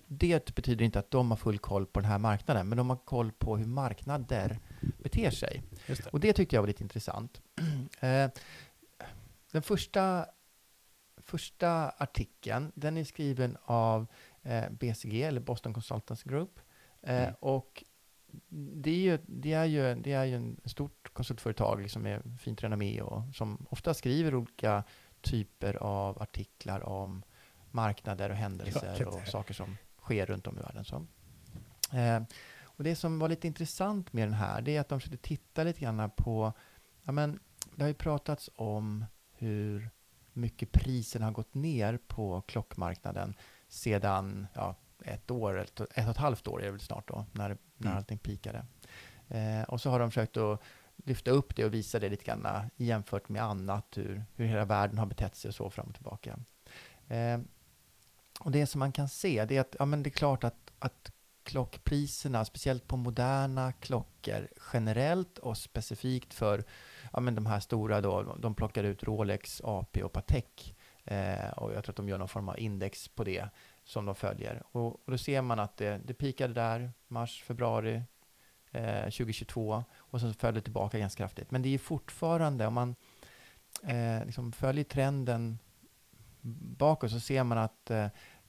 det 0.07 0.55
betyder 0.55 0.81
inte 0.81 0.99
att 0.99 1.11
de 1.11 1.31
har 1.31 1.37
full 1.37 1.59
koll 1.59 1.85
på 1.85 1.99
den 1.99 2.09
här 2.09 2.17
marknaden, 2.17 2.69
men 2.69 2.77
de 2.77 2.89
har 2.89 2.97
koll 2.97 3.31
på 3.31 3.57
hur 3.57 3.65
marknader 3.65 4.59
beter 5.03 5.29
sig. 5.29 5.63
Det. 5.87 6.07
Och 6.07 6.19
det 6.19 6.33
tyckte 6.33 6.55
jag 6.55 6.61
var 6.61 6.67
lite 6.67 6.83
intressant. 6.83 7.41
Eh, 7.99 8.29
den 9.51 9.61
första, 9.61 10.25
första 11.17 11.89
artikeln, 11.89 12.71
den 12.75 12.97
är 12.97 13.03
skriven 13.03 13.57
av 13.63 14.07
eh, 14.43 14.69
BCG, 14.69 15.23
eller 15.23 15.41
Boston 15.41 15.73
Consultants 15.73 16.23
Group. 16.23 16.59
Mm. 17.01 17.33
Och 17.39 17.83
det 18.49 18.91
är, 18.91 18.99
ju, 18.99 19.19
det, 19.25 19.53
är 19.53 19.65
ju, 19.65 19.95
det 19.95 20.13
är 20.13 20.23
ju 20.23 20.35
en 20.35 20.59
stort 20.65 21.13
konsultföretag 21.13 21.81
liksom 21.81 22.01
med 22.01 22.21
fint 22.39 22.63
renommé 22.63 23.01
och 23.01 23.35
som 23.35 23.65
ofta 23.69 23.93
skriver 23.93 24.35
olika 24.35 24.83
typer 25.21 25.75
av 25.75 26.21
artiklar 26.21 26.89
om 26.89 27.23
marknader 27.71 28.29
och 28.29 28.35
händelser 28.35 29.07
och 29.07 29.27
saker 29.27 29.53
som 29.53 29.77
sker 30.01 30.25
runt 30.25 30.47
om 30.47 30.57
i 30.57 30.61
världen. 30.61 30.85
Så. 30.85 31.05
Eh, 31.97 32.21
och 32.63 32.83
det 32.83 32.95
som 32.95 33.19
var 33.19 33.29
lite 33.29 33.47
intressant 33.47 34.13
med 34.13 34.27
den 34.27 34.33
här, 34.33 34.61
det 34.61 34.75
är 34.75 34.81
att 34.81 34.89
de 34.89 34.99
försökte 34.99 35.27
titta 35.27 35.63
lite 35.63 35.79
grann 35.81 36.11
på, 36.17 36.53
ja 37.03 37.11
men, 37.11 37.39
det 37.75 37.83
har 37.83 37.87
ju 37.87 37.93
pratats 37.93 38.49
om 38.55 39.05
hur 39.31 39.89
mycket 40.33 40.71
priserna 40.71 41.25
har 41.25 41.33
gått 41.33 41.53
ner 41.53 41.99
på 42.07 42.41
klockmarknaden 42.41 43.35
sedan 43.67 44.47
ja, 44.53 44.75
ett 45.03 45.31
år, 45.31 45.59
ett 45.59 45.79
och 45.79 45.97
ett 45.97 46.17
halvt 46.17 46.47
år 46.47 46.61
är 46.61 46.65
det 46.65 46.71
väl 46.71 46.79
snart 46.79 47.07
då, 47.07 47.25
när, 47.31 47.57
när 47.77 47.89
Mm. 47.89 47.97
allting 47.97 48.17
pikade. 48.17 48.65
Eh, 49.27 49.63
och 49.63 49.81
så 49.81 49.89
har 49.89 49.99
de 49.99 50.11
försökt 50.11 50.37
att 50.37 50.61
lyfta 51.05 51.31
upp 51.31 51.55
det 51.55 51.65
och 51.65 51.73
visa 51.73 51.99
det 51.99 52.09
lite 52.09 52.25
grann 52.25 52.45
eh, 52.45 52.63
jämfört 52.75 53.29
med 53.29 53.43
annat, 53.43 53.97
hur, 53.97 54.25
hur 54.35 54.45
hela 54.45 54.65
världen 54.65 54.97
har 54.97 55.05
betett 55.05 55.35
sig 55.35 55.49
och 55.49 55.55
så 55.55 55.69
fram 55.69 55.87
och 55.87 55.95
tillbaka. 55.95 56.39
Eh, 57.07 57.39
och 58.39 58.51
det 58.51 58.67
som 58.67 58.79
man 58.79 58.91
kan 58.91 59.09
se, 59.09 59.45
det 59.45 59.57
är 59.57 59.61
att 59.61 59.75
ja, 59.79 59.85
men 59.85 60.03
det 60.03 60.09
är 60.09 60.11
klart 60.11 60.43
att, 60.43 60.71
att 60.79 61.11
klockpriserna, 61.43 62.45
speciellt 62.45 62.87
på 62.87 62.97
moderna 62.97 63.71
klockor 63.71 64.47
generellt 64.73 65.37
och 65.37 65.57
specifikt 65.57 66.33
för 66.33 66.63
ja, 67.13 67.19
men 67.19 67.35
de 67.35 67.45
här 67.45 67.59
stora 67.59 68.01
då, 68.01 68.35
de 68.39 68.55
plockar 68.55 68.83
ut 68.83 69.03
Rolex, 69.03 69.61
AP 69.63 70.03
och 70.03 70.11
Patek 70.11 70.75
eh, 71.03 71.49
och 71.49 71.73
jag 71.73 71.83
tror 71.83 71.91
att 71.91 71.97
de 71.97 72.09
gör 72.09 72.17
någon 72.17 72.27
form 72.27 72.49
av 72.49 72.59
index 72.59 73.07
på 73.07 73.23
det 73.23 73.49
som 73.83 74.05
de 74.05 74.15
följer. 74.15 74.63
Och, 74.71 74.85
och 74.85 75.11
då 75.11 75.17
ser 75.17 75.41
man 75.41 75.59
att 75.59 75.77
det, 75.77 76.01
det 76.05 76.13
pikade 76.13 76.53
där 76.53 76.91
mars, 77.07 77.43
februari 77.43 78.01
eh, 78.71 79.03
2022 79.03 79.83
och 80.09 80.21
sen 80.21 80.33
föll 80.33 80.53
det 80.53 80.61
tillbaka 80.61 80.99
ganska 80.99 81.23
kraftigt. 81.23 81.51
Men 81.51 81.61
det 81.61 81.69
är 81.73 81.77
fortfarande, 81.77 82.67
om 82.67 82.73
man 82.73 82.95
eh, 83.83 84.25
liksom 84.25 84.51
följer 84.51 84.83
trenden 84.83 85.59
bakåt 86.77 87.11
så 87.11 87.19
ser 87.19 87.43
man 87.43 87.57
att 87.57 87.91
eh, 87.91 88.05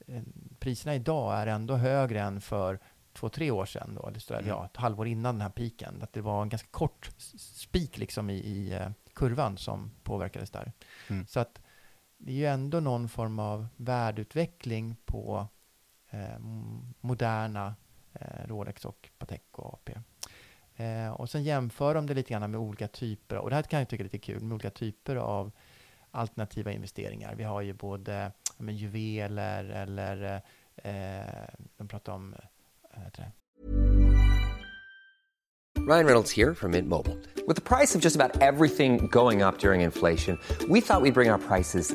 eh, 0.06 0.22
priserna 0.58 0.94
idag 0.94 1.38
är 1.38 1.46
ändå 1.46 1.76
högre 1.76 2.20
än 2.20 2.40
för 2.40 2.78
två, 3.12 3.28
tre 3.28 3.50
år 3.50 3.66
sedan, 3.66 3.94
då, 3.94 4.06
eller 4.08 4.18
så 4.20 4.32
där, 4.32 4.40
Mm. 4.40 4.48
ja, 4.50 4.64
ett 4.64 4.76
halvår 4.76 5.06
innan 5.06 5.34
den 5.34 5.42
här 5.42 5.50
piken. 5.50 6.02
Att 6.02 6.12
det 6.12 6.20
var 6.20 6.42
en 6.42 6.48
ganska 6.48 6.68
kort 6.70 7.10
spik 7.38 7.98
liksom 7.98 8.30
i, 8.30 8.34
i 8.34 8.72
eh, 8.72 8.88
kurvan 9.14 9.56
som 9.58 9.90
påverkades 10.02 10.50
där. 10.50 10.72
Mm. 11.08 11.26
Så 11.26 11.40
att 11.40 11.60
det 12.18 12.32
är 12.32 12.36
ju 12.36 12.46
ändå 12.46 12.80
någon 12.80 13.08
form 13.08 13.38
av 13.38 13.66
värdeutveckling 13.76 14.96
på 15.04 15.46
eh, 16.10 16.38
moderna 17.00 17.74
eh, 18.12 18.46
Rolex 18.46 18.84
och 18.84 19.10
Patek 19.18 19.44
och 19.58 19.74
AP. 19.74 19.92
Eh, 20.78 21.10
och 21.12 21.30
sen 21.30 21.42
jämför 21.42 21.94
de 21.94 22.06
det 22.06 22.14
lite 22.14 22.32
grann 22.32 22.50
med 22.50 22.60
olika 22.60 22.88
typer, 22.88 23.36
och 23.36 23.50
det 23.50 23.56
här 23.56 23.62
kan 23.62 23.78
jag 23.78 23.88
tycka 23.88 24.02
är 24.02 24.04
lite 24.04 24.18
kul, 24.18 24.42
med 24.42 24.54
olika 24.54 24.70
typer 24.70 25.16
av 25.16 25.52
alternativa 26.10 26.72
investeringar. 26.72 27.34
Vi 27.34 27.44
har 27.44 27.60
ju 27.60 27.72
både 27.72 28.32
men, 28.58 28.76
juveler 28.76 29.64
eller 29.64 30.42
eh, 30.76 31.50
de 31.76 31.88
pratar 31.88 32.12
om 32.12 32.34
eh, 32.34 32.40
vad 32.94 33.04
heter 33.04 33.22
det? 33.22 33.32
Ryan 35.88 36.06
Reynolds 36.06 36.32
here 36.32 36.54
from 36.54 36.70
Mint 36.72 36.88
Mobile. 36.88 37.16
With 37.46 37.56
the 37.56 37.76
price 37.76 37.94
of 37.94 38.04
just 38.04 38.16
about 38.16 38.42
everything 38.42 39.08
going 39.10 39.42
up 39.42 39.58
during 39.58 39.80
inflation, 39.80 40.38
we 40.68 40.80
thought 40.80 41.02
we'd 41.02 41.14
bring 41.14 41.30
our 41.30 41.38
prices 41.38 41.94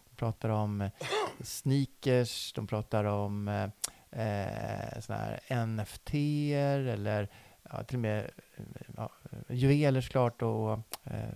pratar 0.21 0.49
om 0.49 0.81
eh, 0.81 0.91
sneakers, 1.43 2.53
de 2.53 2.67
pratar 2.67 3.03
om 3.03 3.47
eh, 3.47 3.63
eh 4.21 4.99
såna 4.99 5.19
här 5.19 5.65
NFT 5.65 6.13
eller 6.93 7.27
ja, 7.71 7.83
till 7.83 7.97
och 7.97 8.01
med 8.01 8.19
eh, 8.55 8.63
ja, 8.97 9.11
juveler 9.49 10.01
såklart 10.01 10.41
och 10.41 10.71
eh, 11.03 11.35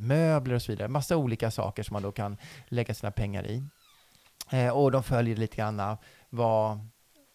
möbler 0.00 0.54
och 0.54 0.62
så 0.62 0.72
vidare. 0.72 0.88
Massa 0.88 1.16
olika 1.16 1.50
saker 1.50 1.82
som 1.82 1.94
man 1.94 2.02
då 2.02 2.12
kan 2.12 2.36
lägga 2.68 2.94
sina 2.94 3.10
pengar 3.10 3.46
i. 3.46 3.64
Eh, 4.50 4.70
och 4.70 4.92
de 4.92 5.02
följer 5.02 5.36
lite 5.36 5.56
grann 5.56 5.96
vad, 6.30 6.78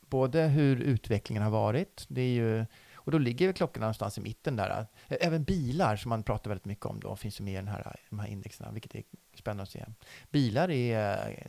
både 0.09 0.41
hur 0.41 0.81
utvecklingen 0.81 1.43
har 1.43 1.51
varit, 1.51 2.05
det 2.09 2.21
är 2.21 2.33
ju 2.33 2.65
och 3.05 3.11
då 3.11 3.17
ligger 3.17 3.47
väl 3.47 3.55
klockorna 3.55 3.85
någonstans 3.85 4.17
i 4.17 4.21
mitten 4.21 4.55
där. 4.55 4.87
Även 5.07 5.43
bilar, 5.43 5.95
som 5.95 6.09
man 6.09 6.23
pratar 6.23 6.49
väldigt 6.49 6.65
mycket 6.65 6.85
om, 6.85 6.99
då, 6.99 7.15
finns 7.15 7.39
ju 7.39 7.43
med 7.43 7.53
i 7.53 7.55
den 7.55 7.67
här, 7.67 7.95
de 8.09 8.19
här 8.19 8.27
indexerna, 8.27 8.71
vilket 8.71 8.95
är 8.95 9.03
spännande 9.35 9.63
att 9.63 9.69
se. 9.69 9.85
Bilar 10.31 10.69
är... 10.69 11.47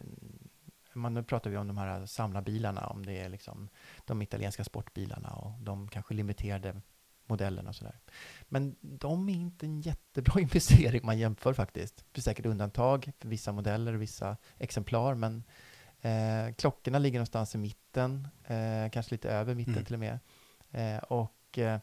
Man, 0.92 1.14
nu 1.14 1.22
pratar 1.22 1.50
vi 1.50 1.56
om 1.56 1.68
de 1.68 1.78
här 1.78 2.06
samlarbilarna, 2.06 2.86
om 2.86 3.06
det 3.06 3.12
är 3.12 3.28
liksom 3.28 3.68
de 4.04 4.22
italienska 4.22 4.64
sportbilarna 4.64 5.30
och 5.30 5.52
de 5.60 5.88
kanske 5.88 6.14
limiterade 6.14 6.80
modellerna 7.26 7.68
och 7.68 7.76
sådär. 7.76 7.98
Men 8.48 8.76
de 8.80 9.28
är 9.28 9.32
inte 9.34 9.66
en 9.66 9.80
jättebra 9.80 10.40
investering 10.40 11.00
om 11.00 11.06
man 11.06 11.18
jämför 11.18 11.52
faktiskt. 11.54 11.96
Det 11.96 12.14
finns 12.14 12.24
säkert 12.24 12.46
undantag 12.46 13.12
för 13.18 13.28
vissa 13.28 13.52
modeller 13.52 13.94
och 13.94 14.02
vissa 14.02 14.36
exemplar, 14.58 15.14
men 15.14 15.44
eh, 16.00 16.54
klockorna 16.54 16.98
ligger 16.98 17.18
någonstans 17.18 17.54
i 17.54 17.58
mitten, 17.58 18.28
eh, 18.44 18.90
kanske 18.90 19.14
lite 19.14 19.30
över 19.30 19.54
mitten 19.54 19.72
Mm. 19.74 19.84
till 19.84 19.94
och 19.94 20.00
med. 20.00 20.18
Eh, 20.70 20.98
och 20.98 21.58
eh, 21.58 21.78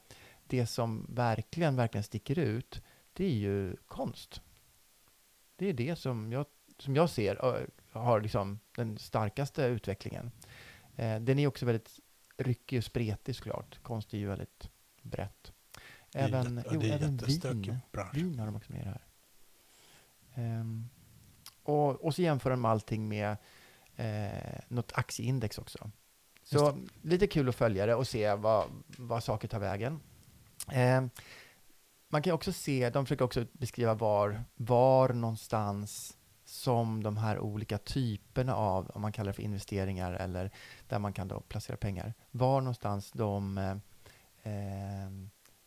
det 0.48 0.66
som 0.68 1.06
verkligen, 1.10 1.76
verkligen 1.76 2.04
sticker 2.04 2.40
ut, 2.40 2.82
det 3.14 3.26
är 3.26 3.36
ju 3.36 3.76
konst. 3.88 4.42
Det 5.62 5.67
är 5.69 5.74
det 5.74 5.95
som 5.95 6.32
jag, 6.32 6.45
som 6.78 6.95
jag 6.95 7.10
ser 7.10 7.36
har 7.91 8.21
liksom 8.21 8.60
den 8.76 8.97
starkaste 8.97 9.63
utvecklingen. 9.63 10.32
Eh, 10.95 11.19
den 11.19 11.39
är 11.39 11.47
också 11.47 11.65
väldigt 11.65 12.00
ryckig 12.38 12.78
och 12.78 12.84
spretig 12.84 13.36
såklart. 13.36 13.80
Konst 13.84 14.13
är 14.13 14.17
ju 14.17 14.28
väldigt 14.28 14.69
brett. 15.02 15.52
Det 16.12 16.19
är 16.19 16.28
Även, 16.28 16.58
jätte- 16.58 16.69
jo, 16.74 16.80
det 16.80 16.89
är 16.89 16.95
även 16.95 17.17
vin. 17.17 17.78
bransch. 17.91 18.15
Vin 18.15 18.39
har 18.39 18.45
de 18.45 18.56
också 18.56 18.71
med 18.71 18.82
i 18.82 18.84
det 18.84 18.89
här. 18.89 19.02
Ehm, 20.36 20.89
och, 21.63 22.06
och 22.06 22.15
så 22.15 22.21
jämför 22.21 22.50
de 22.50 22.65
allting 22.65 23.08
med 23.08 23.38
eh, 23.95 24.60
något 24.67 24.91
aktieindex 24.95 25.58
också. 25.58 25.91
Så 26.43 26.78
lite 27.02 27.28
kul 27.28 27.50
att 27.50 27.56
följa 27.56 27.86
det 27.86 27.95
och 27.95 28.08
se 28.08 28.36
vad, 28.36 28.69
vad 28.97 29.24
saker 29.24 29.47
tar 29.47 29.60
vägen. 29.60 30.00
Eh, 30.71 31.04
man 32.12 32.21
kan 32.21 32.34
också 32.34 32.54
se, 32.54 32.89
de 32.89 33.06
försöker 33.06 33.26
också 33.26 33.45
beskriva 33.54 33.93
var, 33.93 34.43
var 34.56 35.10
någonstans 35.10 36.17
som 36.45 37.04
de 37.04 37.17
här 37.17 37.39
olika 37.39 37.78
typerna 37.78 38.56
av, 38.56 38.91
om 38.93 39.02
man 39.02 39.12
kallar 39.12 39.28
det 39.28 39.34
för 39.34 39.43
investeringar 39.43 40.13
eller 40.13 40.52
där 40.88 41.00
man 41.00 41.13
kan 41.13 41.28
då 41.28 41.39
placera 41.39 41.78
pengar, 41.78 42.13
var 42.32 42.62
någonstans 42.62 43.12
de 43.12 43.58
eh, 43.58 43.71
eh, 44.54 45.12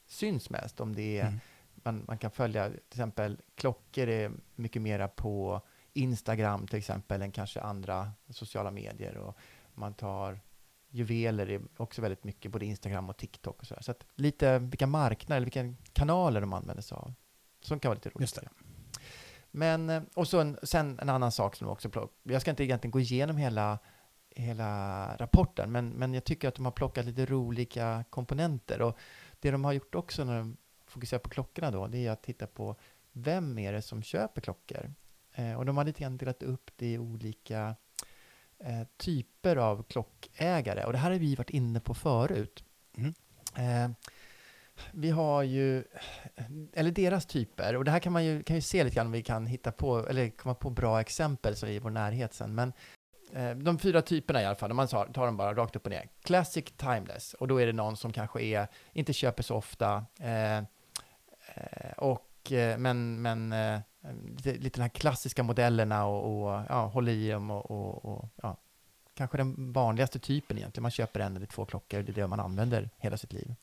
syns 0.07 0.51
mest. 0.51 0.81
Om 0.81 0.95
det 0.95 1.19
är 1.19 1.27
Mm. 1.27 1.41
man, 1.75 2.05
man 2.07 2.19
kan 2.19 2.31
följa, 2.31 2.69
till 2.69 2.79
exempel 2.89 3.39
klockor 3.55 4.09
är 4.09 4.33
mycket 4.55 4.83
mera 4.83 5.09
på 5.09 5.61
Instagram 5.93 6.67
till 6.67 6.79
exempel 6.79 7.23
än 7.23 7.33
kanske 7.33 7.61
andra 7.61 8.13
sociala 8.29 8.71
medier. 8.71 9.17
Och 9.17 9.39
man 9.75 9.95
tar 9.95 10.41
juveler 10.95 11.51
är 11.51 11.61
också 11.77 12.03
väldigt 12.03 12.25
mycket, 12.25 12.53
både 12.53 12.67
Instagram 12.67 13.09
och 13.09 13.17
TikTok 13.17 13.61
och 13.61 13.67
så. 13.67 13.77
Så 13.81 13.91
att 13.91 14.07
lite 14.15 14.59
vilka 14.59 14.87
marknader, 14.87 15.37
eller 15.37 15.47
vilka 15.47 15.75
kanaler 15.93 16.41
de 16.41 16.53
använder 16.53 16.83
sig 16.83 16.97
av. 16.97 17.15
Som 17.61 17.81
kan 17.81 17.89
vara 17.89 17.95
lite 17.95 18.09
roligt. 18.09 18.21
Just 18.21 18.41
det. 18.41 18.49
Men, 19.51 19.91
eh, 19.91 20.03
och 20.15 20.29
så 20.29 20.41
en, 20.41 20.59
sen 20.63 20.99
en 21.03 21.09
annan 21.09 21.33
sak 21.33 21.57
som 21.57 21.67
de 21.67 21.73
också 21.73 21.91
plock, 21.91 22.13
Jag 22.23 22.41
ska 22.41 22.51
inte 22.51 22.65
egentligen 22.65 22.91
gå 22.91 23.01
igenom 23.01 23.37
hela, 23.37 23.79
hela 24.31 25.17
rapporten, 25.17 25.73
men, 25.73 25.89
men 25.89 26.15
jag 26.15 26.25
tycker 26.25 26.49
att 26.49 26.55
de 26.55 26.65
har 26.65 26.73
plockat 26.73 27.05
lite 27.05 27.27
roliga 27.27 28.05
komponenter. 28.11 28.83
Och 28.83 28.99
det 29.41 29.51
de 29.51 29.65
har 29.65 29.73
gjort 29.73 29.95
också 29.95 30.25
när 30.25 30.39
de 30.39 30.57
fokuserar 30.87 31.21
på 31.21 31.31
klockorna 31.31 31.71
då, 31.71 31.87
det 31.87 32.07
är 32.07 32.11
att 32.11 32.23
titta 32.23 32.47
på 32.47 32.77
vem 33.13 33.59
är 33.59 33.73
det 33.73 33.83
som 33.83 34.03
köper 34.03 34.41
klockor? 34.41 34.95
Eh, 35.33 35.55
och 35.55 35.67
de 35.67 35.77
har 35.77 35.85
lite 35.85 36.01
grann 36.01 36.17
delat 36.17 36.43
upp 36.43 36.71
det 36.77 36.93
i 36.93 36.99
olika 36.99 37.77
eh, 38.59 38.87
typer 38.97 39.57
av 39.57 39.83
klockägare. 39.83 40.85
Och 40.85 40.93
det 40.93 40.99
här 40.99 41.11
har 41.11 41.19
vi 41.19 41.35
varit 41.35 41.51
inne 41.51 41.81
på 41.81 41.95
förut. 41.95 42.65
Mm. 42.97 43.15
Eh, 43.57 43.97
vi 44.93 45.11
har 45.11 45.43
ju, 45.43 45.85
eller 46.73 46.91
deras 46.91 47.27
typer, 47.27 47.77
och 47.77 47.85
det 47.85 47.91
här 47.91 47.99
kan 47.99 48.13
man 48.13 48.25
ju, 48.25 48.43
kan 48.43 48.57
ju 48.57 48.63
se 48.63 48.85
lite 48.85 48.97
grann 48.97 49.07
om 49.07 49.13
vi 49.13 49.23
kan 49.23 49.47
hitta 49.47 49.73
på, 49.73 50.09
eller 50.09 50.31
komma 50.31 50.55
på 50.55 50.71
bra 50.71 51.01
exempel 51.01 51.57
så 51.57 51.67
i 51.67 51.79
vår 51.79 51.91
närhet 51.91 52.35
sen. 52.35 52.55
Men 52.55 52.73
eh, 53.33 53.51
de 53.51 53.79
fyra 53.79 54.03
typerna 54.03 54.43
i 54.43 54.45
alla 54.45 54.55
fall, 54.55 54.71
om 54.71 54.77
man 54.77 54.89
tar, 54.89 55.07
tar 55.07 55.27
dem 55.27 55.37
bara 55.37 55.55
rakt 55.55 55.77
upp 55.77 55.87
och 55.87 55.91
ner. 55.91 56.09
Classic 56.23 56.65
Timeless, 56.65 57.35
och 57.35 57.49
då 57.49 57.61
är 57.61 57.67
det 57.67 57.73
någon 57.73 57.97
som 57.97 58.13
kanske 58.13 58.43
är, 58.43 58.67
inte 58.93 59.13
köper 59.13 59.43
så 59.43 59.55
ofta, 59.55 60.07
eh, 60.21 60.59
eh, 60.59 61.93
och, 61.97 62.53
eh, 62.53 62.79
men, 62.79 63.23
men 63.23 63.53
eh, 63.53 63.81
Ehm, 64.05 64.37
lite, 64.37 64.53
lite 64.53 64.79
de 64.79 64.83
här 64.83 64.89
klassiska 64.89 65.43
modellerna 65.43 66.07
och, 66.07 66.47
och 66.47 66.65
ja, 66.69 66.87
håller 66.87 67.13
i 67.13 67.31
dem 67.31 67.51
och, 67.51 67.71
och, 67.71 68.05
och 68.05 68.29
ja, 68.43 68.57
kanske 69.15 69.37
den 69.37 69.73
vanligaste 69.73 70.19
typen 70.19 70.59
egentligen. 70.59 70.83
Man 70.83 70.91
köper 70.91 71.21
en 71.21 71.37
eller 71.37 71.47
två 71.47 71.65
klockor, 71.65 72.03
det 72.03 72.13
är 72.13 72.15
det 72.15 72.27
man 72.27 72.41
använder 72.41 72.91
hela 72.99 73.17
sitt 73.17 73.33
liv. 73.33 73.55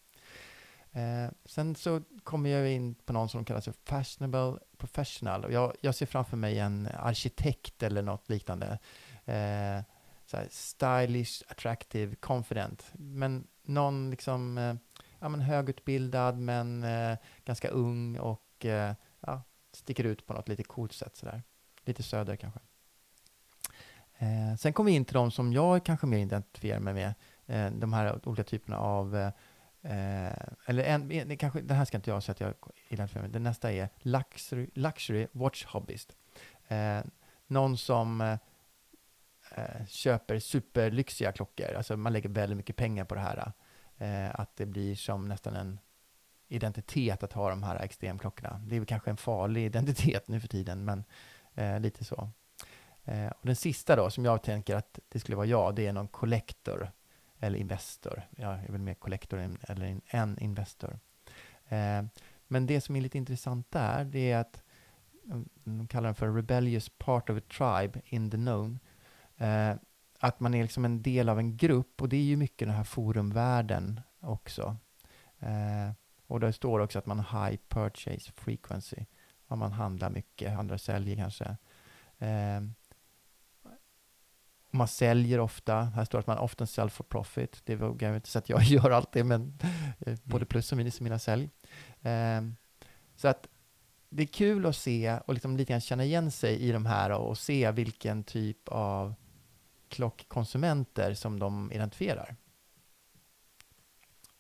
Eh, 0.91 1.32
sen 1.45 1.75
så 1.75 2.01
kommer 2.23 2.49
jag 2.49 2.71
in 2.71 2.95
på 2.95 3.13
någon 3.13 3.30
som 3.30 3.45
kallas 3.45 3.65
för 3.65 3.73
fashionable 3.86 4.60
professional. 4.77 5.45
Och 5.45 5.51
jag, 5.51 5.73
jag 5.82 5.95
ser 5.95 6.06
framför 6.06 6.38
mig 6.38 6.60
en 6.60 6.88
arkitekt 6.99 7.84
eller 7.84 8.01
något 8.01 8.30
liknande. 8.30 8.80
Eh, 9.25 9.82
så 10.25 10.38
stylish, 10.49 11.43
attractive, 11.47 12.15
confident. 12.15 12.86
Men 12.93 13.47
någon 13.63 14.10
liksom 14.10 14.58
eh, 14.58 14.75
ja, 15.19 15.30
men 15.30 15.41
högutbildad 15.41 16.38
men 16.38 16.84
eh, 16.84 17.17
ganska 17.45 17.69
ung 17.69 18.19
och 18.19 18.65
eh, 18.65 18.93
ja, 19.19 19.41
sticker 19.72 20.04
ut 20.04 20.26
på 20.26 20.34
något 20.34 20.48
lite 20.48 20.64
coolt 20.64 20.94
sätt. 20.94 21.16
Sådär. 21.16 21.44
Lite 21.86 22.04
söder 22.04 22.36
kanske. 22.36 22.60
Eh, 24.18 24.56
sen 24.60 24.74
kommer 24.74 24.92
vi 24.92 24.96
in 24.96 25.06
till 25.06 25.14
de 25.14 25.32
som 25.32 25.54
jag 25.54 25.86
kanske 25.86 26.08
mer 26.08 26.18
identifierar 26.18 26.80
mig 26.80 26.94
med. 26.94 27.14
Eh, 27.46 27.72
de 27.72 27.94
här 27.94 28.28
olika 28.28 28.44
typerna 28.44 28.78
av 28.78 29.18
eh, 29.18 29.32
Eh, 29.84 30.34
eller 30.66 30.84
en, 30.84 31.12
en, 31.12 31.38
kanske, 31.38 31.62
den 31.62 31.78
här 31.78 31.86
ska 31.86 31.98
inte 31.98 32.10
jag 32.10 32.24
säga 32.24 32.34
att 32.34 32.40
jag 32.40 32.54
identifierar 32.90 33.24
med. 33.24 33.32
Den 33.32 33.44
nästa 33.44 33.72
är 33.72 33.90
luxury, 34.00 34.70
luxury 34.74 35.28
watch 35.32 35.66
hobbyist. 35.66 36.16
Eh, 36.68 37.00
någon 37.48 37.78
som 37.78 38.22
eh, 38.22 39.86
köper 39.88 40.40
superlyxiga 40.40 41.32
klockor. 41.32 41.74
Alltså 41.74 41.98
man 41.98 42.14
lägger 42.14 42.30
väldigt 42.30 42.58
mycket 42.58 42.76
pengar 42.76 43.06
på 43.06 43.16
det 43.16 43.22
här. 43.22 43.52
Eh, 43.98 44.40
att 44.40 44.56
det 44.56 44.66
blir 44.66 44.96
som 44.96 45.28
nästan 45.28 45.56
en 45.56 45.80
identitet 46.52 47.24
att 47.24 47.34
ha 47.34 47.50
de 47.50 47.64
här 47.64 47.76
extremklockorna. 47.76 48.62
Det 48.68 48.76
är 48.76 48.80
väl 48.80 48.88
kanske 48.88 49.10
en 49.10 49.18
farlig 49.18 49.66
identitet 49.66 50.28
nu 50.28 50.40
för 50.40 50.48
tiden, 50.48 50.86
men 50.86 51.04
eh, 51.56 51.80
lite 51.80 52.06
så. 52.06 52.30
Eh, 53.04 53.28
och 53.28 53.46
den 53.46 53.56
sista 53.56 53.96
då, 53.96 54.10
som 54.10 54.26
jag 54.26 54.44
tänker 54.44 54.76
att 54.76 55.00
det 55.10 55.20
skulle 55.20 55.36
vara 55.36 55.46
jag, 55.46 55.76
det 55.76 55.88
är 55.88 55.94
någon 55.94 56.08
collector 56.08 56.92
eller 57.42 57.60
Investor. 57.60 58.22
Jag 58.38 58.54
är 58.54 58.72
väl 58.72 58.82
mer 58.82 58.94
Collector 58.94 59.40
än, 59.40 59.58
eller 59.62 59.86
en, 59.86 60.02
en 60.08 60.40
Investor. 60.40 61.00
Eh, 61.70 62.04
men 62.48 62.66
det 62.66 62.82
som 62.82 62.96
är 62.96 63.02
lite 63.02 63.18
intressant 63.18 63.72
där, 63.72 64.04
det 64.04 64.32
är 64.32 64.38
att 64.38 64.64
de, 65.24 65.50
de 65.64 65.88
kallar 65.88 66.08
den 66.08 66.16
för 66.16 66.34
Rebellious 66.34 66.90
Part 66.90 67.30
of 67.30 67.38
a 67.38 67.42
Tribe 67.58 68.02
in 68.06 68.32
the 68.32 68.38
Known. 68.38 68.80
Eh, 69.38 69.74
att 70.20 70.40
man 70.40 70.54
är 70.54 70.62
liksom 70.62 70.86
en 70.86 71.02
del 71.02 71.30
av 71.30 71.40
en 71.40 71.58
grupp 71.58 72.02
och 72.02 72.10
det 72.10 72.17
är 72.17 72.23
ju 72.23 72.38
mycket 72.38 72.67
den 72.67 72.78
här 72.78 72.84
forumvärlden 72.84 74.02
också. 74.19 74.78
Eh, 75.40 75.92
och 76.32 76.40
där 76.40 76.52
står 76.52 76.79
också 76.79 77.00
att 77.00 77.06
man 77.06 77.19
har 77.19 77.50
high 77.50 77.60
purchase 77.69 78.32
frequency. 78.36 79.06
Om 79.48 79.60
man 79.60 79.71
handlar 79.71 80.10
mycket, 80.10 80.60
andra 80.60 80.77
säljer 80.77 81.15
kanske. 81.15 81.58
Eh, 82.19 82.62
man 84.71 84.88
säljer 84.88 85.40
ofta. 85.40 85.82
Här 85.82 86.06
står 86.06 86.19
att 86.19 86.27
man 86.27 86.38
often 86.38 86.67
sell 86.67 86.90
for 86.90 87.04
profit. 87.04 87.62
Det 87.65 87.75
vågar 87.75 88.08
jag 88.08 88.17
inte 88.17 88.27
säga 88.27 88.40
att 88.40 88.50
jag 88.50 88.63
gör 88.84 88.92
alltid, 88.92 89.25
men 89.25 89.60
eh, 90.00 90.17
både 90.23 90.46
plus 90.46 90.71
och 90.71 90.77
minus 90.77 91.02
i 91.02 91.04
mina 91.04 91.19
sälj. 91.19 91.50
Eh, 92.02 92.42
så 93.15 93.27
att 93.27 93.48
det 94.10 94.23
är 94.23 94.27
kul 94.27 94.65
att 94.65 94.75
se 94.75 95.19
och 95.25 95.34
liksom 95.34 95.58
lite 95.58 95.71
grann 95.71 95.82
känna 95.82 96.04
igen 96.04 96.32
sig 96.32 96.60
i 96.60 96.71
de 96.71 96.86
här 96.86 97.12
och 97.12 97.38
se 97.38 97.71
vilken 97.71 98.23
typ 98.23 98.67
av 98.67 99.13
klockkonsumenter 99.88 101.13
som 101.13 101.40
de 101.40 101.71
identifierar. 101.71 102.36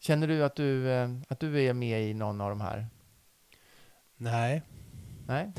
Känner 0.01 0.27
du 0.27 0.43
att 0.43 0.55
du, 0.55 0.91
eh, 0.91 1.09
att 1.27 1.39
du 1.39 1.63
är 1.63 1.73
med 1.73 2.09
i 2.09 2.13
någon 2.13 2.41
av 2.41 2.49
de 2.49 2.61
här? 2.61 2.87
Nej, 4.17 4.61
Nej? 5.27 5.51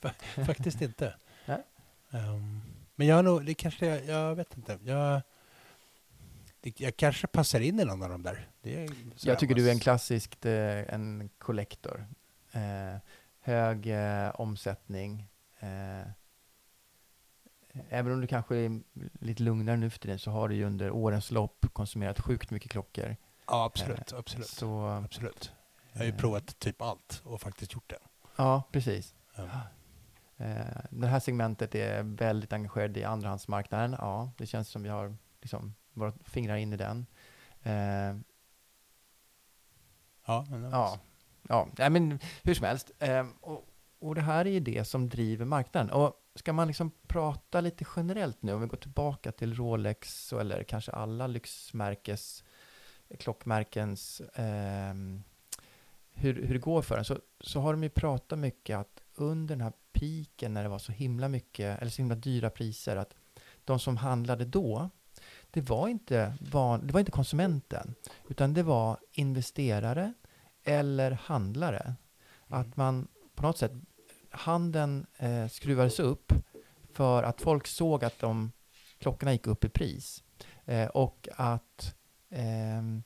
faktiskt 0.46 0.82
inte. 0.82 1.14
Nej. 1.46 1.62
Ehm, 2.10 2.60
men 2.94 3.06
jag 3.06 3.16
har 3.16 3.22
nog, 3.22 3.46
det 3.46 3.54
kanske, 3.54 3.86
jag, 3.86 4.04
jag 4.04 4.34
vet 4.34 4.56
inte. 4.56 4.78
Jag, 4.84 5.22
det, 6.60 6.80
jag 6.80 6.96
kanske 6.96 7.26
passar 7.26 7.60
in 7.60 7.80
i 7.80 7.84
någon 7.84 8.02
av 8.02 8.08
dem 8.08 8.22
där. 8.22 8.48
Jag 9.20 9.38
tycker 9.38 9.54
du 9.54 9.68
är 9.68 9.72
en 9.72 9.80
klassisk 9.80 10.44
eh, 10.44 10.94
en 10.94 11.30
kollektor. 11.38 12.06
Eh, 12.52 12.96
hög 13.40 13.86
eh, 13.86 14.40
omsättning. 14.40 15.26
Eh, 15.58 16.08
även 17.88 18.12
om 18.12 18.20
du 18.20 18.26
kanske 18.26 18.56
är 18.56 18.80
lite 19.20 19.42
lugnare 19.42 19.76
nu 19.76 19.90
för 19.90 19.98
tiden 19.98 20.18
så 20.18 20.30
har 20.30 20.48
du 20.48 20.54
ju 20.54 20.64
under 20.64 20.90
årens 20.90 21.30
lopp 21.30 21.66
konsumerat 21.72 22.20
sjukt 22.20 22.50
mycket 22.50 22.70
klockor. 22.70 23.16
Ja, 23.50 23.64
absolut. 23.64 24.12
absolut. 24.12 24.46
Så, 24.46 24.80
absolut. 24.86 25.52
Jag 25.92 26.00
har 26.00 26.04
ju 26.04 26.10
eh, 26.10 26.16
provat 26.16 26.58
typ 26.58 26.82
allt 26.82 27.22
och 27.24 27.40
faktiskt 27.40 27.74
gjort 27.74 27.90
det. 27.90 27.98
Ja, 28.36 28.62
precis. 28.72 29.14
Eh, 30.36 30.80
det 30.90 31.06
här 31.06 31.20
segmentet 31.20 31.74
är 31.74 32.02
väldigt 32.02 32.52
engagerad 32.52 32.96
i 32.96 33.04
andrahandsmarknaden. 33.04 33.96
Ja, 33.98 34.30
det 34.36 34.46
känns 34.46 34.68
som 34.68 34.82
vi 34.82 34.88
har 34.88 35.16
liksom 35.40 35.74
våra 35.92 36.12
fingrar 36.24 36.56
in 36.56 36.72
i 36.72 36.76
den. 36.76 37.06
Eh, 37.62 38.16
ja, 40.26 40.46
men, 40.50 40.70
Ja, 40.70 40.98
ja. 41.48 41.68
Nej, 41.78 41.90
men 41.90 42.18
hur 42.42 42.54
som 42.54 42.66
helst. 42.66 42.90
Eh, 42.98 43.26
och, 43.40 43.66
och 43.98 44.14
det 44.14 44.20
här 44.20 44.44
är 44.46 44.50
ju 44.50 44.60
det 44.60 44.84
som 44.84 45.08
driver 45.08 45.44
marknaden. 45.44 45.90
Och 45.90 46.14
ska 46.34 46.52
man 46.52 46.66
liksom 46.66 46.90
prata 47.06 47.60
lite 47.60 47.84
generellt 47.96 48.42
nu, 48.42 48.52
om 48.52 48.60
vi 48.60 48.66
går 48.66 48.76
tillbaka 48.76 49.32
till 49.32 49.54
Rolex 49.54 50.32
eller 50.32 50.62
kanske 50.62 50.92
alla 50.92 51.26
lyxmärkes, 51.26 52.44
klockmärkens, 53.18 54.22
ehm, 54.34 55.22
hur, 56.12 56.46
hur 56.46 56.54
det 56.54 56.60
går 56.60 56.82
för 56.82 56.96
den, 56.96 57.04
så, 57.04 57.18
så 57.40 57.60
har 57.60 57.72
de 57.72 57.82
ju 57.82 57.88
pratat 57.88 58.38
mycket 58.38 58.76
att 58.78 59.00
under 59.14 59.56
den 59.56 59.64
här 59.64 59.72
piken 59.92 60.54
när 60.54 60.62
det 60.62 60.68
var 60.68 60.78
så 60.78 60.92
himla 60.92 61.28
mycket, 61.28 61.82
eller 61.82 61.90
så 61.90 62.02
himla 62.02 62.14
dyra 62.14 62.50
priser, 62.50 62.96
att 62.96 63.14
de 63.64 63.78
som 63.78 63.96
handlade 63.96 64.44
då, 64.44 64.90
det 65.50 65.60
var 65.60 65.88
inte, 65.88 66.34
van, 66.40 66.86
det 66.86 66.92
var 66.92 67.00
inte 67.00 67.12
konsumenten, 67.12 67.94
utan 68.28 68.54
det 68.54 68.62
var 68.62 68.98
investerare 69.12 70.12
eller 70.64 71.10
handlare. 71.10 71.94
Att 72.46 72.76
man 72.76 73.08
på 73.34 73.42
något 73.42 73.58
sätt, 73.58 73.72
handeln 74.30 75.06
eh, 75.16 75.48
skruvades 75.48 76.00
upp 76.00 76.32
för 76.92 77.22
att 77.22 77.40
folk 77.40 77.66
såg 77.66 78.04
att 78.04 78.18
de, 78.18 78.52
klockorna 78.98 79.32
gick 79.32 79.46
upp 79.46 79.64
i 79.64 79.68
pris. 79.68 80.22
Eh, 80.64 80.88
och 80.88 81.28
att 81.36 81.94
ehm, 82.30 83.02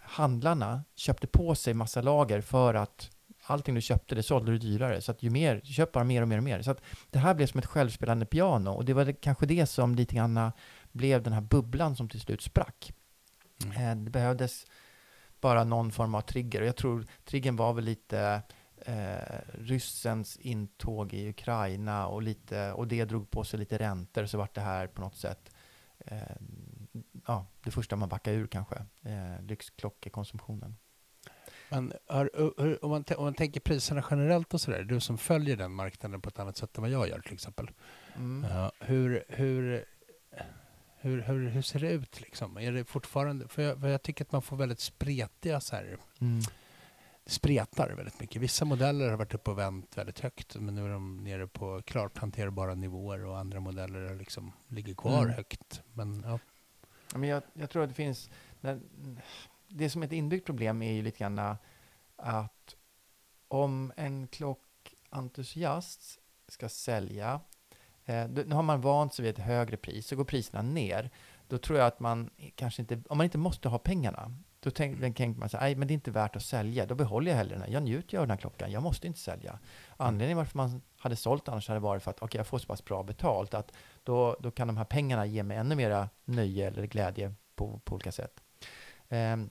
handlarna 0.00 0.84
köpte 0.94 1.26
på 1.26 1.54
sig 1.54 1.74
massa 1.74 2.02
lager 2.02 2.40
för 2.40 2.74
att 2.74 3.10
allting 3.46 3.74
du 3.74 3.80
köpte, 3.80 4.14
det 4.14 4.22
sålde 4.22 4.52
du 4.52 4.58
dyrare. 4.58 5.00
Så 5.00 5.10
att 5.10 5.22
ju 5.22 5.30
mer, 5.30 5.60
du 5.64 5.72
köper 5.72 5.92
bara 5.92 6.04
mer 6.04 6.22
och 6.22 6.28
mer 6.28 6.38
och 6.38 6.44
mer. 6.44 6.62
Så 6.62 6.70
att 6.70 6.82
det 7.10 7.18
här 7.18 7.34
blev 7.34 7.46
som 7.46 7.58
ett 7.58 7.66
självspelande 7.66 8.26
piano. 8.26 8.70
Och 8.70 8.84
det 8.84 8.94
var 8.94 9.04
det, 9.04 9.12
kanske 9.12 9.46
det 9.46 9.66
som 9.66 9.94
lite 9.94 10.16
grann 10.16 10.52
blev 10.92 11.22
den 11.22 11.32
här 11.32 11.40
bubblan 11.40 11.96
som 11.96 12.08
till 12.08 12.20
slut 12.20 12.42
sprack. 12.42 12.92
Eh, 13.76 13.94
det 13.94 14.10
behövdes 14.10 14.66
bara 15.40 15.64
någon 15.64 15.92
form 15.92 16.14
av 16.14 16.20
trigger. 16.20 16.60
Och 16.60 16.66
jag 16.66 16.76
tror 16.76 17.06
triggern 17.24 17.56
var 17.56 17.72
väl 17.72 17.84
lite 17.84 18.42
eh, 18.76 19.38
ryssens 19.58 20.36
intåg 20.36 21.14
i 21.14 21.28
Ukraina 21.28 22.06
och, 22.06 22.22
lite, 22.22 22.72
och 22.72 22.88
det 22.88 23.04
drog 23.04 23.30
på 23.30 23.44
sig 23.44 23.58
lite 23.58 23.78
räntor. 23.78 24.26
Så 24.26 24.38
vart 24.38 24.54
det 24.54 24.60
här 24.60 24.86
på 24.86 25.00
något 25.00 25.16
sätt 25.16 25.50
eh, 25.98 26.36
ja, 27.26 27.46
det 27.64 27.70
första 27.70 27.96
man 27.96 28.08
backar 28.08 28.32
ur 28.32 28.46
kanske. 28.46 28.74
Eh, 29.02 29.42
lyxklockekonsumtionen. 29.42 30.76
Men 31.68 31.92
har, 32.06 32.30
om, 32.84 32.90
man, 32.90 33.04
om 33.16 33.24
man 33.24 33.34
tänker 33.34 33.60
priserna 33.60 34.04
generellt 34.10 34.54
och 34.54 34.60
sådär, 34.60 34.82
du 34.82 35.00
som 35.00 35.18
följer 35.18 35.56
den 35.56 35.72
marknaden 35.72 36.20
på 36.20 36.28
ett 36.28 36.38
annat 36.38 36.56
sätt 36.56 36.76
än 36.76 36.82
vad 36.82 36.90
jag 36.90 37.08
gör 37.08 37.20
till 37.20 37.34
exempel. 37.34 37.70
Mm. 38.16 38.50
Ja, 38.50 38.72
hur, 38.80 39.24
hur, 39.28 39.84
hur, 41.00 41.20
hur, 41.22 41.48
hur 41.48 41.62
ser 41.62 41.80
det 41.80 41.90
ut 41.92 42.20
liksom? 42.20 42.58
Är 42.58 42.72
det 42.72 42.84
fortfarande, 42.84 43.48
för 43.48 43.62
jag, 43.62 43.80
för 43.80 43.88
jag 43.88 44.02
tycker 44.02 44.24
att 44.24 44.32
man 44.32 44.42
får 44.42 44.56
väldigt 44.56 44.80
spretiga 44.80 45.60
så 45.60 45.76
här, 45.76 45.96
Mm. 46.20 46.40
spretar 47.26 47.90
väldigt 47.90 48.20
mycket. 48.20 48.42
Vissa 48.42 48.64
modeller 48.64 49.10
har 49.10 49.16
varit 49.16 49.34
uppe 49.34 49.50
och 49.50 49.58
vänt 49.58 49.98
väldigt 49.98 50.20
högt, 50.20 50.56
men 50.56 50.74
nu 50.74 50.84
är 50.84 50.88
de 50.88 51.16
nere 51.24 51.46
på 51.46 51.82
klart 51.82 52.18
hanterbara 52.18 52.74
nivåer 52.74 53.24
och 53.24 53.38
andra 53.38 53.60
modeller 53.60 54.14
liksom 54.14 54.52
ligger 54.68 54.94
kvar 54.94 55.22
Mm. 55.22 55.34
högt. 55.34 55.82
Men 55.92 56.22
Ja, 56.26 56.38
men 57.14 57.28
jag, 57.28 57.42
jag 57.54 57.70
tror 57.70 57.82
att 57.82 57.88
det 57.88 57.94
finns... 57.94 58.30
Det 59.68 59.90
som 59.90 60.02
är 60.02 60.06
ett 60.06 60.12
inbyggt 60.12 60.46
problem 60.46 60.82
är 60.82 60.92
ju 60.92 61.02
lite 61.02 61.18
grann 61.18 61.38
äh, 61.38 61.54
att 62.16 62.76
om 63.48 63.92
en 63.96 64.26
klockentusiast 64.28 66.18
ska 66.48 66.68
sälja, 66.68 67.40
eh, 68.04 68.28
då- 68.28 68.42
nu 68.46 68.54
har 68.54 68.62
man 68.62 68.80
vant 68.80 69.14
sig 69.14 69.22
vid 69.22 69.32
ett 69.38 69.44
högre 69.44 69.76
pris, 69.76 70.06
så 70.06 70.16
går 70.16 70.24
priserna 70.24 70.62
ner. 70.62 71.10
Då 71.48 71.58
tror 71.58 71.78
jag 71.78 71.86
att 71.86 72.00
man 72.00 72.30
kanske 72.54 72.82
inte, 72.82 73.02
om 73.08 73.18
man 73.18 73.24
inte 73.24 73.38
måste 73.38 73.68
ha 73.68 73.78
pengarna, 73.78 74.36
då 74.66 74.70
tänker 74.70 75.28
man 75.28 75.48
så 75.48 75.56
här, 75.56 75.64
"Nej, 75.64 75.74
men 75.76 75.88
det 75.88 75.92
är 75.92 75.94
inte 75.94 76.10
värt 76.10 76.36
att 76.36 76.42
sälja, 76.42 76.86
då 76.86 76.94
behåller 76.94 77.30
jag 77.30 77.38
hellre 77.38 77.54
den 77.54 77.62
här. 77.62 77.68
Jag 77.68 77.82
njuter 77.82 78.18
av 78.18 78.22
den 78.22 78.30
här 78.30 78.36
klockan, 78.36 78.70
jag 78.70 78.82
måste 78.82 79.06
inte 79.06 79.18
sälja. 79.18 79.58
Anledningen 79.96 80.36
varför 80.36 80.58
man 80.58 80.82
hade 80.96 81.16
sålt 81.16 81.48
annars 81.48 81.68
hade 81.68 81.80
varit 81.80 82.02
för 82.02 82.10
att 82.10 82.22
okay, 82.22 82.38
jag 82.38 82.46
får 82.46 82.58
så 82.58 82.66
pass 82.66 82.84
bra 82.84 83.02
betalt 83.02 83.54
att 83.54 83.72
då, 84.02 84.36
då 84.40 84.50
kan 84.50 84.66
de 84.66 84.76
här 84.76 84.84
pengarna 84.84 85.26
ge 85.26 85.42
mig 85.42 85.56
ännu 85.56 85.74
mera 85.74 86.08
nöje 86.24 86.66
eller 86.66 86.86
glädje 86.86 87.34
på, 87.54 87.80
på 87.84 87.94
olika 87.94 88.12
sätt. 88.12 88.40
Um, 89.08 89.50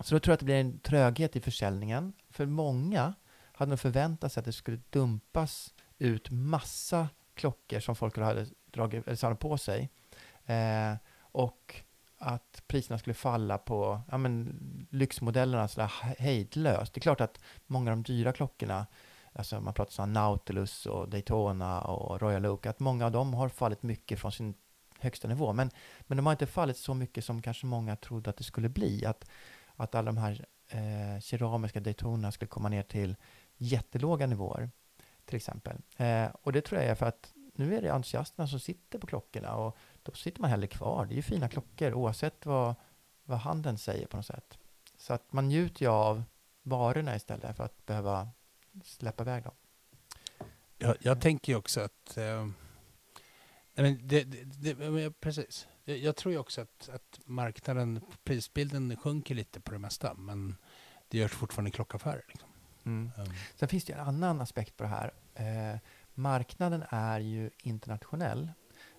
så 0.00 0.14
då 0.14 0.20
tror 0.20 0.30
jag 0.30 0.34
att 0.34 0.40
det 0.40 0.44
blir 0.44 0.60
en 0.60 0.78
tröghet 0.78 1.36
i 1.36 1.40
försäljningen. 1.40 2.12
För 2.30 2.46
många 2.46 3.14
hade 3.52 3.68
nog 3.68 3.80
förväntat 3.80 4.32
sig 4.32 4.40
att 4.40 4.46
det 4.46 4.52
skulle 4.52 4.80
dumpas 4.90 5.74
ut 5.98 6.30
massa 6.30 7.08
klockor 7.34 7.80
som 7.80 7.96
folk 7.96 8.18
hade 8.18 8.46
dragit, 8.70 9.06
eller 9.06 9.16
samlat 9.16 9.40
på 9.40 9.58
sig. 9.58 9.90
Eh, 10.46 10.94
och 11.18 11.82
att 12.18 12.62
priserna 12.66 12.98
skulle 12.98 13.14
falla 13.14 13.58
på 13.58 14.00
ja, 14.10 14.18
men, 14.18 14.58
lyxmodellerna 14.90 15.68
sådär 15.68 15.92
hejdlöst. 16.18 16.94
Det 16.94 16.98
är 16.98 17.00
klart 17.00 17.20
att 17.20 17.40
många 17.66 17.90
av 17.90 17.96
de 17.96 18.02
dyra 18.02 18.32
klockorna, 18.32 18.86
alltså 19.32 19.60
man 19.60 19.74
pratar 19.74 20.02
om 20.02 20.12
Nautilus 20.12 20.86
och 20.86 21.08
Daytona 21.08 21.80
och 21.80 22.22
Royal 22.22 22.46
Oak, 22.46 22.66
att 22.66 22.80
många 22.80 23.06
av 23.06 23.12
dem 23.12 23.34
har 23.34 23.48
fallit 23.48 23.82
mycket 23.82 24.20
från 24.20 24.32
sin 24.32 24.54
högsta 24.98 25.28
nivå. 25.28 25.52
Men, 25.52 25.70
men 26.00 26.16
de 26.16 26.26
har 26.26 26.32
inte 26.32 26.46
fallit 26.46 26.76
så 26.76 26.94
mycket 26.94 27.24
som 27.24 27.42
kanske 27.42 27.66
många 27.66 27.96
trodde 27.96 28.30
att 28.30 28.36
det 28.36 28.44
skulle 28.44 28.68
bli. 28.68 29.04
Att, 29.04 29.30
att 29.76 29.94
alla 29.94 30.12
de 30.12 30.16
här 30.16 30.46
eh, 30.68 31.20
keramiska 31.20 31.80
Daytona 31.80 32.32
skulle 32.32 32.48
komma 32.48 32.68
ner 32.68 32.82
till 32.82 33.16
jättelåga 33.56 34.26
nivåer, 34.26 34.70
till 35.24 35.36
exempel. 35.36 35.76
Eh, 35.96 36.26
och 36.42 36.52
det 36.52 36.60
tror 36.60 36.80
jag 36.80 36.90
är 36.90 36.94
för 36.94 37.06
att 37.06 37.32
nu 37.54 37.76
är 37.76 37.82
det 37.82 37.92
entusiasterna 37.92 38.48
som 38.48 38.60
sitter 38.60 38.98
på 38.98 39.06
klockorna 39.06 39.54
och 39.54 39.76
då 40.06 40.12
sitter 40.12 40.40
man 40.40 40.50
hellre 40.50 40.66
kvar. 40.66 41.06
Det 41.06 41.14
är 41.14 41.16
ju 41.16 41.22
fina 41.22 41.48
klockor 41.48 41.94
oavsett 41.94 42.46
vad, 42.46 42.74
vad 43.24 43.38
handeln 43.38 43.78
säger 43.78 44.06
på 44.06 44.16
något 44.16 44.26
sätt. 44.26 44.58
Så 44.96 45.12
att 45.12 45.32
man 45.32 45.48
njuter 45.48 45.82
ju 45.82 45.90
av 45.90 46.22
varorna 46.62 47.16
istället 47.16 47.56
för 47.56 47.64
att 47.64 47.86
behöva 47.86 48.28
släppa 48.84 49.22
iväg 49.22 49.44
dem. 49.44 49.54
Jag, 50.78 50.96
jag 51.00 51.20
tänker 51.20 51.52
ju 51.52 51.58
också 51.58 51.80
att... 51.80 52.16
Eh, 52.16 52.46
nej 53.74 53.92
men 53.92 54.08
det, 54.08 54.24
det, 54.24 54.74
det, 54.74 55.10
precis. 55.20 55.66
Jag, 55.84 56.16
tror 56.16 56.32
ju 56.32 56.38
också 56.38 56.60
att, 56.60 56.88
att 56.88 57.20
marknaden, 57.24 58.00
prisbilden 58.24 58.96
sjunker 58.96 59.34
lite 59.34 59.60
på 59.60 59.72
det 59.72 59.78
mesta. 59.78 60.14
Men 60.14 60.56
det 61.08 61.18
görs 61.18 61.32
fortfarande 61.32 61.70
klockaffärer. 61.70 62.24
Liksom. 62.28 62.48
Mm. 62.84 63.10
Um, 63.18 63.34
Sen 63.54 63.68
finns 63.68 63.84
det 63.84 63.92
en 63.92 64.00
annan 64.00 64.40
aspekt 64.40 64.76
på 64.76 64.82
det 64.82 64.88
här. 64.88 65.12
Eh, 65.34 65.78
marknaden 66.14 66.84
är 66.88 67.20
ju 67.20 67.50
internationell. 67.58 68.52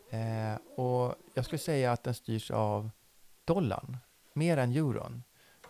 Eh, 0.09 0.55
och 0.75 1.15
jag 1.33 1.45
skulle 1.45 1.59
säga 1.59 1.91
att 1.91 2.03
den 2.03 2.13
styrs 2.13 2.51
av 2.51 2.89
dollarn, 3.45 3.97
mer 4.33 4.57
än 4.57 4.71
euron. 4.71 5.23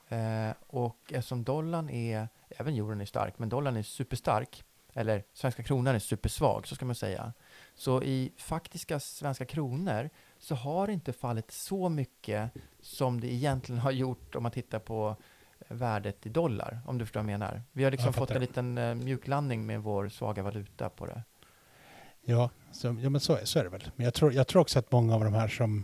Eh, 0.07 0.51
och 0.67 1.13
eftersom 1.13 1.43
dollarn 1.43 1.89
är, 1.89 2.27
även 2.49 2.73
euron 2.75 3.01
är 3.01 3.05
stark, 3.05 3.39
men 3.39 3.49
dollarn 3.49 3.77
är 3.77 3.83
superstark, 3.83 4.63
eller 4.93 5.23
svenska 5.33 5.63
kronan 5.63 5.95
är 5.95 5.99
supersvag, 5.99 6.67
så 6.67 6.75
ska 6.75 6.85
man 6.85 6.95
säga. 6.95 7.33
Så 7.75 8.03
i 8.03 8.33
faktiska 8.38 8.99
svenska 8.99 9.45
kronor 9.45 10.09
så 10.39 10.55
har 10.55 10.88
det 10.88 10.93
inte 10.93 11.13
fallit 11.13 11.51
så 11.51 11.89
mycket 11.89 12.51
som 12.81 13.21
det 13.21 13.33
egentligen 13.33 13.81
har 13.81 13.91
gjort 13.91 14.35
om 14.35 14.43
man 14.43 14.51
tittar 14.51 14.79
på 14.79 15.15
värdet 15.67 16.25
i 16.25 16.29
dollar, 16.29 16.79
om 16.85 16.97
du 16.97 17.05
förstår 17.05 17.19
vad 17.19 17.31
jag 17.31 17.39
menar. 17.39 17.61
Vi 17.71 17.83
har 17.83 17.91
liksom 17.91 18.05
Jag 18.05 18.15
fått 18.15 18.31
en 18.31 18.41
liten 18.41 18.77
eh, 18.77 18.95
mjuklandning 18.95 19.65
med 19.65 19.81
vår 19.81 20.09
svaga 20.09 20.43
valuta 20.43 20.89
på 20.89 21.05
det. 21.05 21.23
Ja, 22.28 22.49
så, 22.71 22.88
ja, 23.01 23.09
men 23.09 23.21
så, 23.21 23.36
är- 23.36 23.45
så 23.45 23.59
är 23.59 23.63
det 23.63 23.69
väl. 23.69 23.91
Men 23.95 24.03
jag 24.05 24.13
tror, 24.13 24.34
jag 24.34 24.47
tror 24.47 24.61
också 24.61 24.80
att 24.80 24.91
många 24.91 25.15
av 25.15 25.23
de 25.23 25.34
här 25.34 25.47
som... 25.47 25.84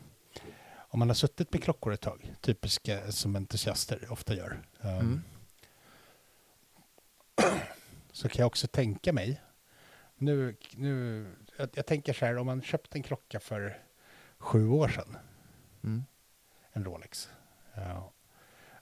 Om 0.76 1.00
man 1.00 1.10
har 1.10 1.16
suttit 1.16 1.54
med 1.54 1.64
klockor 1.64 1.94
ett 1.94 2.02
tag, 2.02 2.34
typiska 2.42 3.12
som 3.12 3.36
entusiaster 3.36 4.12
ofta 4.12 4.36
gör. 4.36 4.62
Um, 4.82 4.90
Mm. 4.90 5.22
så 8.12 8.30
kan 8.30 8.40
jag 8.40 8.48
också 8.48 8.68
tänka 8.68 9.14
mig, 9.14 9.42
nu, 10.16 10.56
nu, 10.74 11.26
jag, 11.58 11.70
jag 11.74 11.86
tänker 11.86 12.14
så 12.14 12.26
här, 12.26 12.38
om 12.38 12.46
man 12.46 12.62
köpte 12.62 12.98
en 12.98 13.04
klocka 13.04 13.40
för 13.40 13.82
sju 14.38 14.68
år 14.70 14.88
sedan, 14.88 15.18
Mm. 15.84 16.04
en 16.74 16.86
Rolex, 16.86 17.30
ja, 17.74 18.12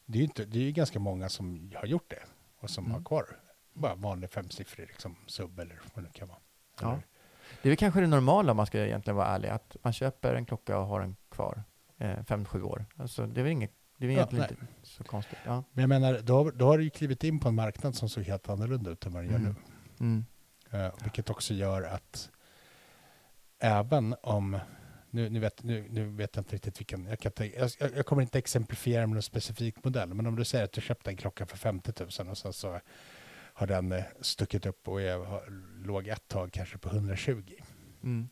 det 0.05 0.17
är 0.17 0.19
ju 0.19 0.23
inte, 0.25 0.45
det 0.45 0.67
är 0.67 0.71
ganska 0.71 0.99
många 0.99 1.29
som 1.29 1.71
har 1.75 1.85
gjort 1.85 2.09
det 2.09 2.23
och 2.57 2.69
som 2.69 2.85
Mm. 2.85 2.95
har 2.97 3.03
kvar 3.03 3.39
bara 3.73 3.95
vanlig 3.95 4.29
femsiffrig 4.31 4.87
liksom, 4.87 5.15
sub 5.27 5.59
eller 5.59 5.81
vad 5.93 6.03
det 6.03 6.07
nu 6.07 6.13
kan 6.13 6.27
vara. 6.27 6.39
Ja. 6.81 6.99
Det 7.61 7.67
är 7.67 7.71
väl 7.71 7.77
kanske 7.77 8.01
det 8.01 8.07
normala 8.07 8.51
om 8.51 8.57
man 8.57 8.65
ska 8.65 8.85
egentligen 8.85 9.17
vara 9.17 9.27
ärlig, 9.27 9.49
att 9.49 9.77
man 9.83 9.93
köper 9.93 10.35
en 10.35 10.45
klocka 10.45 10.77
och 10.77 10.85
har 10.87 10.99
den 10.99 11.15
kvar 11.31 11.63
eh, 11.97 12.23
fem, 12.23 12.45
sju 12.45 12.61
år. 12.63 12.85
Alltså, 12.97 13.27
det 13.27 13.39
är 13.39 13.43
väl 13.43 13.51
inget, 13.51 13.71
det 13.97 14.05
är 14.05 14.07
väl 14.07 14.15
Ja, 14.17 14.21
egentligen 14.21 14.45
nej. 14.59 14.67
inte 14.79 14.89
så 14.89 15.03
konstigt. 15.03 15.37
Ja. 15.45 15.63
Men 15.71 15.81
jag 15.81 15.89
menar, 15.89 16.19
då, 16.23 16.35
har- 16.43 16.51
då 16.51 16.65
har 16.65 16.77
du 16.77 16.83
ju 16.83 16.89
klivit 16.89 17.23
in 17.23 17.39
på 17.39 17.47
en 17.49 17.55
marknad 17.55 17.95
som 17.95 18.09
såg 18.09 18.23
helt 18.23 18.49
annorlunda 18.49 18.91
ut 18.91 19.05
än 19.05 19.13
vad 19.13 19.23
den 19.23 19.31
gör 19.31 19.39
Mm. 19.39 19.55
nu. 19.99 20.05
Mm. 20.05 20.85
Eh, 20.85 20.93
vilket 21.03 21.29
också 21.29 21.53
gör 21.53 21.83
att 21.83 22.29
även 23.59 24.15
om, 24.23 24.59
nu, 25.09 25.29
nu, 25.29 25.39
vet, 25.39 25.63
nu, 25.63 25.87
nu 25.89 26.05
vet 26.05 26.35
jag 26.35 26.41
inte 26.41 26.55
riktigt 26.55 26.79
vilken, 26.79 27.05
jag, 27.05 27.19
kan 27.19 27.29
inte, 27.29 27.59
jag 27.59 27.69
jag 27.95 28.05
kommer 28.05 28.21
inte 28.21 28.37
exemplifiera 28.37 29.07
med 29.07 29.13
någon 29.13 29.21
specifik 29.23 29.83
modell, 29.83 30.13
men 30.13 30.27
om 30.27 30.35
du 30.35 30.45
säger 30.45 30.63
att 30.65 30.71
du 30.71 30.81
köpte 30.81 31.09
en 31.09 31.17
klocka 31.17 31.45
för 31.45 31.57
50 31.57 31.93
000 32.19 32.29
och 32.29 32.37
sen 32.37 32.53
så 32.53 32.79
har 33.53 33.67
den 33.67 33.91
eh, 33.91 34.03
stuckit 34.21 34.65
upp 34.65 34.87
och 34.87 34.99
har, 35.01 35.49
låg 35.85 36.07
ett 36.07 36.27
tag 36.27 36.51
kanske 36.53 36.77
på 36.77 36.89
120 36.89 37.53
Mm. 38.03 38.29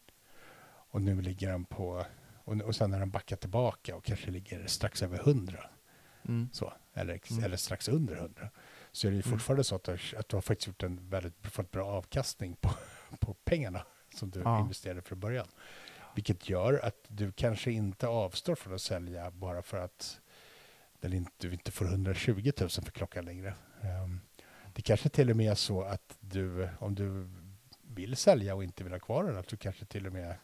och 0.91 1.01
nu 1.01 1.21
ligger 1.21 1.49
den 1.51 1.65
på, 1.65 2.05
och, 2.43 2.61
och 2.61 2.75
sen 2.75 2.91
har 2.93 2.99
den 2.99 3.09
backat 3.09 3.39
tillbaka 3.41 3.95
och 3.95 4.03
kanske 4.03 4.31
ligger 4.31 4.67
strax 4.67 5.03
över 5.03 5.19
100 5.19 5.63
Mm. 6.27 6.49
så, 6.53 6.73
eller, 6.93 7.19
Mm. 7.31 7.43
eller 7.43 7.57
strax 7.57 7.87
under 7.87 8.15
100, 8.15 8.49
så 8.91 9.07
är 9.07 9.11
det 9.11 9.15
ju 9.17 9.21
Mm. 9.25 9.31
fortfarande 9.31 9.63
så 9.63 9.75
att 9.75 9.83
du, 9.83 9.97
att 10.17 10.29
du 10.29 10.35
har 10.37 10.41
faktiskt 10.41 10.67
gjort 10.67 10.83
en 10.83 11.09
väldigt, 11.09 11.47
fått 11.47 11.71
bra 11.71 11.85
avkastning 11.85 12.55
på, 12.55 12.69
på 13.19 13.33
pengarna 13.33 13.85
som 14.15 14.29
du 14.29 14.39
Ja. 14.39 14.59
investerade 14.59 15.01
från 15.01 15.19
början. 15.19 15.47
Vilket 16.15 16.49
gör 16.49 16.85
att 16.85 17.05
du 17.07 17.31
kanske 17.31 17.71
inte 17.71 18.07
avstår 18.07 18.55
från 18.55 18.73
att 18.73 18.81
sälja 18.81 19.31
bara 19.31 19.61
för 19.61 19.77
att 19.77 20.19
den 20.99 21.13
inte, 21.13 21.31
du 21.37 21.53
inte 21.53 21.71
får 21.71 21.85
120 21.85 22.51
000 22.59 22.69
för 22.69 22.91
klockan 22.91 23.25
längre. 23.25 23.53
Ehm, 23.81 24.19
det 24.73 24.81
kanske 24.81 25.09
till 25.09 25.29
och 25.29 25.37
med 25.37 25.51
är 25.51 25.55
så 25.55 25.81
att 25.81 26.17
du, 26.19 26.69
om 26.79 26.95
du 26.95 27.29
vill 27.81 28.15
sälja 28.15 28.55
och 28.55 28.63
inte 28.63 28.83
vill 28.83 28.93
ha 28.93 28.99
kvar 28.99 29.23
den, 29.23 29.37
att 29.37 29.47
du 29.47 29.57
kanske 29.57 29.85
till 29.85 30.07
och 30.07 30.13
med 30.13 30.35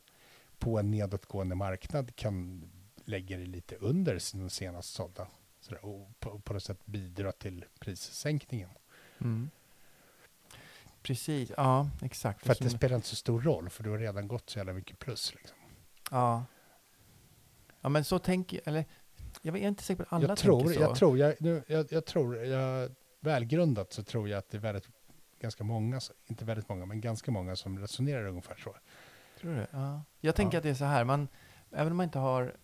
på 0.58 0.80
en 0.80 0.92
nedåtgående 0.92 1.56
marknad 1.56 2.16
kan 2.16 2.64
lägga 3.06 3.38
dig 3.38 3.46
lite 3.46 3.76
under 3.76 4.20
sin 4.20 4.50
senast 4.50 4.94
sålda. 4.94 5.28
Sådär, 5.60 5.86
och 5.86 6.20
på, 6.20 6.40
på 6.40 6.54
något 6.54 6.64
sätt 6.64 6.86
bidra 6.86 7.32
till 7.32 7.66
prissänkningen. 7.80 8.70
Mm. 9.22 9.50
Precis, 11.02 11.52
ja 11.58 11.90
exakt. 12.02 12.46
För 12.46 12.52
att 12.52 12.60
det 12.60 12.70
spelar 12.70 12.96
inte 12.96 13.08
så 13.08 13.16
stor 13.16 13.42
roll, 13.42 13.70
för 13.70 13.84
du 13.84 13.90
har 13.90 13.98
redan 13.98 14.28
gått 14.28 14.50
så 14.50 14.60
jävla 14.60 14.74
mycket 14.74 15.00
plus. 15.00 15.36
Liksom. 15.36 15.58
Ja. 16.12 16.46
Ja 17.82 17.90
men 17.90 18.04
så 18.04 18.20
tänker 18.20 18.62
eller 18.66 18.86
jag 19.42 19.58
är 19.58 19.68
inte 19.68 19.84
säker 19.84 20.04
på 20.04 20.04
att 20.04 20.14
alla 20.14 20.28
jag, 20.28 20.38
tror, 20.38 20.60
tänker 20.60 20.76
så. 20.76 20.82
jag 20.82 20.96
tror, 20.96 21.18
jag, 21.18 21.36
nu, 21.40 21.64
jag, 21.68 21.92
jag 21.92 22.06
tror, 22.06 22.38
jag, 22.38 22.92
välgrundat 23.26 23.94
så 23.94 24.04
tror 24.04 24.30
jag 24.30 24.38
att 24.38 24.50
det 24.50 24.58
är 24.58 24.62
väldigt, 24.62 24.90
ganska 25.40 25.64
många, 25.64 26.00
inte 26.28 26.46
väldigt 26.46 26.70
många, 26.70 26.86
men 26.86 27.02
ganska 27.02 27.32
många 27.32 27.56
som 27.56 27.80
resonerar 27.80 28.28
ungefär 28.28 28.56
så. 28.56 28.76
Tror 29.42 29.56
du? 29.56 29.68
Ja. 29.72 30.02
Jag 30.20 30.36
tänker 30.36 30.56
Ja. 30.56 30.60
att 30.60 30.64
det 30.64 30.70
är 30.70 30.74
så 30.74 30.86
här, 30.86 31.04
man, 31.04 31.28
även 31.72 31.92
om 31.92 31.98
man 31.98 32.04
inte 32.04 32.20
har 32.20 32.56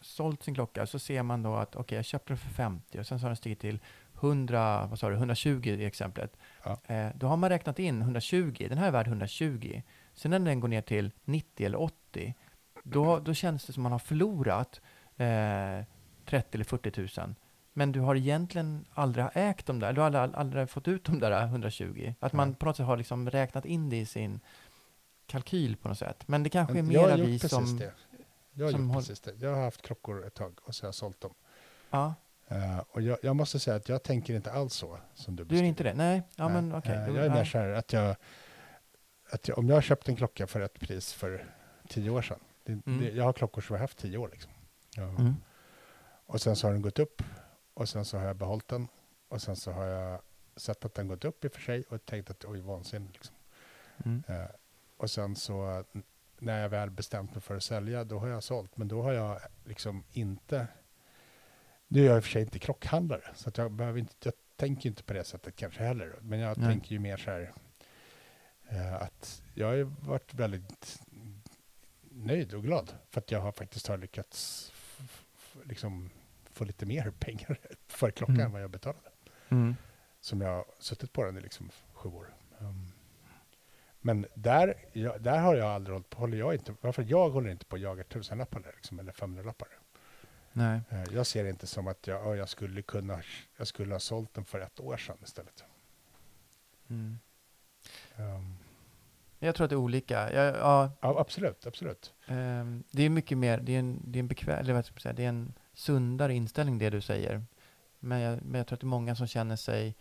sålt 0.00 0.42
sin 0.42 0.54
klocka 0.54 0.86
så 0.86 0.98
ser 0.98 1.22
man 1.22 1.42
då 1.42 1.54
att 1.56 1.76
okej, 1.76 1.96
jag 1.96 2.04
köpte 2.04 2.30
den 2.32 2.38
för 2.38 2.48
50 2.48 2.98
och 3.00 3.06
sen 3.06 3.18
så 3.18 3.24
har 3.24 3.28
den 3.30 3.36
stigit 3.36 3.60
till 3.60 3.78
100, 4.14 4.86
vad 4.86 4.98
sa 4.98 5.08
du, 5.08 5.14
120 5.14 5.60
i 5.66 5.84
exemplet. 5.84 6.36
Ja. 6.64 6.80
Eh, 6.94 7.08
då 7.14 7.26
har 7.26 7.36
man 7.36 7.50
räknat 7.50 7.78
in 7.78 8.02
120, 8.02 8.66
den 8.68 8.78
här 8.78 8.86
är 8.86 8.90
värd 8.90 9.06
120. 9.06 9.82
Sen 10.14 10.30
när 10.30 10.38
den 10.38 10.60
går 10.60 10.68
ner 10.68 10.82
till 10.82 11.10
90 11.24 11.66
eller 11.66 11.80
80, 11.80 12.34
då, 12.82 13.18
då 13.18 13.34
känns 13.34 13.64
det 13.66 13.72
som 13.72 13.82
man 13.82 13.92
har 13.92 13.98
förlorat 13.98 14.80
eh, 15.16 15.84
30 16.26 16.48
eller 16.52 16.64
40 16.64 17.20
000. 17.20 17.34
Men 17.80 17.92
du 17.92 18.00
har 18.00 18.14
egentligen 18.16 18.84
aldrig 18.94 19.26
ägt 19.34 19.66
dem 19.66 19.78
där, 19.80 19.92
du 19.92 20.00
har 20.00 20.06
aldrig, 20.06 20.34
aldrig 20.36 20.70
fått 20.70 20.88
ut 20.88 21.04
de 21.04 21.18
där 21.20 21.44
120. 21.44 22.14
Att 22.20 22.32
man 22.32 22.54
på 22.54 22.66
något 22.66 22.76
sätt 22.76 22.86
har 22.86 22.96
liksom 22.96 23.30
räknat 23.30 23.64
in 23.64 23.90
det 23.90 23.96
i 23.96 24.06
sin 24.06 24.40
kalkyl 25.26 25.76
på 25.76 25.88
något 25.88 25.98
sätt. 25.98 26.28
Men 26.28 26.42
det 26.42 26.50
kanske 26.50 26.78
är 26.78 26.82
mera 26.82 27.16
vi 27.16 27.38
som... 27.38 27.78
det. 27.78 27.92
Jag 28.52 28.64
har 28.66 28.72
som 28.72 28.86
gjort 28.86 28.96
precis 28.96 29.20
det. 29.20 29.32
Jag 29.38 29.54
har 29.54 29.62
haft 29.64 29.82
klockor 29.82 30.26
ett 30.26 30.34
tag 30.34 30.58
och 30.62 30.74
så 30.74 30.84
har 30.84 30.88
jag 30.88 30.94
sålt 30.94 31.20
dem. 31.20 31.34
Ja, 31.90 32.14
Eh, 32.52 32.78
och 32.90 33.02
jag, 33.02 33.18
jag 33.22 33.36
måste 33.36 33.58
säga 33.58 33.76
att 33.76 33.88
jag 33.88 34.02
tänker 34.02 34.34
inte 34.34 34.52
alls 34.52 34.74
så 34.74 34.98
som 35.14 35.36
du 35.36 35.42
du 35.44 35.46
är 35.46 35.48
beskriver. 35.48 35.68
inte 35.68 35.82
det? 35.84 35.94
Nej, 35.94 36.22
ja 36.36 36.48
Nej. 36.48 36.54
men 36.62 36.74
okej. 36.74 36.94
Eh, 36.94 37.06
då- 37.06 37.14
jag 37.16 37.24
är 37.26 37.30
mer 37.30 37.44
så 37.44 37.58
här 37.58 37.68
att 37.68 37.92
jag, 37.92 38.16
att 39.30 39.48
jag, 39.48 39.58
om 39.58 39.68
jag 39.68 39.76
har 39.76 39.82
köpt 39.82 40.08
en 40.08 40.16
klocka 40.16 40.46
för 40.46 40.60
ett 40.60 40.80
pris 40.80 41.12
för 41.12 41.44
tio 41.88 42.10
år 42.10 42.22
sedan. 42.22 42.38
Det, 42.64 42.72
Mm. 42.72 43.00
det, 43.00 43.10
jag 43.10 43.24
har 43.24 43.32
klockor 43.32 43.62
som 43.62 43.74
jag 43.74 43.78
har 43.78 43.84
haft 43.84 43.98
tio 43.98 44.18
år. 44.18 44.28
Liksom. 44.32 44.50
Ja. 44.96 45.02
Mm. 45.02 45.34
Och 46.26 46.40
sen 46.40 46.56
så 46.56 46.66
har 46.66 46.72
den 46.72 46.82
gått 46.82 46.98
upp 46.98 47.22
och 47.80 47.88
sen 47.88 48.04
så 48.04 48.18
har 48.18 48.26
jag 48.26 48.36
behållit 48.36 48.68
den 48.68 48.88
och 49.28 49.42
sen 49.42 49.56
så 49.56 49.72
har 49.72 49.84
jag 49.84 50.20
sett 50.56 50.84
att 50.84 50.94
den 50.94 51.08
gått 51.08 51.24
upp 51.24 51.44
i 51.44 51.48
och 51.48 51.52
för 51.52 51.60
sig 51.60 51.84
och 51.88 52.06
tänkt 52.06 52.30
att 52.30 52.44
oj 52.44 52.60
vansinnigt. 52.60 53.14
Liksom. 53.14 53.34
Mm. 54.04 54.22
Eh, 54.28 54.50
och 54.96 55.10
sen 55.10 55.36
så 55.36 55.84
när 56.38 56.62
jag 56.62 56.68
väl 56.68 56.90
bestämt 56.90 57.32
mig 57.34 57.40
för 57.40 57.56
att 57.56 57.62
sälja 57.62 58.04
då 58.04 58.18
har 58.18 58.28
jag 58.28 58.42
sålt 58.42 58.76
men 58.76 58.88
då 58.88 59.02
har 59.02 59.12
jag 59.12 59.40
liksom 59.64 60.04
inte 60.12 60.66
nu 61.88 62.00
är 62.00 62.06
jag 62.06 62.16
i 62.16 62.20
och 62.20 62.24
för 62.24 62.30
sig 62.30 62.42
inte 62.42 62.58
klockhandlare 62.58 63.30
så 63.34 63.48
att 63.48 63.58
jag, 63.58 63.72
behöver 63.72 63.98
inte, 63.98 64.14
jag 64.22 64.34
tänker 64.56 64.88
inte 64.88 65.02
på 65.02 65.12
det 65.12 65.24
sättet 65.24 65.56
kanske 65.56 65.82
heller 65.82 66.18
men 66.20 66.38
jag 66.38 66.58
Nej. 66.58 66.66
tänker 66.66 66.92
ju 66.92 66.98
mer 66.98 67.16
så 67.16 67.30
här 67.30 67.52
eh, 68.68 68.94
att 68.94 69.42
jag 69.54 69.66
har 69.66 69.74
ju 69.74 69.84
varit 69.84 70.34
väldigt 70.34 71.02
nöjd 72.00 72.54
och 72.54 72.62
glad 72.62 72.92
för 73.10 73.20
att 73.20 73.30
jag 73.30 73.40
har 73.40 73.52
faktiskt 73.52 73.86
har 73.86 73.98
lyckats 73.98 74.72
liksom 75.64 76.10
få 76.60 76.64
lite 76.64 76.86
mer 76.86 77.10
pengar 77.18 77.58
för 77.86 78.10
klockan 78.10 78.34
Mm. 78.34 78.46
än 78.46 78.52
vad 78.52 78.62
jag 78.62 78.70
betalade 78.70 79.08
Mm. 79.48 79.76
som 80.20 80.40
jag 80.40 80.48
har 80.56 80.64
suttit 80.78 81.12
på 81.12 81.24
den 81.24 81.36
i 81.36 81.40
liksom 81.40 81.70
sju 81.92 82.08
år. 82.08 82.34
Um, 82.58 82.92
men 84.00 84.26
där, 84.34 84.74
jag, 84.92 85.22
där 85.22 85.38
har 85.38 85.54
jag 85.54 85.66
aldrig 85.68 85.94
hållit 85.94 86.10
på, 86.10 86.18
håller 86.18 86.38
jag 86.38 86.54
inte, 86.54 86.74
varför 86.80 87.04
jag 87.08 87.30
håller 87.30 87.50
inte 87.50 87.66
på 87.66 87.76
att 87.76 87.82
jaga 87.82 88.04
tusenlappar 88.04 88.72
liksom, 88.76 88.98
eller 88.98 89.12
500-lappar. 89.12 89.68
Nej. 90.52 90.80
Eh, 90.90 91.02
jag 91.14 91.26
ser 91.26 91.44
det 91.44 91.50
inte 91.50 91.66
som 91.66 91.88
att 91.88 92.06
jag, 92.06 92.26
ja, 92.26 92.36
jag 92.36 92.48
skulle 92.48 92.82
kunna, 92.82 93.22
jag 93.56 93.66
skulle 93.66 93.94
ha 93.94 94.00
sålt 94.00 94.34
den 94.34 94.44
för 94.44 94.60
ett 94.60 94.80
år 94.80 94.96
sedan 94.96 95.16
istället. 95.24 95.64
Mm. 96.90 97.18
Um, 98.16 98.56
Jag 99.38 99.54
tror 99.54 99.64
att 99.64 99.70
det 99.70 99.74
är 99.74 99.78
olika. 99.78 100.32
Jag, 100.32 100.56
ja, 100.56 100.90
ja, 101.00 101.20
absolut, 101.20 101.66
absolut. 101.66 102.14
ehm, 102.26 102.84
det 102.90 103.02
är 103.02 103.10
mycket 103.10 103.38
mer, 103.38 103.58
det 103.60 103.74
är 103.74 103.78
en, 103.78 104.02
det 104.04 104.18
är 104.18 104.20
en 104.20 104.28
bekväm, 104.28 104.58
eller 104.58 104.72
vad 104.74 104.84
ska 104.84 104.92
man 104.94 105.00
säga, 105.00 105.12
det 105.12 105.24
är 105.24 105.28
en 105.28 105.52
sundare 105.80 106.34
inställning 106.34 106.78
det 106.78 106.90
du 106.90 107.00
säger. 107.00 107.44
Men 107.98 108.20
jag, 108.20 108.42
men 108.42 108.58
jag 108.58 108.66
tror 108.66 108.76
att 108.76 108.80
det 108.80 108.84
är 108.84 108.88
många 108.88 109.16
som 109.16 109.26
känner 109.26 109.56
sig, 109.56 109.96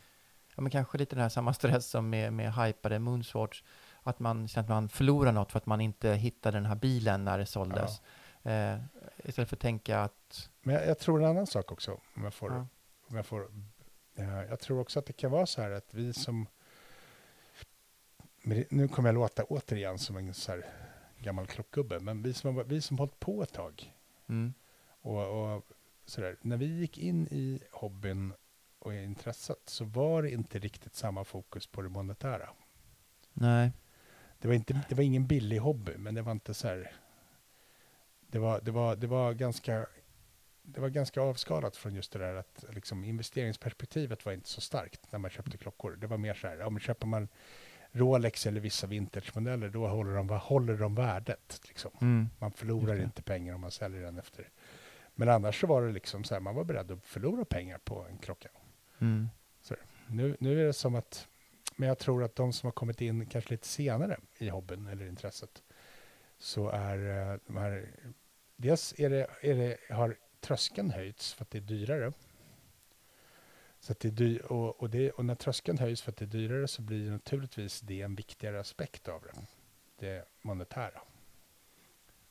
ja 0.56 0.62
men 0.62 0.72
kanske 0.72 0.98
lite 0.98 1.16
den 1.16 1.22
här 1.22 1.30
samma 1.30 1.54
stress 1.54 1.86
som 1.86 2.10
med, 2.10 2.34
med 2.34 2.54
hypade 2.54 3.00
Moonswatch, 3.00 3.64
att 4.04 4.20
man 4.20 4.48
känner 4.48 4.64
att 4.64 4.70
man 4.70 4.90
förlorar 4.90 5.32
något 5.32 5.52
för 5.52 5.58
att 5.58 5.66
man 5.66 5.82
inte 5.82 6.10
hittade 6.10 6.58
den 6.58 6.66
här 6.66 6.76
bilen 6.76 7.26
när 7.26 7.38
det 7.38 7.46
såldes. 7.46 8.02
Eh, 8.44 8.78
istället 9.24 9.50
för 9.50 9.56
att 9.56 9.60
tänka 9.62 10.00
att, 10.00 10.50
Men 10.62 10.76
jag, 10.76 10.88
jag 10.88 11.00
tror 11.00 11.24
en 11.24 11.30
annan 11.30 11.48
sak 11.48 11.72
också, 11.72 12.00
om 12.16 12.24
jag 12.24 12.34
får, 12.34 12.52
Ja. 12.52 12.68
om 13.08 13.16
jag 13.16 13.26
får 13.26 13.52
eh, 14.16 14.44
jag 14.44 14.60
tror 14.60 14.80
också 14.80 15.00
att 15.00 15.06
det 15.06 15.14
kan 15.14 15.32
vara 15.32 15.46
så 15.46 15.62
här 15.62 15.72
att 15.72 15.94
vi 15.94 16.14
som 16.14 16.48
nu 18.70 18.88
kommer 18.88 19.10
jag 19.10 19.14
låta 19.14 19.44
återigen 19.44 20.00
som 20.00 20.18
en 20.18 20.34
så 20.34 20.52
här 20.52 20.66
gammal 21.20 21.48
klockgubbe, 21.48 22.00
men 22.00 22.22
vi 22.22 22.34
som 22.34 22.64
vi 22.68 22.82
som 22.82 22.98
hållit 22.98 23.20
på 23.20 23.44
ett 23.44 23.54
tag 23.54 23.94
mm, 24.30 24.54
och, 25.02 25.56
och 25.56 25.64
sådär, 26.06 26.38
när 26.42 26.58
vi 26.58 26.66
gick 26.66 26.98
in 26.98 27.28
i 27.32 27.60
hobbyn 27.72 28.34
och 28.80 28.94
intresset 28.94 29.62
så 29.66 29.86
var 29.86 30.22
det 30.24 30.32
inte 30.32 30.60
riktigt 30.60 30.96
samma 30.96 31.24
fokus 31.24 31.68
på 31.68 31.82
det 31.82 31.90
monetära. 31.90 32.50
nej, 33.34 33.72
Det 34.40 34.48
var, 34.48 34.56
inte, 34.56 34.82
det 34.90 34.96
var 34.96 35.04
ingen 35.04 35.28
billig 35.28 35.58
hobby, 35.58 35.98
men 35.98 36.16
det 36.16 36.22
var 36.22 36.32
inte 36.32 36.54
så 36.54 36.68
här. 36.68 36.92
Det 38.28 38.40
var, 38.40 38.62
det 38.62 38.72
var, 38.72 38.96
det 38.96 39.08
var 39.08 39.34
ganska 39.34 39.88
det 40.62 40.82
var 40.82 40.90
ganska 40.90 41.22
avskalat 41.22 41.76
från 41.76 41.96
just 41.96 42.12
det 42.12 42.20
där 42.20 42.36
att 42.36 42.66
liksom, 42.70 43.04
investeringsperspektivet 43.04 44.26
var 44.26 44.34
inte 44.34 44.50
så 44.50 44.62
starkt 44.62 45.12
när 45.12 45.20
man 45.20 45.32
köpte 45.32 45.58
klockor. 45.58 45.96
Det 45.96 46.08
var 46.08 46.18
mer 46.18 46.34
så 46.34 46.48
här, 46.48 46.62
om 46.62 46.80
köper 46.80 47.08
man 47.08 47.28
Rolex 47.92 48.46
eller 48.48 48.62
vissa 48.62 48.88
vintagemodeller, 48.88 49.70
då 49.70 49.88
håller 49.88 50.16
de, 50.16 50.30
håller 50.30 50.78
de 50.78 50.96
värdet. 50.96 51.62
Liksom. 51.68 51.92
mm, 52.02 52.30
Man 52.40 52.52
förlorar 52.52 53.02
inte 53.02 53.22
pengar 53.24 53.54
om 53.56 53.62
man 53.62 53.72
säljer 53.72 54.02
den 54.02 54.20
efter. 54.20 54.50
Men 55.20 55.30
annars 55.30 55.62
så 55.62 55.68
var 55.68 55.82
det 55.82 55.92
liksom 55.92 56.24
så 56.24 56.34
här, 56.34 56.42
man 56.42 56.56
var 56.56 56.64
beredd 56.64 56.92
att 56.92 57.06
förlora 57.06 57.46
pengar 57.46 57.78
på 57.78 58.06
en 58.10 58.18
klocka. 58.18 58.50
mm, 59.00 59.30
Nu, 60.08 60.38
nu 60.40 60.62
är 60.62 60.66
det 60.66 60.74
som 60.74 60.96
att, 60.96 61.28
men 61.76 61.88
jag 61.88 61.98
tror 62.00 62.24
att 62.24 62.36
de 62.36 62.54
som 62.54 62.68
har 62.68 62.72
kommit 62.72 63.02
in 63.02 63.26
kanske 63.26 63.50
lite 63.52 63.68
senare 63.68 64.20
i 64.38 64.50
hobbyn 64.50 64.88
eller 64.88 65.06
intresset, 65.08 65.64
så 66.38 66.70
är 66.70 67.32
eh, 67.32 67.40
de 67.48 67.58
här, 67.58 67.90
dels 68.56 68.94
är 68.98 69.10
det, 69.10 69.28
är 69.42 69.56
det, 69.56 69.94
har 69.96 70.16
tröskeln 70.40 70.92
höjts 70.92 71.34
för 71.34 71.44
att 71.44 71.52
det 71.52 71.58
är 71.58 71.62
dyrare. 71.62 72.14
Så 73.80 73.94
det 74.00 74.08
är 74.08 74.12
dy- 74.12 74.40
och, 74.40 74.82
och, 74.82 74.90
det, 74.90 75.12
och 75.12 75.26
när 75.26 75.36
tröskeln 75.36 75.78
höjs 75.78 76.02
för 76.02 76.12
att 76.12 76.18
det 76.18 76.26
är 76.26 76.28
dyrare 76.28 76.68
så 76.68 76.82
blir 76.82 77.12
naturligtvis 77.12 77.82
det 77.82 78.02
en 78.02 78.16
viktigare 78.16 78.60
aspekt 78.60 79.08
av 79.08 79.22
det. 79.22 79.42
Det 80.00 80.26
monetära. 80.42 81.02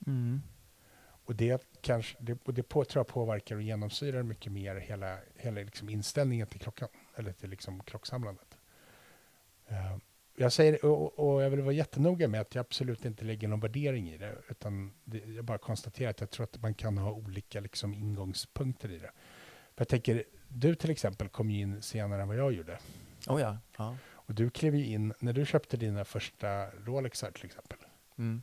Mm. 0.07 0.43
Och 1.29 1.35
det, 1.35 1.63
kanske, 1.81 2.17
det, 2.21 2.39
och 2.45 2.55
det 2.55 2.63
på, 2.63 2.85
tror 2.85 3.01
jag 3.01 3.07
påverkar 3.07 3.57
och 3.57 3.63
genomsyrar 3.63 4.23
mycket 4.23 4.53
mer 4.53 4.77
hela, 4.77 5.19
hela 5.35 5.61
liksom 5.61 5.89
inställningen 5.89 6.47
till 6.47 6.61
klockan, 6.61 6.89
eller 7.17 7.33
till 7.33 7.51
liksom 7.51 7.81
klocksamlandet. 7.81 8.59
Eh, 9.67 9.97
jag 10.37 10.53
säger, 10.53 10.85
och, 10.85 11.19
och 11.19 11.43
jag 11.43 11.51
vill 11.51 11.61
vara 11.61 11.73
jättenoga 11.73 12.29
med 12.29 12.41
att 12.41 12.55
jag 12.55 12.61
absolut 12.61 13.05
inte 13.05 13.25
lägger 13.25 13.49
någon 13.49 13.61
värdering 13.61 14.11
i 14.11 14.19
det, 14.19 14.37
utan 14.49 14.95
det, 15.05 15.19
jag 15.19 15.45
bara 15.45 15.59
konstaterar 15.59 16.11
att 16.11 16.21
jag 16.21 16.31
tror 16.31 16.45
att 16.45 16.63
man 16.63 16.75
kan 16.75 16.99
ha 16.99 17.13
olika 17.13 17.61
liksom 17.61 17.95
ingångspunkter 17.95 18.91
i 18.91 18.99
det. 18.99 19.11
För 19.75 19.81
jag 19.81 19.89
tänker, 19.89 20.25
du 20.49 20.75
till 20.75 20.91
exempel 20.91 21.29
kom 21.29 21.51
ju 21.51 21.61
in 21.61 21.83
senare 21.83 22.23
än 22.23 22.29
vad 22.29 22.37
jag 22.37 22.53
gjorde. 22.53 22.79
Oh 23.27 23.41
ja. 23.41 23.59
ja. 23.77 23.97
Och 24.11 24.35
du 24.35 24.51
klev 24.51 24.75
ju 24.75 24.87
in, 24.87 25.15
när 25.21 25.33
du 25.33 25.47
köpte 25.47 25.77
dina 25.77 26.05
första 26.05 26.71
Rolexar 26.71 27.31
till 27.31 27.47
exempel, 27.47 27.79
Mm. 28.19 28.43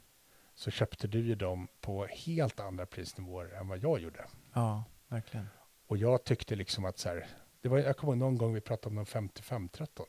Så 0.55 0.71
köpte 0.71 1.07
du 1.07 1.19
ju 1.19 1.35
dem 1.35 1.67
på 1.81 2.05
helt 2.05 2.59
andra 2.59 2.85
prisnivåer 2.85 3.45
än 3.53 3.67
vad 3.67 3.77
jag 3.77 3.99
gjorde. 3.99 4.25
Ja, 4.53 4.83
verkligen. 5.07 5.47
Och 5.87 5.97
jag 5.97 6.23
tyckte 6.23 6.55
liksom 6.55 6.85
att 6.85 6.97
så 6.99 7.09
här, 7.09 7.27
det 7.61 7.69
var, 7.69 7.77
jag 7.77 7.97
kommer 7.97 8.13
ihåg 8.13 8.17
någon 8.19 8.37
gång 8.37 8.53
vi 8.53 8.61
pratade 8.61 8.87
om 8.87 8.95
de 8.95 9.05
5513. 9.05 10.05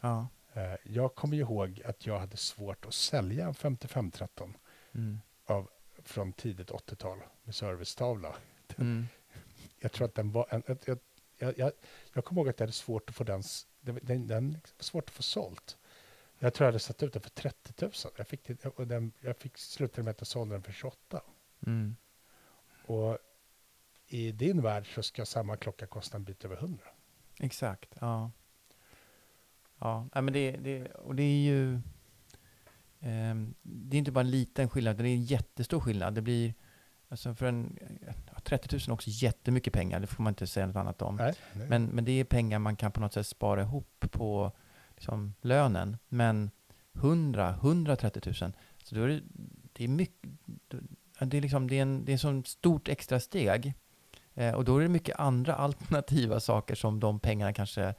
Ja. 0.00 0.26
Eh, 0.52 0.74
jag 0.84 1.14
kommer 1.14 1.36
ihåg 1.36 1.82
att 1.84 2.06
jag 2.06 2.18
hade 2.18 2.36
svårt 2.36 2.86
att 2.86 2.94
sälja 2.94 3.46
en 3.46 3.54
5513 3.54 4.56
Mm. 4.92 5.20
av, 5.46 5.68
från 6.04 6.32
tidigt 6.32 6.70
80-tal 6.70 7.18
med 7.44 7.54
servicestavla. 7.54 8.34
Mm. 8.78 9.06
Jag 9.78 9.92
tror 9.92 10.04
att 10.08 10.14
den 10.14 10.32
var, 10.32 10.46
en, 10.50 10.62
jag, 10.84 10.98
jag, 11.38 11.58
jag, 11.58 11.72
jag 12.12 12.24
kommer 12.24 12.40
ihåg 12.40 12.48
att 12.48 12.60
jag 12.60 12.66
hade 12.66 12.72
svårt 12.72 13.08
att 13.08 13.14
få 13.16 13.24
den, 13.24 13.42
den, 13.80 13.98
den, 14.02 14.26
den 14.26 14.52
var 14.52 14.82
svårt 14.84 15.04
att 15.08 15.14
få 15.14 15.22
sålt. 15.22 15.76
Jag 16.42 16.54
tror 16.54 16.64
jag 16.64 16.68
hade 16.72 16.78
satt 16.78 17.02
ut 17.02 17.12
den 17.12 17.22
för 17.22 17.30
30 17.30 17.72
000. 17.84 17.92
Jag 18.16 18.28
fick, 18.28 18.44
det, 18.46 18.66
och 18.66 18.86
den, 18.86 19.12
jag 19.20 19.36
fick 19.36 19.58
slutade 19.58 20.02
med 20.02 20.10
att 20.10 20.20
jag 20.20 20.26
sålde 20.26 20.54
den 20.54 20.62
för 20.62 20.72
28. 20.72 21.20
Mm. 21.66 21.96
Och 22.86 23.18
i 24.06 24.32
din 24.32 24.62
värld 24.62 24.94
så 24.94 25.02
ska 25.02 25.26
samma 25.26 25.56
klocka 25.56 25.86
kosta 25.86 26.16
en 26.16 26.24
bit 26.24 26.44
över 26.44 26.56
100. 26.56 26.84
Exakt, 27.40 27.94
ja. 28.00 28.30
Ja, 29.78 30.08
men 30.12 30.32
det, 30.32 30.50
det, 30.50 30.86
och 30.86 31.14
det 31.14 31.22
är 31.22 31.40
ju... 31.40 31.80
ehm, 33.00 33.54
det 33.62 33.96
är 33.96 33.98
inte 33.98 34.12
bara 34.12 34.20
en 34.20 34.30
liten 34.30 34.68
skillnad, 34.68 34.94
utan 34.94 35.04
det 35.04 35.10
är 35.10 35.14
en 35.14 35.24
jättestor 35.24 35.80
skillnad. 35.80 36.14
Det 36.14 36.22
blir... 36.22 36.54
Alltså 37.08 37.34
för 37.34 37.46
en... 37.46 37.78
ja, 38.06 38.40
30 38.44 38.76
000 38.76 38.80
är 38.88 38.92
också 38.92 39.10
jättemycket 39.10 39.72
pengar, 39.72 40.00
det 40.00 40.06
får 40.06 40.22
man 40.22 40.30
inte 40.30 40.46
säga 40.46 40.66
något 40.66 40.76
annat 40.76 41.02
om. 41.02 41.16
Nej, 41.16 41.34
nej. 41.52 41.68
Men, 41.68 41.86
men 41.86 42.04
det 42.04 42.12
är 42.12 42.24
pengar 42.24 42.58
man 42.58 42.76
kan 42.76 42.92
på 42.92 43.00
något 43.00 43.12
sätt 43.12 43.26
spara 43.26 43.62
ihop 43.62 44.04
på 44.10 44.52
liksom, 45.00 45.34
lönen. 45.40 45.96
Men 46.08 46.50
100, 46.92 47.54
130 47.60 48.22
000, 48.26 48.52
så 48.84 48.94
då 48.94 49.02
är 49.02 49.08
det, 49.08 49.20
det 49.72 49.84
är 49.84 49.88
mycket... 49.88 50.30
Det 51.18 51.36
är, 51.36 51.40
liksom, 51.40 51.68
det 51.68 51.78
är, 51.78 51.82
en, 51.82 52.04
det 52.04 52.12
är 52.12 52.16
sånt 52.16 52.48
stort 52.48 52.88
extra 52.88 53.20
steg. 53.20 53.74
Eh, 54.34 54.54
och 54.54 54.64
då 54.64 54.76
är 54.76 54.82
det 54.82 54.88
mycket 54.88 55.20
andra 55.20 55.54
alternativa 55.54 56.40
saker 56.40 56.74
som 56.74 57.00
de 57.00 57.20
pengarna 57.20 57.52
kanske 57.52 57.94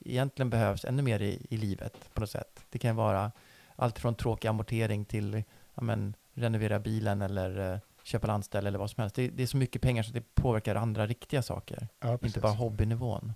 egentligen 0.00 0.50
behövs 0.50 0.84
ännu 0.84 1.02
mer 1.02 1.22
i, 1.22 1.46
i 1.50 1.56
livet 1.56 2.14
på 2.14 2.20
något 2.20 2.30
sätt. 2.30 2.64
Det 2.70 2.78
kan 2.78 2.96
vara 2.96 3.32
allt 3.76 3.98
från 3.98 4.14
tråkig 4.14 4.48
amortering 4.48 5.04
till 5.04 5.44
ja, 5.74 5.82
men, 5.82 6.16
renovera 6.34 6.80
bilen 6.80 7.22
eller 7.22 7.72
eh, 7.72 7.78
köpa 8.02 8.26
landställe 8.26 8.68
eller 8.68 8.78
vad 8.78 8.90
som 8.90 9.00
helst. 9.00 9.16
Det, 9.16 9.28
det 9.28 9.42
är 9.42 9.46
så 9.46 9.56
mycket 9.56 9.82
pengar 9.82 10.02
så 10.02 10.12
det 10.12 10.34
påverkar 10.34 10.74
andra 10.74 11.06
riktiga 11.06 11.42
saker. 11.42 11.88
ja, 12.00 12.18
Inte 12.22 12.40
bara 12.40 12.52
hobbynivån. 12.52 13.32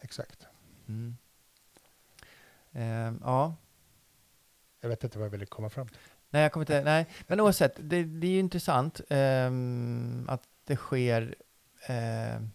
Exakt. 0.00 0.46
Mm. 0.88 1.16
Eh, 2.76 3.12
ja, 3.22 3.54
Jag 4.80 4.88
vet 4.88 5.04
inte 5.04 5.18
vad 5.18 5.26
jag 5.26 5.30
ville 5.30 5.46
komma 5.46 5.70
fram 5.70 5.88
till. 5.88 5.98
nej, 6.30 6.42
jag 6.42 6.52
kommer 6.52 6.62
inte, 6.62 6.84
nej, 6.84 7.06
men 7.26 7.40
oavsett, 7.40 7.74
det, 7.76 8.04
det 8.04 8.26
är 8.26 8.30
ju 8.30 8.38
intressant 8.38 9.00
ehm, 9.08 10.26
att 10.28 10.42
det 10.64 10.76
sker 10.76 11.34
ehm, 11.86 12.50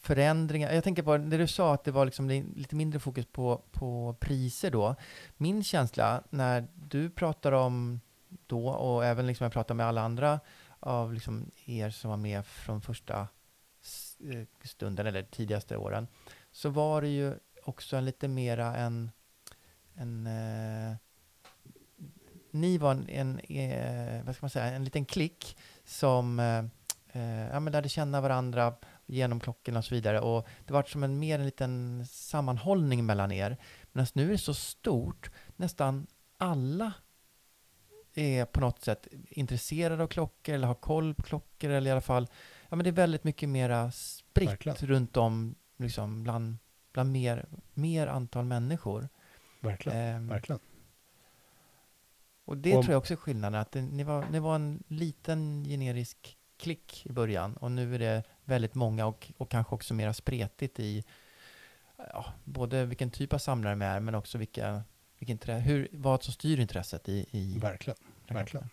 förändringar. 0.00 0.72
Jag 0.72 0.84
tänker 0.84 1.02
på 1.02 1.16
det 1.16 1.36
du 1.36 1.46
sa 1.46 1.74
att 1.74 1.84
det 1.84 1.90
var 1.90 2.04
liksom 2.04 2.28
lite 2.56 2.76
mindre 2.76 3.00
fokus 3.00 3.26
på, 3.32 3.62
på 3.72 4.16
priser 4.20 4.70
då. 4.70 4.94
Min 5.36 5.64
känsla 5.64 6.22
när 6.30 6.66
du 6.74 7.10
pratar 7.10 7.52
om 7.52 8.00
då 8.46 8.68
och 8.68 9.04
även 9.04 9.26
liksom 9.26 9.44
jag 9.44 9.52
pratar 9.52 9.74
med 9.74 9.86
alla 9.86 10.02
andra 10.02 10.40
av 10.80 11.14
liksom 11.14 11.50
er 11.64 11.90
som 11.90 12.10
var 12.10 12.16
med 12.16 12.46
från 12.46 12.80
första 12.80 13.20
eh, 14.30 14.42
stunden 14.64 15.06
eller 15.06 15.22
tidigaste 15.22 15.76
åren 15.76 16.06
så 16.52 16.68
var 16.68 17.02
det 17.02 17.08
ju 17.08 17.34
också 17.68 17.96
en 17.96 18.04
lite 18.04 18.28
mera 18.28 18.76
en, 18.76 19.10
en 19.94 20.26
eh, 20.26 20.96
ni 22.50 22.78
var 22.78 22.90
en, 22.90 23.08
en 23.08 23.38
eh, 23.38 24.24
vad 24.24 24.34
ska 24.34 24.44
man 24.44 24.50
säga, 24.50 24.66
en 24.66 24.84
liten 24.84 25.04
klick 25.04 25.56
som 25.84 26.40
eh, 26.40 26.64
eh, 27.08 27.48
ja, 27.52 27.60
men 27.60 27.72
lärde 27.72 27.88
känna 27.88 28.20
varandra 28.20 28.74
genom 29.06 29.40
klockorna 29.40 29.78
och 29.78 29.84
så 29.84 29.94
vidare. 29.94 30.20
Och 30.20 30.48
det 30.66 30.72
var 30.72 30.82
som 30.82 31.02
en 31.02 31.18
mer 31.18 31.38
en 31.38 31.44
liten 31.44 32.06
sammanhållning 32.06 33.06
mellan 33.06 33.32
er. 33.32 33.56
Men 33.92 34.06
nu 34.12 34.26
är 34.26 34.32
det 34.32 34.38
så 34.38 34.54
stort, 34.54 35.30
nästan 35.56 36.06
alla 36.38 36.92
är 38.14 38.44
på 38.44 38.60
något 38.60 38.80
sätt 38.80 39.08
intresserade 39.28 40.02
av 40.02 40.06
klockor 40.06 40.54
eller 40.54 40.66
har 40.66 40.74
koll 40.74 41.14
på 41.14 41.22
klockor 41.22 41.70
eller 41.70 41.90
i 41.90 41.92
alla 41.92 42.00
fall, 42.00 42.28
ja 42.68 42.76
men 42.76 42.84
det 42.84 42.90
är 42.90 42.92
väldigt 42.92 43.24
mycket 43.24 43.48
mera 43.48 43.90
spritt 43.90 44.48
Verkligen. 44.48 44.76
runt 44.76 45.16
om 45.16 45.54
liksom 45.76 46.22
bland, 46.22 46.58
bland 46.96 47.12
mer, 47.12 47.46
mer 47.74 48.06
antal 48.06 48.44
människor. 48.44 49.08
Verkligen. 49.60 49.98
Ehm, 49.98 50.28
Verkligen. 50.28 50.60
och 52.44 52.56
det 52.56 52.76
Om- 52.76 52.82
tror 52.82 52.92
jag 52.92 52.98
också 52.98 53.14
är 53.14 53.16
skillnaden, 53.16 53.60
att 53.60 53.72
det, 53.72 53.82
ni, 53.82 54.02
var, 54.02 54.26
ni 54.30 54.38
var 54.38 54.54
en 54.54 54.82
liten 54.88 55.64
generisk 55.64 56.36
klick 56.56 57.06
i 57.06 57.12
början 57.12 57.56
och 57.56 57.72
nu 57.72 57.94
är 57.94 57.98
det 57.98 58.22
väldigt 58.44 58.74
många 58.74 59.06
och, 59.06 59.32
och 59.36 59.50
kanske 59.50 59.74
också 59.74 59.94
mera 59.94 60.14
spretigt 60.14 60.80
i 60.80 61.04
ja, 61.96 62.26
både 62.44 62.84
vilken 62.84 63.10
typ 63.10 63.32
av 63.32 63.38
samlare 63.38 63.74
man 63.74 63.88
är 63.88 64.00
men 64.00 64.14
också 64.14 64.38
vilka, 64.38 64.82
vilken, 65.18 65.60
hur, 65.60 65.88
vad 65.92 66.22
som 66.22 66.32
styr 66.32 66.60
intresset 66.60 67.08
i, 67.08 67.26
i 67.30 67.58
Verkligen. 67.58 67.98
Verkligen. 68.28 68.68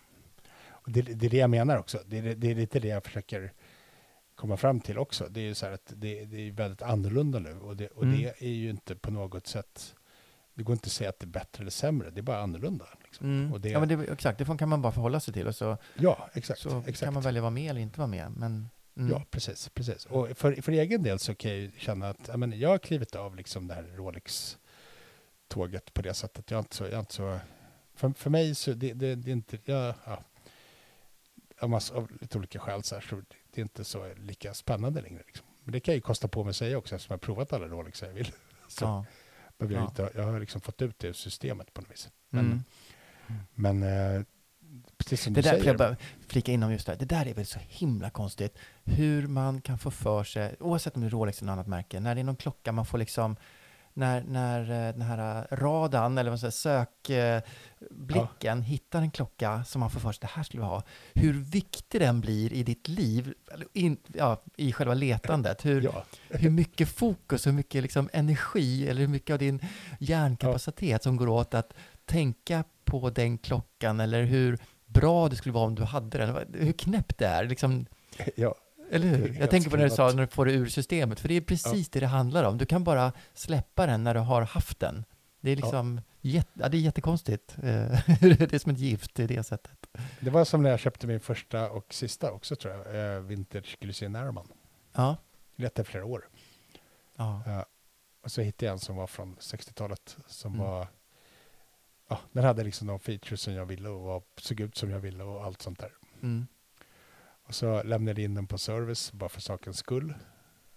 Och 0.66 0.90
det, 0.90 1.02
det 1.02 1.26
är 1.26 1.30
det 1.30 1.36
jag 1.36 1.50
menar 1.50 1.78
också. 1.78 1.98
Det 2.06 2.18
är, 2.18 2.34
det 2.34 2.50
är 2.50 2.54
lite 2.54 2.80
det 2.80 2.88
jag 2.88 3.04
försöker 3.04 3.52
komma 4.34 4.56
fram 4.56 4.80
till 4.80 4.98
också. 4.98 5.26
Det 5.30 5.40
är 5.40 5.44
ju 5.44 5.54
så 5.54 5.66
här 5.66 5.72
att 5.72 5.92
det, 5.96 6.24
det 6.24 6.48
är 6.48 6.52
väldigt 6.52 6.82
annorlunda 6.82 7.38
nu 7.38 7.58
och, 7.58 7.76
det, 7.76 7.88
och 7.88 8.02
Mm. 8.02 8.22
det 8.22 8.34
är 8.38 8.48
ju 8.48 8.70
inte 8.70 8.94
på 8.94 9.10
något 9.10 9.46
sätt 9.46 9.94
det 10.54 10.62
går 10.62 10.72
inte 10.72 10.86
att 10.86 10.92
säga 10.92 11.10
att 11.10 11.18
det 11.18 11.24
är 11.24 11.28
bättre 11.28 11.62
eller 11.62 11.70
sämre, 11.70 12.10
det 12.10 12.20
är 12.20 12.22
bara 12.22 12.42
annorlunda. 12.42 12.86
Liksom. 13.04 13.26
Mm. 13.26 13.52
Och 13.52 13.60
det, 13.60 13.68
Ja, 13.68 13.80
men 13.80 13.88
det, 13.88 14.12
exakt, 14.12 14.38
det 14.38 14.58
kan 14.58 14.68
man 14.68 14.82
bara 14.82 14.92
förhålla 14.92 15.20
sig 15.20 15.34
till 15.34 15.46
och 15.46 15.56
så, 15.56 15.76
ja, 15.94 16.28
exakt. 16.34 16.60
så 16.60 16.78
exakt. 16.78 17.00
kan 17.00 17.14
man 17.14 17.22
välja 17.22 17.42
vara 17.42 17.50
med 17.50 17.70
eller 17.70 17.80
inte 17.80 17.98
vara 17.98 18.08
med. 18.08 18.32
Men, 18.36 18.68
mm. 18.96 19.10
Ja, 19.10 19.24
precis. 19.30 19.68
precis. 19.68 20.06
Och 20.06 20.38
för, 20.38 20.62
för 20.62 20.72
egen 20.72 21.02
del 21.02 21.18
så 21.18 21.34
kan 21.34 21.50
jag 21.50 21.60
ju 21.60 21.70
känna 21.78 22.08
att 22.08 22.28
jag, 22.28 22.38
menar, 22.38 22.56
jag 22.56 22.68
har 22.68 22.78
klivit 22.78 23.14
av 23.14 23.36
liksom 23.36 23.66
det 23.66 23.74
här 23.74 23.82
Rolex-tåget 23.82 25.94
på 25.94 26.02
det 26.02 26.14
sättet. 26.14 26.50
Jag 26.50 26.58
är 26.58 26.62
inte 26.62 26.76
så... 26.76 26.84
Jag 26.84 26.92
är 26.92 27.00
inte 27.00 27.14
så 27.14 27.38
för, 27.94 28.10
för 28.10 28.30
mig 28.30 28.54
så 28.54 28.72
det, 28.72 28.92
det, 28.92 29.14
det 29.14 29.30
är 29.30 29.32
inte... 29.32 29.58
Jag, 29.64 29.94
ja, 30.04 30.22
av, 31.58 31.70
massa, 31.70 31.94
av 31.94 32.10
lite 32.20 32.38
olika 32.38 32.58
skäl 32.58 32.82
så, 32.82 32.94
här, 32.94 33.02
så 33.02 33.22
det 33.54 33.60
är 33.60 33.62
inte 33.62 33.84
så 33.84 34.06
lika 34.16 34.54
spännande 34.54 35.00
längre. 35.00 35.22
Liksom. 35.26 35.46
Men 35.64 35.72
det 35.72 35.80
kan 35.80 35.92
jag 35.92 35.96
ju 35.96 36.00
kosta 36.02 36.28
på 36.28 36.44
mig 36.44 36.50
att 36.50 36.56
säga 36.56 36.78
också 36.78 36.94
eftersom 36.94 37.12
jag 37.12 37.18
har 37.18 37.34
provat 37.34 37.52
alla 37.52 37.66
Rolex 37.66 38.02
jag 38.02 38.08
vill. 38.12 38.32
Så 38.68 38.84
ja. 38.84 39.04
jag, 39.58 39.72
Ja. 39.72 39.84
inte, 39.84 40.10
jag 40.14 40.22
har 40.22 40.40
liksom 40.40 40.60
fått 40.60 40.82
ut 40.82 40.98
det 40.98 41.08
ur 41.08 41.12
systemet 41.12 41.74
på 41.74 41.80
något 41.80 41.90
vis. 41.90 42.08
Men, 42.30 42.62
Mm. 43.26 43.40
men 43.54 43.82
eh, 44.16 44.22
precis 44.98 45.22
som 45.22 45.32
Det 45.32 45.40
du 45.40 45.42
där, 45.42 45.50
säger. 45.50 45.64
jag 45.66 45.76
bara 45.76 45.96
flika 46.28 46.52
in 46.52 46.62
om 46.62 46.72
just 46.72 46.86
det 46.86 46.92
här. 46.92 46.98
Det 46.98 47.04
där 47.04 47.26
är 47.26 47.34
väl 47.34 47.46
så 47.46 47.58
himla 47.68 48.10
konstigt. 48.10 48.58
Hur 48.84 49.26
man 49.26 49.60
kan 49.60 49.78
få 49.78 49.90
för 49.90 50.24
sig, 50.24 50.56
oavsett 50.60 50.94
om 50.94 51.00
det 51.02 51.08
är 51.08 51.10
Rolex 51.10 51.38
eller 51.42 51.46
något 51.46 51.52
annat 51.52 51.66
märke, 51.66 52.00
när 52.00 52.14
det 52.14 52.20
är 52.20 52.24
någon 52.24 52.36
klocka 52.36 52.72
man 52.72 52.86
får 52.86 52.98
liksom 52.98 53.36
när, 53.94 54.22
när 54.22 54.60
eh, 54.60 54.92
den 54.92 55.02
här 55.02 55.46
radan, 55.50 56.18
eller 56.18 56.30
vad 56.30 56.42
man 56.42 56.52
säger, 56.52 56.86
sökblicken 57.02 58.62
hittar 58.62 59.02
en 59.02 59.10
klocka 59.10 59.64
som 59.64 59.80
man 59.80 59.90
får 59.90 60.00
för 60.00 60.12
sig, 60.12 60.20
det 60.20 60.26
här 60.26 60.42
skulle 60.42 60.62
vi 60.62 60.68
ha. 60.68 60.82
Hur 61.14 61.32
viktig 61.32 62.00
den 62.00 62.20
blir 62.20 62.52
i 62.52 62.62
ditt 62.62 62.88
liv, 62.88 63.34
in, 63.72 63.96
ja, 64.14 64.42
i 64.56 64.72
själva 64.72 64.94
letandet. 64.94 65.64
Hur, 65.64 65.82
ja, 65.82 66.04
hur 66.28 66.50
mycket 66.50 66.88
fokus, 66.88 67.46
hur 67.46 67.52
mycket 67.52 67.82
liksom 67.82 68.10
energi 68.12 68.88
eller 68.88 69.00
hur 69.00 69.08
mycket 69.08 69.34
av 69.34 69.38
din 69.38 69.60
hjärnkapacitet 69.98 71.02
som 71.02 71.16
går 71.16 71.28
åt 71.28 71.54
att 71.54 71.74
tänka 72.04 72.64
på 72.84 73.10
den 73.10 73.38
klockan 73.38 74.00
eller 74.00 74.22
hur 74.22 74.58
bra 74.86 75.28
det 75.28 75.36
skulle 75.36 75.52
vara 75.52 75.66
om 75.66 75.74
du 75.74 75.82
hade 75.84 76.18
den. 76.18 76.54
Hur 76.54 76.72
knäppt 76.72 77.18
det 77.18 77.26
är. 77.26 77.44
Liksom, 77.44 77.86
ja, 78.36 78.54
eller 78.90 79.06
hur? 79.06 79.36
Jag 79.40 79.50
tänker 79.50 79.70
på 79.70 79.76
när 79.76 79.84
du 79.84 79.90
sa 79.90 80.12
när 80.12 80.22
du 80.22 80.26
får 80.26 80.46
det 80.46 80.52
ur 80.52 80.66
systemet, 80.66 81.20
för 81.20 81.28
det 81.28 81.34
är 81.34 81.40
precis 81.40 81.88
det 81.88 82.00
det 82.00 82.06
handlar 82.06 82.44
om. 82.44 82.58
Du 82.58 82.66
kan 82.66 82.84
bara 82.84 83.12
släppa 83.34 83.86
den 83.86 84.04
när 84.04 84.14
du 84.14 84.20
har 84.20 84.42
haft 84.42 84.80
den. 84.80 85.04
Det 85.40 85.50
är 85.50 85.56
liksom 85.56 86.00
jätte, 86.20 86.50
ja, 86.54 86.68
det 86.68 86.76
är 86.76 86.80
jättekonstigt. 86.80 87.56
Eh, 87.58 87.62
det 88.20 88.52
är 88.52 88.58
som 88.58 88.72
ett 88.72 88.78
gift 88.78 89.20
i 89.20 89.26
det 89.26 89.42
sättet. 89.42 89.86
det 90.20 90.30
var 90.30 90.44
som 90.44 90.62
när 90.62 90.70
jag 90.70 90.80
köpte 90.80 91.06
min 91.06 91.20
första 91.20 91.70
och 91.70 91.94
sista 91.94 92.32
också 92.32 92.56
tror 92.56 92.74
jag, 92.74 93.14
eh, 93.16 93.20
Vintage 93.20 93.76
Glycine 93.80 94.16
Airman. 94.16 94.48
Ja, 94.92 95.16
i 95.56 95.84
flera 95.84 96.04
år. 96.04 96.28
Ja. 97.16 97.42
Ja. 97.46 97.66
Och 98.22 98.30
så 98.30 98.40
hittade 98.40 98.66
jag 98.66 98.72
en 98.72 98.78
som 98.78 98.96
var 98.96 99.06
från 99.06 99.36
60-talet. 99.36 100.16
Som 100.26 100.54
Mm. 100.54 100.66
var... 100.66 100.88
Ja, 102.08 102.20
den 102.32 102.44
hade 102.44 102.64
liksom 102.64 102.86
de 102.86 103.00
features 103.00 103.40
som 103.40 103.52
jag 103.52 103.66
ville 103.66 103.88
och 103.88 104.00
var, 104.00 104.22
såg 104.36 104.60
ut 104.60 104.76
som 104.76 104.90
jag 104.90 105.00
ville 105.00 105.24
och 105.24 105.44
allt 105.44 105.62
sånt 105.62 105.78
där. 105.78 105.92
Mm. 106.22 106.46
Och 107.44 107.54
så 107.54 107.82
lämnade 107.82 108.20
jag 108.20 108.24
in 108.24 108.34
den 108.34 108.46
på 108.46 108.58
service 108.58 109.12
bara 109.12 109.28
för 109.28 109.40
sakens 109.40 109.78
skull. 109.78 110.14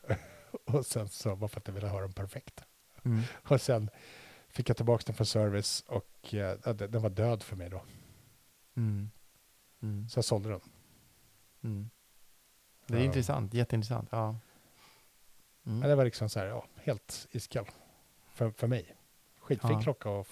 och 0.65 0.86
sen 0.86 1.09
så 1.09 1.36
bara 1.36 1.47
för 1.47 1.59
att 1.59 1.68
jag 1.68 1.74
ville 1.74 1.88
ha 1.88 2.01
den 2.01 2.13
perfekt. 2.13 2.63
Mm. 3.03 3.22
Och 3.34 3.61
sen 3.61 3.89
fick 4.49 4.70
jag 4.70 4.78
tillbaka 4.78 5.03
den 5.05 5.15
från 5.15 5.28
service 5.28 5.84
och 5.88 6.34
eh, 6.34 6.57
ja, 6.65 6.74
den 6.74 7.01
var 7.01 7.09
död 7.09 7.43
för 7.43 7.55
mig 7.55 7.70
då. 7.70 7.84
Mm. 8.76 9.09
Mm. 9.82 10.09
Så 10.09 10.18
jag 10.18 10.26
sålde 10.26 10.49
den. 10.49 10.61
Mm. 11.63 11.89
Det 12.88 12.93
är 12.93 12.99
Ja. 12.99 13.05
intressant, 13.05 13.53
jätteintressant. 13.53 14.09
Ja. 14.11 14.28
Mm. 15.65 15.80
Men 15.80 15.89
det 15.89 15.95
var 15.95 16.05
liksom 16.05 16.30
så 16.30 16.39
här, 16.39 16.45
ja, 16.45 16.65
helt 16.76 17.28
iskall 17.32 17.68
för, 18.34 18.51
för 18.51 18.68
mig. 18.68 18.95
Skitfin 19.39 19.72
Ja. 19.72 19.82
klocka 19.82 20.09
och 20.09 20.28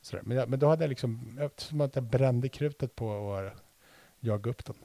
sådär. 0.00 0.22
Men, 0.26 0.36
jag, 0.36 0.48
men 0.48 0.58
då 0.58 0.68
hade 0.68 0.84
jag 0.84 0.88
liksom, 0.88 1.40
som 1.56 1.80
att 1.80 1.94
jag 1.94 2.04
brände 2.04 2.48
krutet 2.48 2.94
på 2.96 3.34
att 3.34 3.52
jaga 4.20 4.50
upp 4.50 4.64
den. 4.64 4.76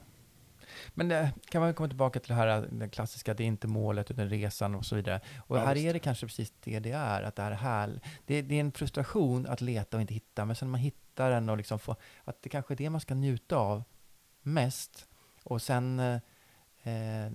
Men 0.94 1.12
eh, 1.12 1.30
kan 1.50 1.62
man 1.62 1.74
komma 1.74 1.88
tillbaka 1.88 2.20
till 2.20 2.30
det 2.30 2.36
här 2.36 2.68
det 2.72 2.90
klassiska, 2.90 3.34
det 3.34 3.44
är 3.44 3.48
inte 3.48 3.68
målet 3.68 4.12
utan 4.12 4.30
resan 4.30 4.76
och 4.76 4.86
så 4.86 4.96
vidare. 4.96 5.22
Och 5.40 5.58
Ja, 5.58 5.66
här 5.66 5.78
är 5.78 5.94
det 5.94 6.00
kanske 6.00 6.26
precis 6.26 6.54
det 6.64 6.80
det 6.80 6.92
är, 6.92 7.24
att 7.24 7.36
det 7.36 7.42
är 7.42 7.52
här, 7.52 8.00
det, 8.26 8.42
det 8.42 8.56
är 8.56 8.60
en 8.60 8.72
frustration 8.72 9.48
att 9.48 9.62
leta 9.62 9.98
och 9.98 10.02
inte 10.02 10.14
hitta, 10.14 10.46
men 10.46 10.56
sen 10.56 10.68
när 10.68 10.72
man 10.72 10.82
hittar 10.82 11.32
den 11.32 11.50
och 11.50 11.58
liksom 11.58 11.80
får, 11.80 11.96
att 12.24 12.42
det 12.42 12.50
kanske 12.50 12.74
är 12.74 12.76
det 12.76 12.90
man 12.90 13.02
ska 13.02 13.16
njuta 13.16 13.58
av 13.58 13.84
mest. 14.42 15.08
Och 15.44 15.62
sen, 15.62 16.00
eh, 16.00 16.20
eh, 16.84 17.32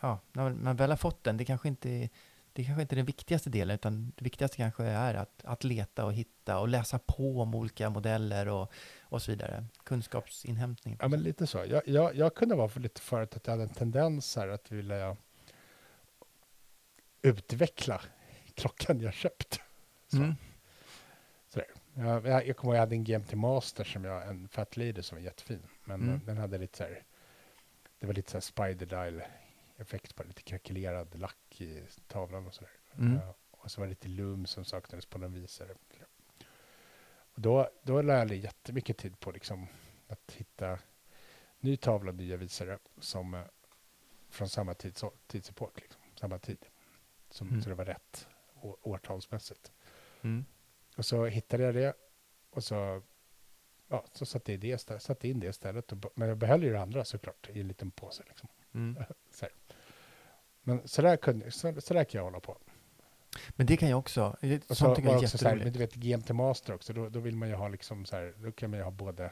ja, 0.00 0.18
när 0.32 0.50
man 0.50 0.76
väl 0.76 0.90
har 0.90 0.96
fått 0.96 1.24
den, 1.24 1.36
det 1.36 1.44
kanske 1.44 1.68
inte 1.68 1.90
är 1.90 2.08
det 2.52 2.64
kanske 2.64 2.82
inte 2.82 2.94
är 2.94 2.96
den 2.96 3.06
viktigaste 3.06 3.50
delen, 3.50 3.74
utan 3.74 4.12
det 4.16 4.24
viktigaste 4.24 4.56
kanske 4.56 4.84
är 4.84 5.14
att, 5.14 5.44
att 5.44 5.64
leta 5.64 6.04
och 6.04 6.12
hitta 6.12 6.58
och 6.58 6.68
läsa 6.68 6.98
på 6.98 7.40
om 7.40 7.54
olika 7.54 7.90
modeller 7.90 8.48
och, 8.48 8.72
och 9.12 9.22
så 9.22 9.30
vidare. 9.30 9.64
Kunskapsinhämtning. 9.84 10.96
Ja, 11.00 11.08
men 11.08 11.22
lite 11.22 11.46
så. 11.46 11.64
Jag, 11.68 11.88
jag, 11.88 12.14
jag 12.16 12.34
kunde 12.34 12.54
vara 12.54 12.68
för 12.68 12.80
lite 12.80 13.00
förut 13.00 13.36
att 13.36 13.46
jag 13.46 13.52
hade 13.52 13.62
en 13.62 13.68
tendens 13.68 14.36
här 14.36 14.48
att 14.48 14.70
vilja 14.72 15.16
utveckla 17.22 18.00
klockan 18.54 19.00
jag 19.00 19.14
köpt. 19.14 19.60
Så. 20.08 20.16
Mm. 20.16 20.34
Jag, 21.94 22.26
jag, 22.26 22.46
jag 22.46 22.56
kommer 22.56 22.72
ihåg 22.72 22.76
jag 22.76 22.80
hade 22.80 22.94
en 22.94 23.04
GMT 23.04 23.32
Master 23.34 23.84
som 23.84 24.04
jag, 24.04 24.28
en 24.28 24.48
Fat 24.48 24.76
Leader 24.76 25.02
som 25.02 25.16
var 25.18 25.22
jättefin. 25.22 25.62
Men 25.84 26.02
Mm. 26.02 26.14
eh, 26.14 26.20
den 26.26 26.36
hade 26.36 26.58
lite 26.58 26.78
så 26.78 26.84
här, 26.84 27.02
det 27.98 28.06
var 28.06 28.14
lite 28.14 28.30
så 28.30 28.36
här 28.36 28.40
spider 28.40 28.86
dial 28.86 29.22
effekt 29.76 30.14
på 30.14 30.22
lite 30.22 30.42
krackelerad 30.42 31.18
lack 31.18 31.60
i 31.60 31.82
tavlan 32.08 32.46
och 32.46 32.54
sådär. 32.54 32.70
Mm. 32.98 33.14
Ja, 33.22 33.34
och 33.50 33.70
så 33.70 33.80
var 33.80 33.86
det 33.86 33.90
lite 33.90 34.08
lum 34.08 34.46
som 34.46 34.64
saknades 34.64 35.06
på 35.06 35.18
någon 35.18 35.32
visare. 35.32 35.74
Och 37.34 37.40
då, 37.40 37.70
då 37.82 38.02
lade 38.02 38.18
jag 38.34 38.44
jättemycket 38.44 38.98
tid 38.98 39.20
på 39.20 39.30
liksom 39.30 39.66
att 40.08 40.32
hitta 40.32 40.78
ny 41.60 41.76
tavla, 41.76 42.12
nya 42.12 42.36
visare 42.36 42.78
som 43.00 43.34
eh, 43.34 43.42
från 44.30 44.48
samma 44.48 44.74
tids, 44.74 45.04
tidsepok, 45.26 45.80
liksom, 45.80 46.02
samma 46.14 46.38
tid. 46.38 46.66
Som, 47.30 47.48
Mm. 47.48 47.62
Så 47.62 47.68
det 47.68 47.74
var 47.74 47.84
rätt 47.84 48.28
å, 48.54 48.76
årtalsmässigt. 48.82 49.72
Mm. 50.22 50.44
Och 50.96 51.06
så 51.06 51.26
hittade 51.26 51.62
jag 51.62 51.74
det 51.74 51.94
och 52.50 52.64
så, 52.64 53.02
ja, 53.88 54.04
så 54.12 54.26
satte, 54.26 54.52
jag 54.52 54.60
det, 54.60 54.76
stä- 54.76 54.98
satte 54.98 55.28
in 55.28 55.40
det 55.40 55.46
istället. 55.46 55.92
Och, 55.92 55.98
men 56.14 56.28
jag 56.28 56.38
behöll 56.38 56.62
ju 56.62 56.72
det 56.72 56.80
andra 56.80 57.04
såklart 57.04 57.48
i 57.52 57.60
en 57.60 57.68
liten 57.68 57.90
påse. 57.90 58.22
Liksom. 58.28 58.48
Mm. 58.74 59.04
Så. 59.30 59.46
Men 60.62 60.88
så 60.88 61.02
där, 61.02 61.16
kunde, 61.16 61.50
så, 61.50 61.80
så 61.80 61.94
där 61.94 62.04
kan 62.04 62.18
jag 62.18 62.24
hålla 62.24 62.40
på. 62.40 62.58
Men 63.50 63.66
det 63.66 63.76
kan 63.76 63.88
jag 63.88 63.98
också. 63.98 64.36
Det- 64.40 64.70
Och 64.70 64.76
så 64.76 64.94
tycker 64.94 65.08
jag 65.08 65.18
är 65.18 65.24
också 65.24 65.38
så 65.38 65.48
här, 65.48 65.56
men 65.56 65.72
du 65.72 65.78
vet 65.78 65.94
GMT 65.94 66.30
Master 66.32 66.74
också, 66.74 66.92
då, 66.92 67.08
då 67.08 67.20
vill 67.20 67.36
man 67.36 67.48
ju 67.48 67.54
ha 67.54 67.68
liksom 67.68 68.04
så 68.04 68.16
här, 68.16 68.34
då 68.38 68.52
kan 68.52 68.70
man 68.70 68.78
ju 68.78 68.84
ha 68.84 68.90
både 68.90 69.30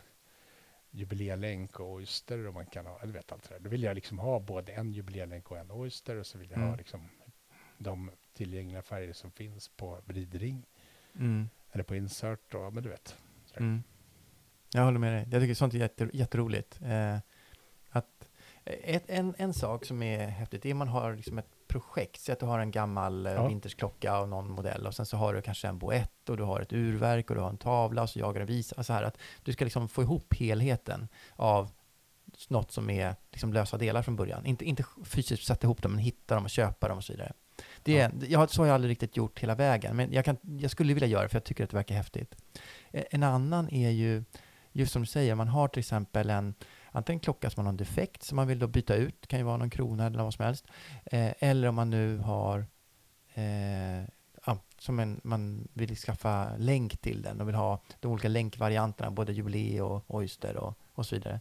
jubilélänk 0.90 1.80
och 1.80 1.92
oyster 1.92 2.46
och 2.46 2.54
man 2.54 2.66
kan 2.66 2.86
ha, 2.86 2.98
du 3.02 3.12
vet 3.12 3.32
allt 3.32 3.48
det 3.48 3.54
där. 3.54 3.60
Då 3.60 3.70
vill 3.70 3.82
jag 3.82 3.94
liksom 3.94 4.18
ha 4.18 4.40
både 4.40 4.72
en 4.72 4.92
jubilélänk 4.92 5.50
och 5.50 5.58
en 5.58 5.70
oyster 5.70 6.16
och 6.16 6.26
så 6.26 6.38
vill 6.38 6.50
jag 6.50 6.58
ha 6.58 6.64
Mm. 6.66 6.78
liksom 6.78 7.08
de 7.78 8.10
tillgängliga 8.34 8.82
färger 8.82 9.12
som 9.12 9.30
finns 9.30 9.68
på 9.68 9.98
vridring 10.04 10.66
Mm. 11.14 11.48
eller 11.72 11.84
på 11.84 11.96
insert 11.96 12.54
och, 12.54 12.72
men 12.74 12.82
du 12.82 12.88
vet. 12.88 13.16
Mm. 13.56 13.82
Jag 14.72 14.82
håller 14.84 14.98
med 14.98 15.12
dig. 15.12 15.28
Jag 15.32 15.42
tycker 15.42 15.54
sånt 15.54 15.74
är 15.74 15.78
jätte, 15.78 16.10
jätteroligt. 16.12 16.80
Eh, 16.82 17.16
ett, 18.82 19.04
en, 19.06 19.34
en 19.38 19.54
sak 19.54 19.84
som 19.84 20.02
är 20.02 20.26
häftigt 20.26 20.66
är 20.66 20.72
om 20.72 20.78
man 20.78 20.88
har 20.88 21.14
liksom 21.16 21.38
ett 21.38 21.46
projekt. 21.68 22.20
Säg 22.20 22.32
att 22.32 22.40
du 22.40 22.46
har 22.46 22.58
en 22.58 22.70
gammal 22.70 23.26
eh, 23.26 23.32
Ja. 23.32 23.46
vintersklocka 23.48 24.12
av 24.12 24.28
någon 24.28 24.50
modell 24.50 24.86
och 24.86 24.94
sen 24.94 25.06
så 25.06 25.16
har 25.16 25.34
du 25.34 25.42
kanske 25.42 25.68
en 25.68 25.78
boett 25.78 26.28
och 26.28 26.36
du 26.36 26.42
har 26.42 26.60
ett 26.60 26.72
urverk 26.72 27.30
och 27.30 27.36
du 27.36 27.42
har 27.42 27.48
en 27.50 27.56
tavla 27.56 28.02
och 28.02 28.10
så 28.10 28.18
jagar 28.18 28.40
du 28.40 28.46
visa. 28.46 28.82
Så 28.82 28.92
här 28.92 29.02
att 29.02 29.18
du 29.42 29.52
ska 29.52 29.64
liksom 29.64 29.88
få 29.88 30.02
ihop 30.02 30.34
helheten 30.34 31.08
av 31.36 31.70
något 32.48 32.72
som 32.72 32.90
är 32.90 33.14
liksom 33.30 33.52
lösa 33.52 33.76
delar 33.78 34.02
från 34.02 34.16
början. 34.16 34.46
Inte, 34.46 34.64
inte 34.64 34.84
fysiskt 35.04 35.46
sätta 35.46 35.66
ihop 35.66 35.82
dem, 35.82 35.92
men 35.92 35.98
hitta 36.00 36.34
dem 36.34 36.44
och 36.44 36.50
köpa 36.50 36.88
dem 36.88 36.98
och 36.98 37.04
så 37.04 37.12
vidare. 37.12 37.32
Det 37.82 37.98
är, 38.00 38.12
jag, 38.28 38.50
så 38.50 38.62
har 38.62 38.66
jag 38.66 38.74
aldrig 38.74 38.90
riktigt 38.90 39.16
gjort 39.16 39.38
hela 39.40 39.54
vägen, 39.54 39.96
men 39.96 40.12
jag, 40.12 40.24
kan, 40.24 40.36
jag 40.42 40.70
skulle 40.70 40.94
vilja 40.94 41.08
göra 41.08 41.22
det 41.22 41.28
för 41.28 41.36
jag 41.36 41.44
tycker 41.44 41.64
att 41.64 41.70
det 41.70 41.76
verkar 41.76 41.94
häftigt. 41.94 42.34
Eh, 42.90 43.04
En 43.10 43.22
annan 43.22 43.68
är 43.70 43.90
ju, 43.90 44.24
just 44.72 44.92
som 44.92 45.02
du 45.02 45.06
säger, 45.06 45.34
man 45.34 45.48
har 45.48 45.68
till 45.68 45.80
exempel 45.80 46.30
en 46.30 46.54
antingen 46.92 47.20
klocka 47.20 47.50
som 47.50 47.60
har 47.64 47.72
någon 47.72 47.76
defekt 47.76 48.22
som 48.22 48.36
man 48.36 48.46
vill 48.46 48.58
då 48.58 48.66
byta 48.66 48.94
ut, 48.94 49.26
kan 49.26 49.38
ju 49.38 49.44
vara 49.44 49.56
någon 49.56 49.70
krona 49.70 50.06
eller 50.06 50.22
vad 50.22 50.34
som 50.34 50.44
helst. 50.44 50.64
Eh, 51.04 51.32
eller 51.38 51.68
om 51.68 51.74
man 51.74 51.90
nu 51.90 52.18
har 52.18 52.66
eh, 53.34 54.00
ja, 54.46 54.58
som 54.78 54.98
en, 54.98 55.20
man 55.24 55.68
vill 55.72 55.96
skaffa 55.96 56.56
länk 56.56 56.96
till 56.96 57.22
den 57.22 57.40
och 57.40 57.48
vill 57.48 57.54
ha 57.54 57.80
de 58.00 58.12
olika 58.12 58.28
länkvarianterna, 58.28 59.10
både 59.10 59.32
jubilee 59.32 59.80
och 59.80 60.04
oyster 60.14 60.56
och, 60.56 60.78
och 60.94 61.06
så 61.06 61.14
vidare. 61.14 61.40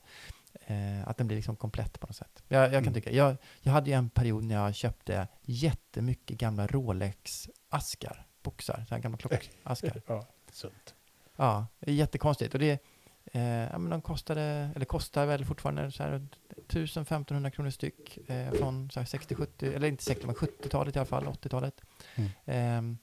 Eh, 0.68 1.08
att 1.08 1.18
den 1.18 1.28
blir 1.28 1.38
liksom 1.38 1.56
komplett 1.56 2.00
på 2.00 2.08
något 2.08 2.16
sätt. 2.16 2.44
Jag, 2.48 2.64
jag 2.64 2.72
kan 2.72 2.82
Mm. 2.82 2.94
tycka, 2.94 3.12
jag, 3.12 3.38
jag 3.62 3.72
hade 3.72 3.90
ju 3.90 3.96
en 3.96 4.10
period 4.10 4.44
när 4.44 4.56
jag 4.56 4.76
köpte 4.76 5.28
jättemycket 5.42 6.38
gamla 6.38 6.68
Rolex-askar, 6.68 8.26
boxar, 8.44 8.86
så 8.90 8.96
här 8.96 9.02
gamla 9.02 9.18
klockaskar. 9.18 10.02
Ja, 10.08 10.26
sunt. 10.52 10.96
Ja, 11.36 11.68
det 11.80 11.92
är 11.92 11.96
jättekonstigt. 11.96 12.54
Och 12.54 12.60
det, 12.60 12.84
eh, 13.32 13.42
ja, 13.44 13.78
men 13.78 13.90
de 13.90 14.02
kostade, 14.02 14.70
eller 14.76 14.86
kostar 14.86 15.26
väl 15.26 15.46
fortfarande 15.46 15.92
så 15.92 16.04
här 16.04 16.28
1000-1500 16.68 17.50
kronor 17.50 17.70
styck 17.70 18.30
eh, 18.30 18.52
från 18.52 18.92
så 18.92 19.00
här 19.00 19.08
60-70, 19.08 19.76
eller 19.76 19.88
inte 19.88 20.04
60, 20.04 20.26
men 20.26 20.36
70-talet 20.36 20.96
i 20.96 21.00
alla 21.00 21.06
fall, 21.06 21.26
80-talet. 21.26 21.82
Mm. 22.16 22.30
Ehm, 22.46 22.98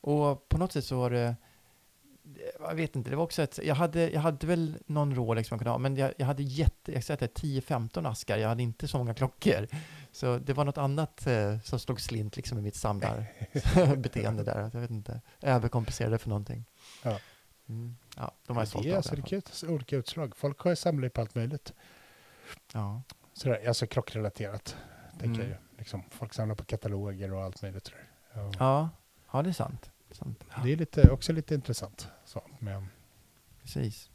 och 0.00 0.48
på 0.48 0.58
något 0.58 0.72
sätt 0.72 0.84
så 0.84 0.96
var 0.96 1.10
det, 1.10 1.36
jag 2.60 2.74
vet 2.74 2.96
inte, 2.96 3.10
det 3.10 3.16
var 3.16 3.24
också 3.24 3.42
ett, 3.42 3.60
jag 3.62 3.74
hade, 3.74 4.10
jag 4.10 4.20
hade 4.20 4.46
väl 4.46 4.76
någon 4.86 5.14
Rolex 5.14 5.50
man 5.50 5.58
kunde 5.58 5.70
ha, 5.70 5.78
men 5.78 5.96
jag, 5.96 6.12
jag 6.16 6.26
hade 6.26 6.42
jätte, 6.42 6.92
jag 6.92 7.04
säger 7.04 7.24
att 7.24 7.34
det 7.34 7.44
är 7.44 7.60
10-15 7.60 8.10
askar, 8.10 8.38
jag 8.38 8.48
hade 8.48 8.62
inte 8.62 8.88
så 8.88 8.98
många 8.98 9.14
klockor. 9.14 9.68
Så 10.12 10.38
det 10.38 10.52
var 10.52 10.64
något 10.64 10.78
annat 10.78 11.26
eh, 11.26 11.60
som 11.60 11.78
slog 11.78 12.00
slint 12.00 12.36
liksom 12.36 12.58
i 12.58 12.62
mitt 12.62 12.76
samlarbeteende 12.76 14.42
där, 14.44 14.70
jag 14.72 14.80
vet 14.80 14.90
inte, 14.90 15.20
överkompenserade 15.40 16.18
för 16.18 16.28
någonting. 16.28 16.64
Ja. 17.02 17.18
Mm. 17.68 17.96
Ja, 18.16 18.32
de 18.46 18.56
jag 18.56 18.66
det 18.82 18.90
är 18.90 18.96
alltså 18.96 19.12
i 19.12 19.16
det 19.20 19.36
är 19.36 19.40
fall. 19.40 19.52
kul, 19.60 19.70
olika 19.70 19.96
utslag. 19.96 20.36
Folk 20.36 20.60
har 20.60 20.70
ju 20.70 20.76
samlat 20.76 21.12
på 21.12 21.20
allt 21.20 21.34
möjligt. 21.34 21.72
Ja. 22.72 23.02
Sådär, 23.32 23.68
alltså 23.68 23.86
klockrelaterat, 23.86 24.76
tänker 25.10 25.26
Mm. 25.26 25.40
jag 25.40 25.48
ju. 25.48 25.54
Liksom, 25.78 26.02
folk 26.10 26.34
samlar 26.34 26.54
på 26.54 26.64
kataloger 26.64 27.32
och 27.32 27.42
allt 27.42 27.62
möjligt. 27.62 27.86
Sådär. 27.86 28.08
Ja. 28.32 28.52
Ja. 28.58 28.90
ja, 29.32 29.42
det 29.42 29.48
är 29.48 29.52
sant. 29.52 29.90
sant. 30.10 30.44
Det 30.64 30.72
är 30.72 30.76
lite, 30.76 31.10
också 31.10 31.32
lite 31.32 31.54
intressant. 31.54 32.08
Så, 32.24 32.42
men, 32.58 32.86
Precis. 33.62 34.10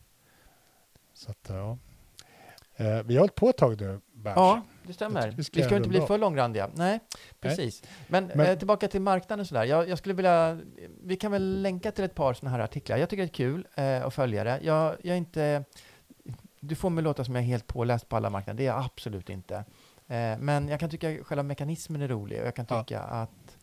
så 1.13 1.31
att, 1.31 1.45
ja. 1.49 1.77
Eh, 2.75 3.03
vi 3.03 3.13
har 3.15 3.19
hållit 3.19 3.35
på 3.35 3.49
ett 3.49 3.57
tag 3.57 3.81
nu, 3.81 4.01
Berns. 4.13 4.35
Ja, 4.35 4.61
det 4.89 4.93
stämmer. 4.93 5.31
Vi 5.31 5.43
ska, 5.43 5.77
inte 5.77 5.89
bli 5.89 6.01
för 6.01 6.17
långrandiga. 6.17 6.69
Nej, 6.75 6.99
precis. 7.39 7.83
Men, 8.07 8.25
Men- 8.27 8.39
eh, 8.47 8.57
tillbaka 8.57 8.87
till 8.87 9.01
marknaden 9.01 9.45
sådär. 9.45 9.63
Jag, 9.63 9.89
jag 9.89 9.97
skulle 9.97 10.13
vilja, 10.15 10.59
vi 11.03 11.15
kan 11.15 11.31
väl 11.31 11.61
länka 11.61 11.91
till 11.91 12.03
ett 12.03 12.15
par 12.15 12.33
sådana 12.33 12.57
här 12.57 12.63
artiklar. 12.63 12.97
Jag 12.97 13.09
tycker 13.09 13.23
det 13.23 13.27
är 13.29 13.33
kul 13.33 13.67
eh, 13.75 14.05
att 14.05 14.13
följa 14.13 14.43
det. 14.43 14.59
Jag, 14.63 14.95
jag 15.03 15.13
är 15.13 15.17
inte, 15.17 15.63
du 16.59 16.75
får 16.75 16.89
mig 16.89 17.03
låta 17.03 17.23
som 17.23 17.35
jag 17.35 17.41
är 17.43 17.47
helt 17.47 17.67
påläst 17.67 18.09
på 18.09 18.15
alla 18.15 18.29
marknader. 18.29 18.57
Det 18.57 18.63
är 18.63 18.73
jag 18.73 18.85
absolut 18.85 19.29
inte. 19.29 19.55
Eh, 20.07 20.37
men 20.39 20.67
jag 20.67 20.79
kan 20.79 20.89
tycka 20.89 21.09
att 21.19 21.25
själva 21.27 21.43
mekanismen 21.43 22.01
är 22.01 22.07
rolig 22.07 22.41
och 22.41 22.47
jag 22.47 22.55
kan 22.55 22.65
Ja. 22.69 22.83
tycka 22.83 23.01
att, 23.01 23.57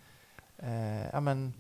eh, 0.58 1.06
ja 1.12 1.20
men, 1.20 1.54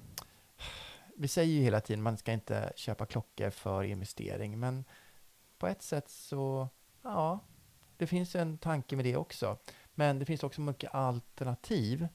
vi 1.16 1.28
säger 1.28 1.52
ju 1.52 1.62
hela 1.62 1.80
tiden 1.80 2.02
man 2.02 2.16
ska 2.16 2.32
inte 2.32 2.72
köpa 2.76 3.06
klockor 3.06 3.50
för 3.50 3.82
investering, 3.84 4.58
men 4.60 4.84
på 5.58 5.66
ett 5.66 5.82
sätt 5.82 6.08
så, 6.10 6.68
ja, 7.02 7.40
det 7.96 8.06
finns 8.06 8.36
en 8.36 8.58
tanke 8.58 8.96
med 8.96 9.04
det 9.04 9.16
också. 9.16 9.58
Men 9.94 10.18
det 10.18 10.24
finns 10.24 10.42
också 10.42 10.60
mycket 10.60 10.94
alternativ 10.94 12.08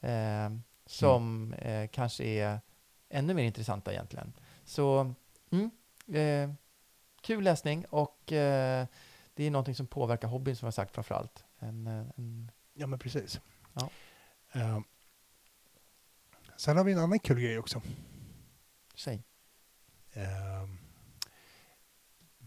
eh, 0.00 0.50
som 0.86 1.52
eh, 1.52 1.88
kanske 1.88 2.24
är 2.24 2.60
ännu 3.08 3.34
mer 3.34 3.44
intressanta 3.44 3.92
egentligen. 3.92 4.32
Så 4.64 5.14
mm, 5.50 5.70
eh, 6.12 6.54
kul 7.20 7.44
läsning 7.44 7.84
och 7.84 8.32
eh, 8.32 8.86
det 9.34 9.44
är 9.44 9.50
någonting 9.50 9.74
som 9.74 9.86
påverkar 9.86 10.28
hobbyn 10.28 10.56
som 10.56 10.66
jag 10.66 10.74
sagt 10.74 10.94
framför 10.94 11.14
allt. 11.14 11.44
En, 11.58 11.86
eh, 11.86 12.06
en, 12.16 12.50
Ja, 12.74 12.86
men 12.86 12.98
precis. 12.98 13.40
Ja. 13.72 13.90
Eh, 14.52 14.80
sen 16.56 16.76
har 16.76 16.84
vi 16.84 16.92
en 16.92 16.98
annan 16.98 17.18
kul 17.18 17.40
grej 17.40 17.58
också. 17.58 17.82
Säg. 18.94 19.22
Eh, 20.12 20.68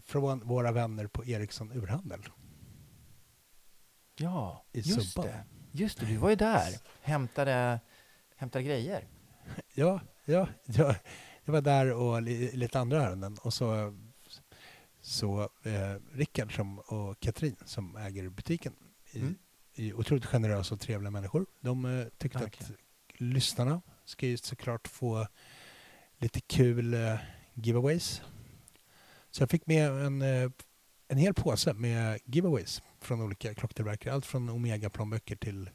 från 0.04 0.40
våra 0.48 0.72
vänner 0.72 1.06
på 1.06 1.24
Ericsson 1.24 1.72
Urhandel. 1.72 2.24
Ja, 4.16 4.64
I 4.72 4.80
just 4.80 5.12
Subban. 5.12 5.26
det. 5.30 5.44
Just 5.72 6.00
det, 6.00 6.06
du 6.06 6.16
var 6.16 6.30
ju 6.30 6.36
där. 6.36 6.68
Hämtade, 7.02 7.80
hämtade 8.36 8.64
grejer. 8.64 9.08
Ja, 9.74 10.00
ja, 10.24 10.48
ja, 10.64 10.94
jag 11.44 11.52
var 11.52 11.60
där 11.60 11.92
och 11.92 12.22
li, 12.22 12.56
lite 12.56 12.80
andra 12.80 13.02
ärenden. 13.06 13.38
Och 13.42 13.54
så, 13.54 13.94
så 15.00 15.42
eh, 15.62 15.96
Rickard 16.12 16.56
som, 16.56 16.78
och 16.78 17.20
Katrin 17.20 17.56
som 17.64 17.96
äger 17.96 18.28
butiken 18.28 18.72
i, 19.12 19.18
Mm. 19.18 19.34
i 19.74 19.92
otroligt 19.92 20.26
generösa 20.26 20.74
och 20.74 20.80
trevliga 20.80 21.10
människor. 21.10 21.46
De 21.60 21.84
eh, 21.84 22.06
tyckte 22.18 22.38
Verkligen. 22.38 22.72
att 22.72 23.20
lyssnarna 23.20 23.82
ska 24.04 24.26
ju 24.26 24.36
såklart 24.36 24.88
få 24.88 25.26
lite 26.18 26.40
kul 26.40 26.94
eh, 26.94 27.16
giveaways. 27.54 28.22
Så 29.30 29.42
jag 29.42 29.50
fick 29.50 29.66
med 29.66 29.90
en, 29.90 30.22
eh, 30.22 30.50
en 31.08 31.18
hel 31.18 31.34
påse 31.34 31.72
med 31.72 32.20
giveaways 32.24 32.82
från 33.04 33.20
olika 33.22 33.54
klocktillverkare. 33.54 34.14
Allt 34.14 34.26
från 34.26 34.48
Omega-plånböcker 34.48 35.36
till 35.36 35.70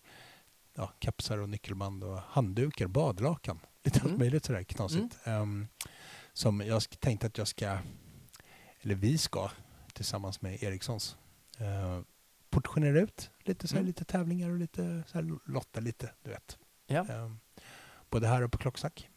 ja, 0.74 0.94
kapsar 1.00 1.38
och 1.38 1.50
nyckelband 1.50 2.04
och 2.04 2.18
handdukar, 2.22 2.88
badlakan. 2.88 3.60
Lite 3.84 4.00
allt 4.00 4.06
Mm. 4.06 4.20
möjligt 4.20 4.46
sådär 4.46 4.64
knasigt. 4.64 5.18
Ehm, 5.24 5.68
som 6.34 6.62
jag 6.62 6.90
tänkte 7.00 7.28
att 7.28 7.38
jag 7.38 7.48
ska, 7.48 7.78
eller 8.82 8.96
vi 8.96 9.18
ska, 9.18 9.50
tillsammans 9.94 10.42
med 10.42 10.64
Ericssons, 10.64 11.18
uh, 11.62 12.02
portionera 12.50 13.00
ut. 13.00 13.32
Lite, 13.44 13.68
så 13.68 13.76
Mm. 13.76 13.86
lite 13.88 14.06
tävlingar 14.06 14.50
och 14.50 14.58
lite 14.58 15.04
så 15.08 15.18
här, 15.18 15.40
lotta 15.52 15.80
lite, 15.80 16.14
du 16.24 16.30
vet. 16.30 16.58
Ja. 16.88 17.06
Ehm, 17.10 17.40
både 18.10 18.28
här 18.28 18.42
och 18.42 18.52
på 18.52 18.58
Klocksnack. 18.58 19.10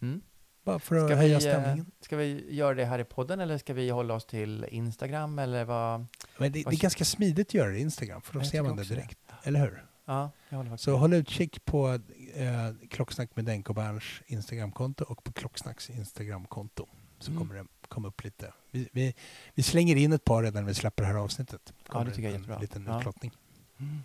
Mm. 0.00 0.22
Bara 0.64 0.78
för 0.78 0.96
att 0.96 1.06
Ska 1.08 1.16
höja 1.16 1.38
vi, 1.38 1.46
eh, 1.46 1.52
stämningen. 1.52 1.86
ska 2.00 2.16
vi 2.16 2.54
göra 2.54 2.74
det 2.74 2.84
här 2.84 2.98
i 2.98 3.04
podden 3.04 3.40
eller 3.40 3.58
ska 3.58 3.74
vi 3.74 3.90
hålla 3.90 4.14
oss 4.14 4.26
till 4.26 4.64
Instagram 4.68 5.38
eller 5.38 5.64
vad? 5.64 6.00
Men 6.38 6.52
det, 6.52 6.58
det 6.58 6.64
vad- 6.64 6.74
är 6.74 6.78
ganska 6.78 7.04
smidigt 7.04 7.48
att 7.48 7.54
göra 7.54 7.70
det 7.70 7.78
i 7.78 7.80
Instagram, 7.80 8.20
för 8.22 8.38
då 8.38 8.44
ser 8.44 8.62
man 8.62 8.76
det 8.76 8.82
också 8.82 8.94
det. 8.94 9.00
direkt. 9.00 9.18
Eller 9.42 9.60
hur? 9.60 9.84
Ja, 10.04 10.30
jag 10.48 10.56
håller 10.58 10.76
Så 10.76 10.90
med. 10.90 11.00
håll 11.00 11.12
utkik 11.14 11.64
på 11.64 11.88
eh, 12.34 12.88
Klocksnack 12.90 13.36
med 13.36 13.44
Denke 13.44 13.68
och 13.68 13.74
Berns 13.74 14.04
Instagramkonto 14.26 15.04
och 15.04 15.24
på 15.24 15.32
Klocksnacks 15.32 15.90
Instagramkonto. 15.90 16.86
Så 17.18 17.30
Mm. 17.30 17.38
kommer 17.42 17.54
det 17.62 17.66
komma 17.88 18.08
upp 18.08 18.24
lite. 18.24 18.52
Vi, 18.70 18.88
vi, 18.92 19.14
vi 19.54 19.62
slänger 19.62 19.96
in 19.96 20.12
ett 20.12 20.24
par 20.24 20.42
redan 20.42 20.62
när 20.62 20.68
vi 20.68 20.74
släpper 20.74 21.02
det 21.02 21.06
här 21.08 21.14
avsnittet. 21.16 21.72
Kommer 21.86 22.10
tycker 22.10 22.22
jag 22.22 22.30
är 22.30 22.34
en 22.34 22.40
jättebra. 22.40 22.58
liten 22.58 22.84
Ja. 22.86 22.98
utlottning. 23.00 23.32
Mm. 23.78 23.98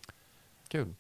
Kul. 0.67 0.95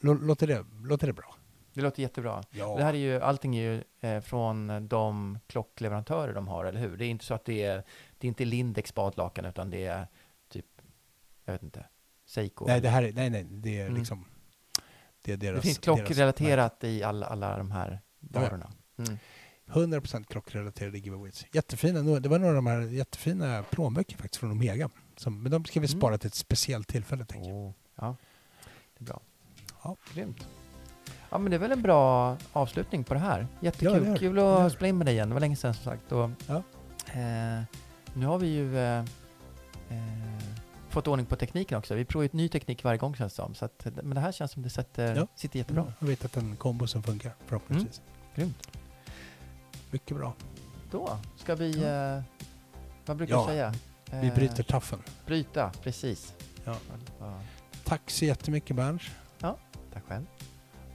Lå- 0.00 0.24
Låter 0.26 0.46
det, 0.46 0.64
låter 0.84 1.06
det 1.06 1.12
bra? 1.12 1.36
Det 1.74 1.80
låter 1.80 2.02
jättebra. 2.02 2.42
Ja. 2.50 2.76
Det 2.76 2.82
här 2.84 2.94
är 2.94 2.98
ju, 2.98 3.20
allting 3.20 3.56
är 3.56 3.62
ju 3.72 3.84
eh, 4.00 4.20
från 4.20 4.88
de 4.88 5.38
klockleverantörer 5.46 6.34
de 6.34 6.48
har, 6.48 6.64
eller 6.64 6.80
hur? 6.80 6.96
Det 6.96 7.04
är 7.04 7.08
inte 7.08 7.24
så 7.24 7.34
att 7.34 7.44
det 7.44 7.62
är, 7.62 7.84
det 8.18 8.26
är 8.26 8.28
inte 8.28 8.44
Lindex 8.44 8.94
badlakan, 8.94 9.44
utan 9.44 9.70
det 9.70 9.84
är 9.86 10.06
typ, 10.48 10.66
jag 11.44 11.52
vet 11.52 11.62
inte, 11.62 11.86
Seiko. 12.26 12.66
nej, 12.66 12.80
det 12.80 12.88
här 12.88 13.02
är, 13.02 13.12
nej, 13.12 13.30
nej, 13.30 13.44
det 13.50 13.78
är 13.80 13.86
Mm. 13.86 13.98
liksom... 13.98 14.24
Det 15.24 15.32
är 15.32 15.36
deras... 15.36 15.56
det 15.56 15.62
finns 15.62 15.78
deras 15.78 15.96
klockrelaterat 15.98 16.84
i 16.84 17.02
alla, 17.02 17.26
alla 17.26 17.56
de 17.58 17.70
här 17.70 18.00
ja. 18.32 18.40
varorna. 18.40 18.72
Mm. 18.98 19.18
100% 19.66 20.24
klockrelaterade 20.24 20.98
giveaways. 20.98 21.46
Jättefina. 21.52 22.20
Det 22.20 22.28
var 22.28 22.38
några 22.38 22.50
av 22.50 22.54
de 22.56 22.66
här 22.66 22.80
jättefina 22.80 23.62
plånböcker 23.62 24.16
faktiskt 24.16 24.36
från 24.40 24.50
Omega. 24.50 24.90
Som, 25.16 25.42
men 25.42 25.52
de 25.52 25.64
ska 25.64 25.80
vi 25.80 25.86
Mm. 25.86 25.98
spara 26.00 26.18
till 26.18 26.26
ett 26.26 26.34
speciellt 26.34 26.88
tillfälle, 26.88 27.24
tänker 27.24 27.48
jag. 27.50 27.58
Åh, 27.58 27.72
ja, 27.94 28.16
det 28.98 29.02
är 29.02 29.04
bra. 29.04 29.20
Ja. 29.84 29.96
Grymt. 30.14 30.48
Ja, 31.32 31.38
men 31.38 31.50
det 31.50 31.56
är 31.56 31.58
väl 31.58 31.72
en 31.72 31.82
bra 31.82 32.36
avslutning 32.52 33.04
på 33.04 33.14
det 33.14 33.20
här. 33.20 33.46
Jättekul. 33.60 33.92
Ja, 33.94 34.00
det 34.00 34.12
det. 34.12 34.18
Kul 34.18 34.38
att 34.38 34.64
det. 34.64 34.70
spela 34.70 34.88
in 34.88 34.98
med 34.98 35.06
dig 35.06 35.14
igen. 35.14 35.28
Det 35.28 35.34
var 35.34 35.40
länge 35.40 35.56
sedan 35.56 35.74
som 35.74 35.84
sagt. 35.84 36.12
Och, 36.12 36.30
Ja. 36.46 36.56
eh, 37.06 37.62
nu 38.14 38.26
har 38.26 38.38
vi 38.38 38.46
ju 38.46 38.78
eh, 38.78 38.98
eh, 39.88 40.42
fått 40.88 41.08
ordning 41.08 41.26
på 41.26 41.36
tekniken 41.36 41.78
också. 41.78 41.94
Vi 41.94 42.04
provar 42.04 42.24
ut 42.24 42.32
ny 42.32 42.48
teknik 42.48 42.84
varje 42.84 42.98
gång 42.98 43.14
känns 43.14 43.32
det 43.32 43.36
som. 43.36 43.54
Så 43.54 43.64
att, 43.64 43.86
men 44.02 44.10
det 44.14 44.20
här 44.20 44.32
känns 44.32 44.52
som 44.52 44.62
det 44.62 44.70
sätter, 44.70 45.16
Ja. 45.16 45.26
sitter 45.34 45.58
jättebra. 45.58 45.92
Jag 45.98 46.06
vet 46.06 46.24
att 46.24 46.36
en 46.36 46.56
kombo 46.56 46.86
som 46.86 47.02
funkar, 47.02 47.32
förhoppningsvis. 47.46 48.00
Grymt. 48.34 48.68
Mycket 49.90 50.16
bra. 50.16 50.32
Då 50.90 51.18
ska 51.36 51.54
vi, 51.54 51.82
eh, 51.84 52.22
vad 53.06 53.16
brukar 53.16 53.34
Ja, 53.34 53.46
säga? 53.46 53.74
Vi 54.10 54.28
Eh, 54.28 54.34
bryter 54.34 54.62
taffen. 54.62 54.98
Bryta, 55.26 55.70
precis. 55.82 56.34
Ja. 56.64 56.76
Ja, 57.20 57.34
Tack 57.84 58.10
så 58.10 58.24
jättemycket 58.24 58.76
Berns. 58.76 59.02
tack 59.40 60.04
själv. 60.08 60.24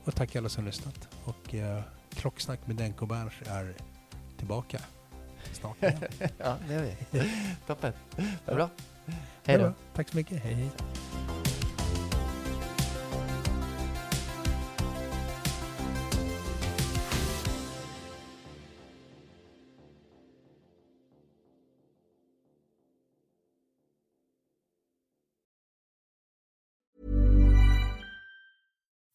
Och 0.07 0.15
tack 0.15 0.35
alla 0.35 0.49
som 0.49 0.65
lyssnat. 0.65 1.07
Och 1.23 1.55
eh, 1.55 1.81
Klocksnack 2.09 2.67
med 2.67 2.75
Denke 2.75 3.01
och 3.01 3.07
Berns 3.07 3.33
är 3.45 3.73
tillbaka 4.37 4.79
snart 5.53 5.83
igen. 5.83 5.97
ja, 6.37 6.57
det 6.67 6.73
är 6.73 6.81
vi. 7.11 7.21
Toppen. 7.67 7.93
Vad 8.45 8.55
bra. 8.55 8.69
Hej 9.43 9.57
då. 9.57 9.73
Tack 9.93 10.09
så 10.09 10.17
mycket. 10.17 10.43
Hej 10.43 10.53
hej. 10.53 10.69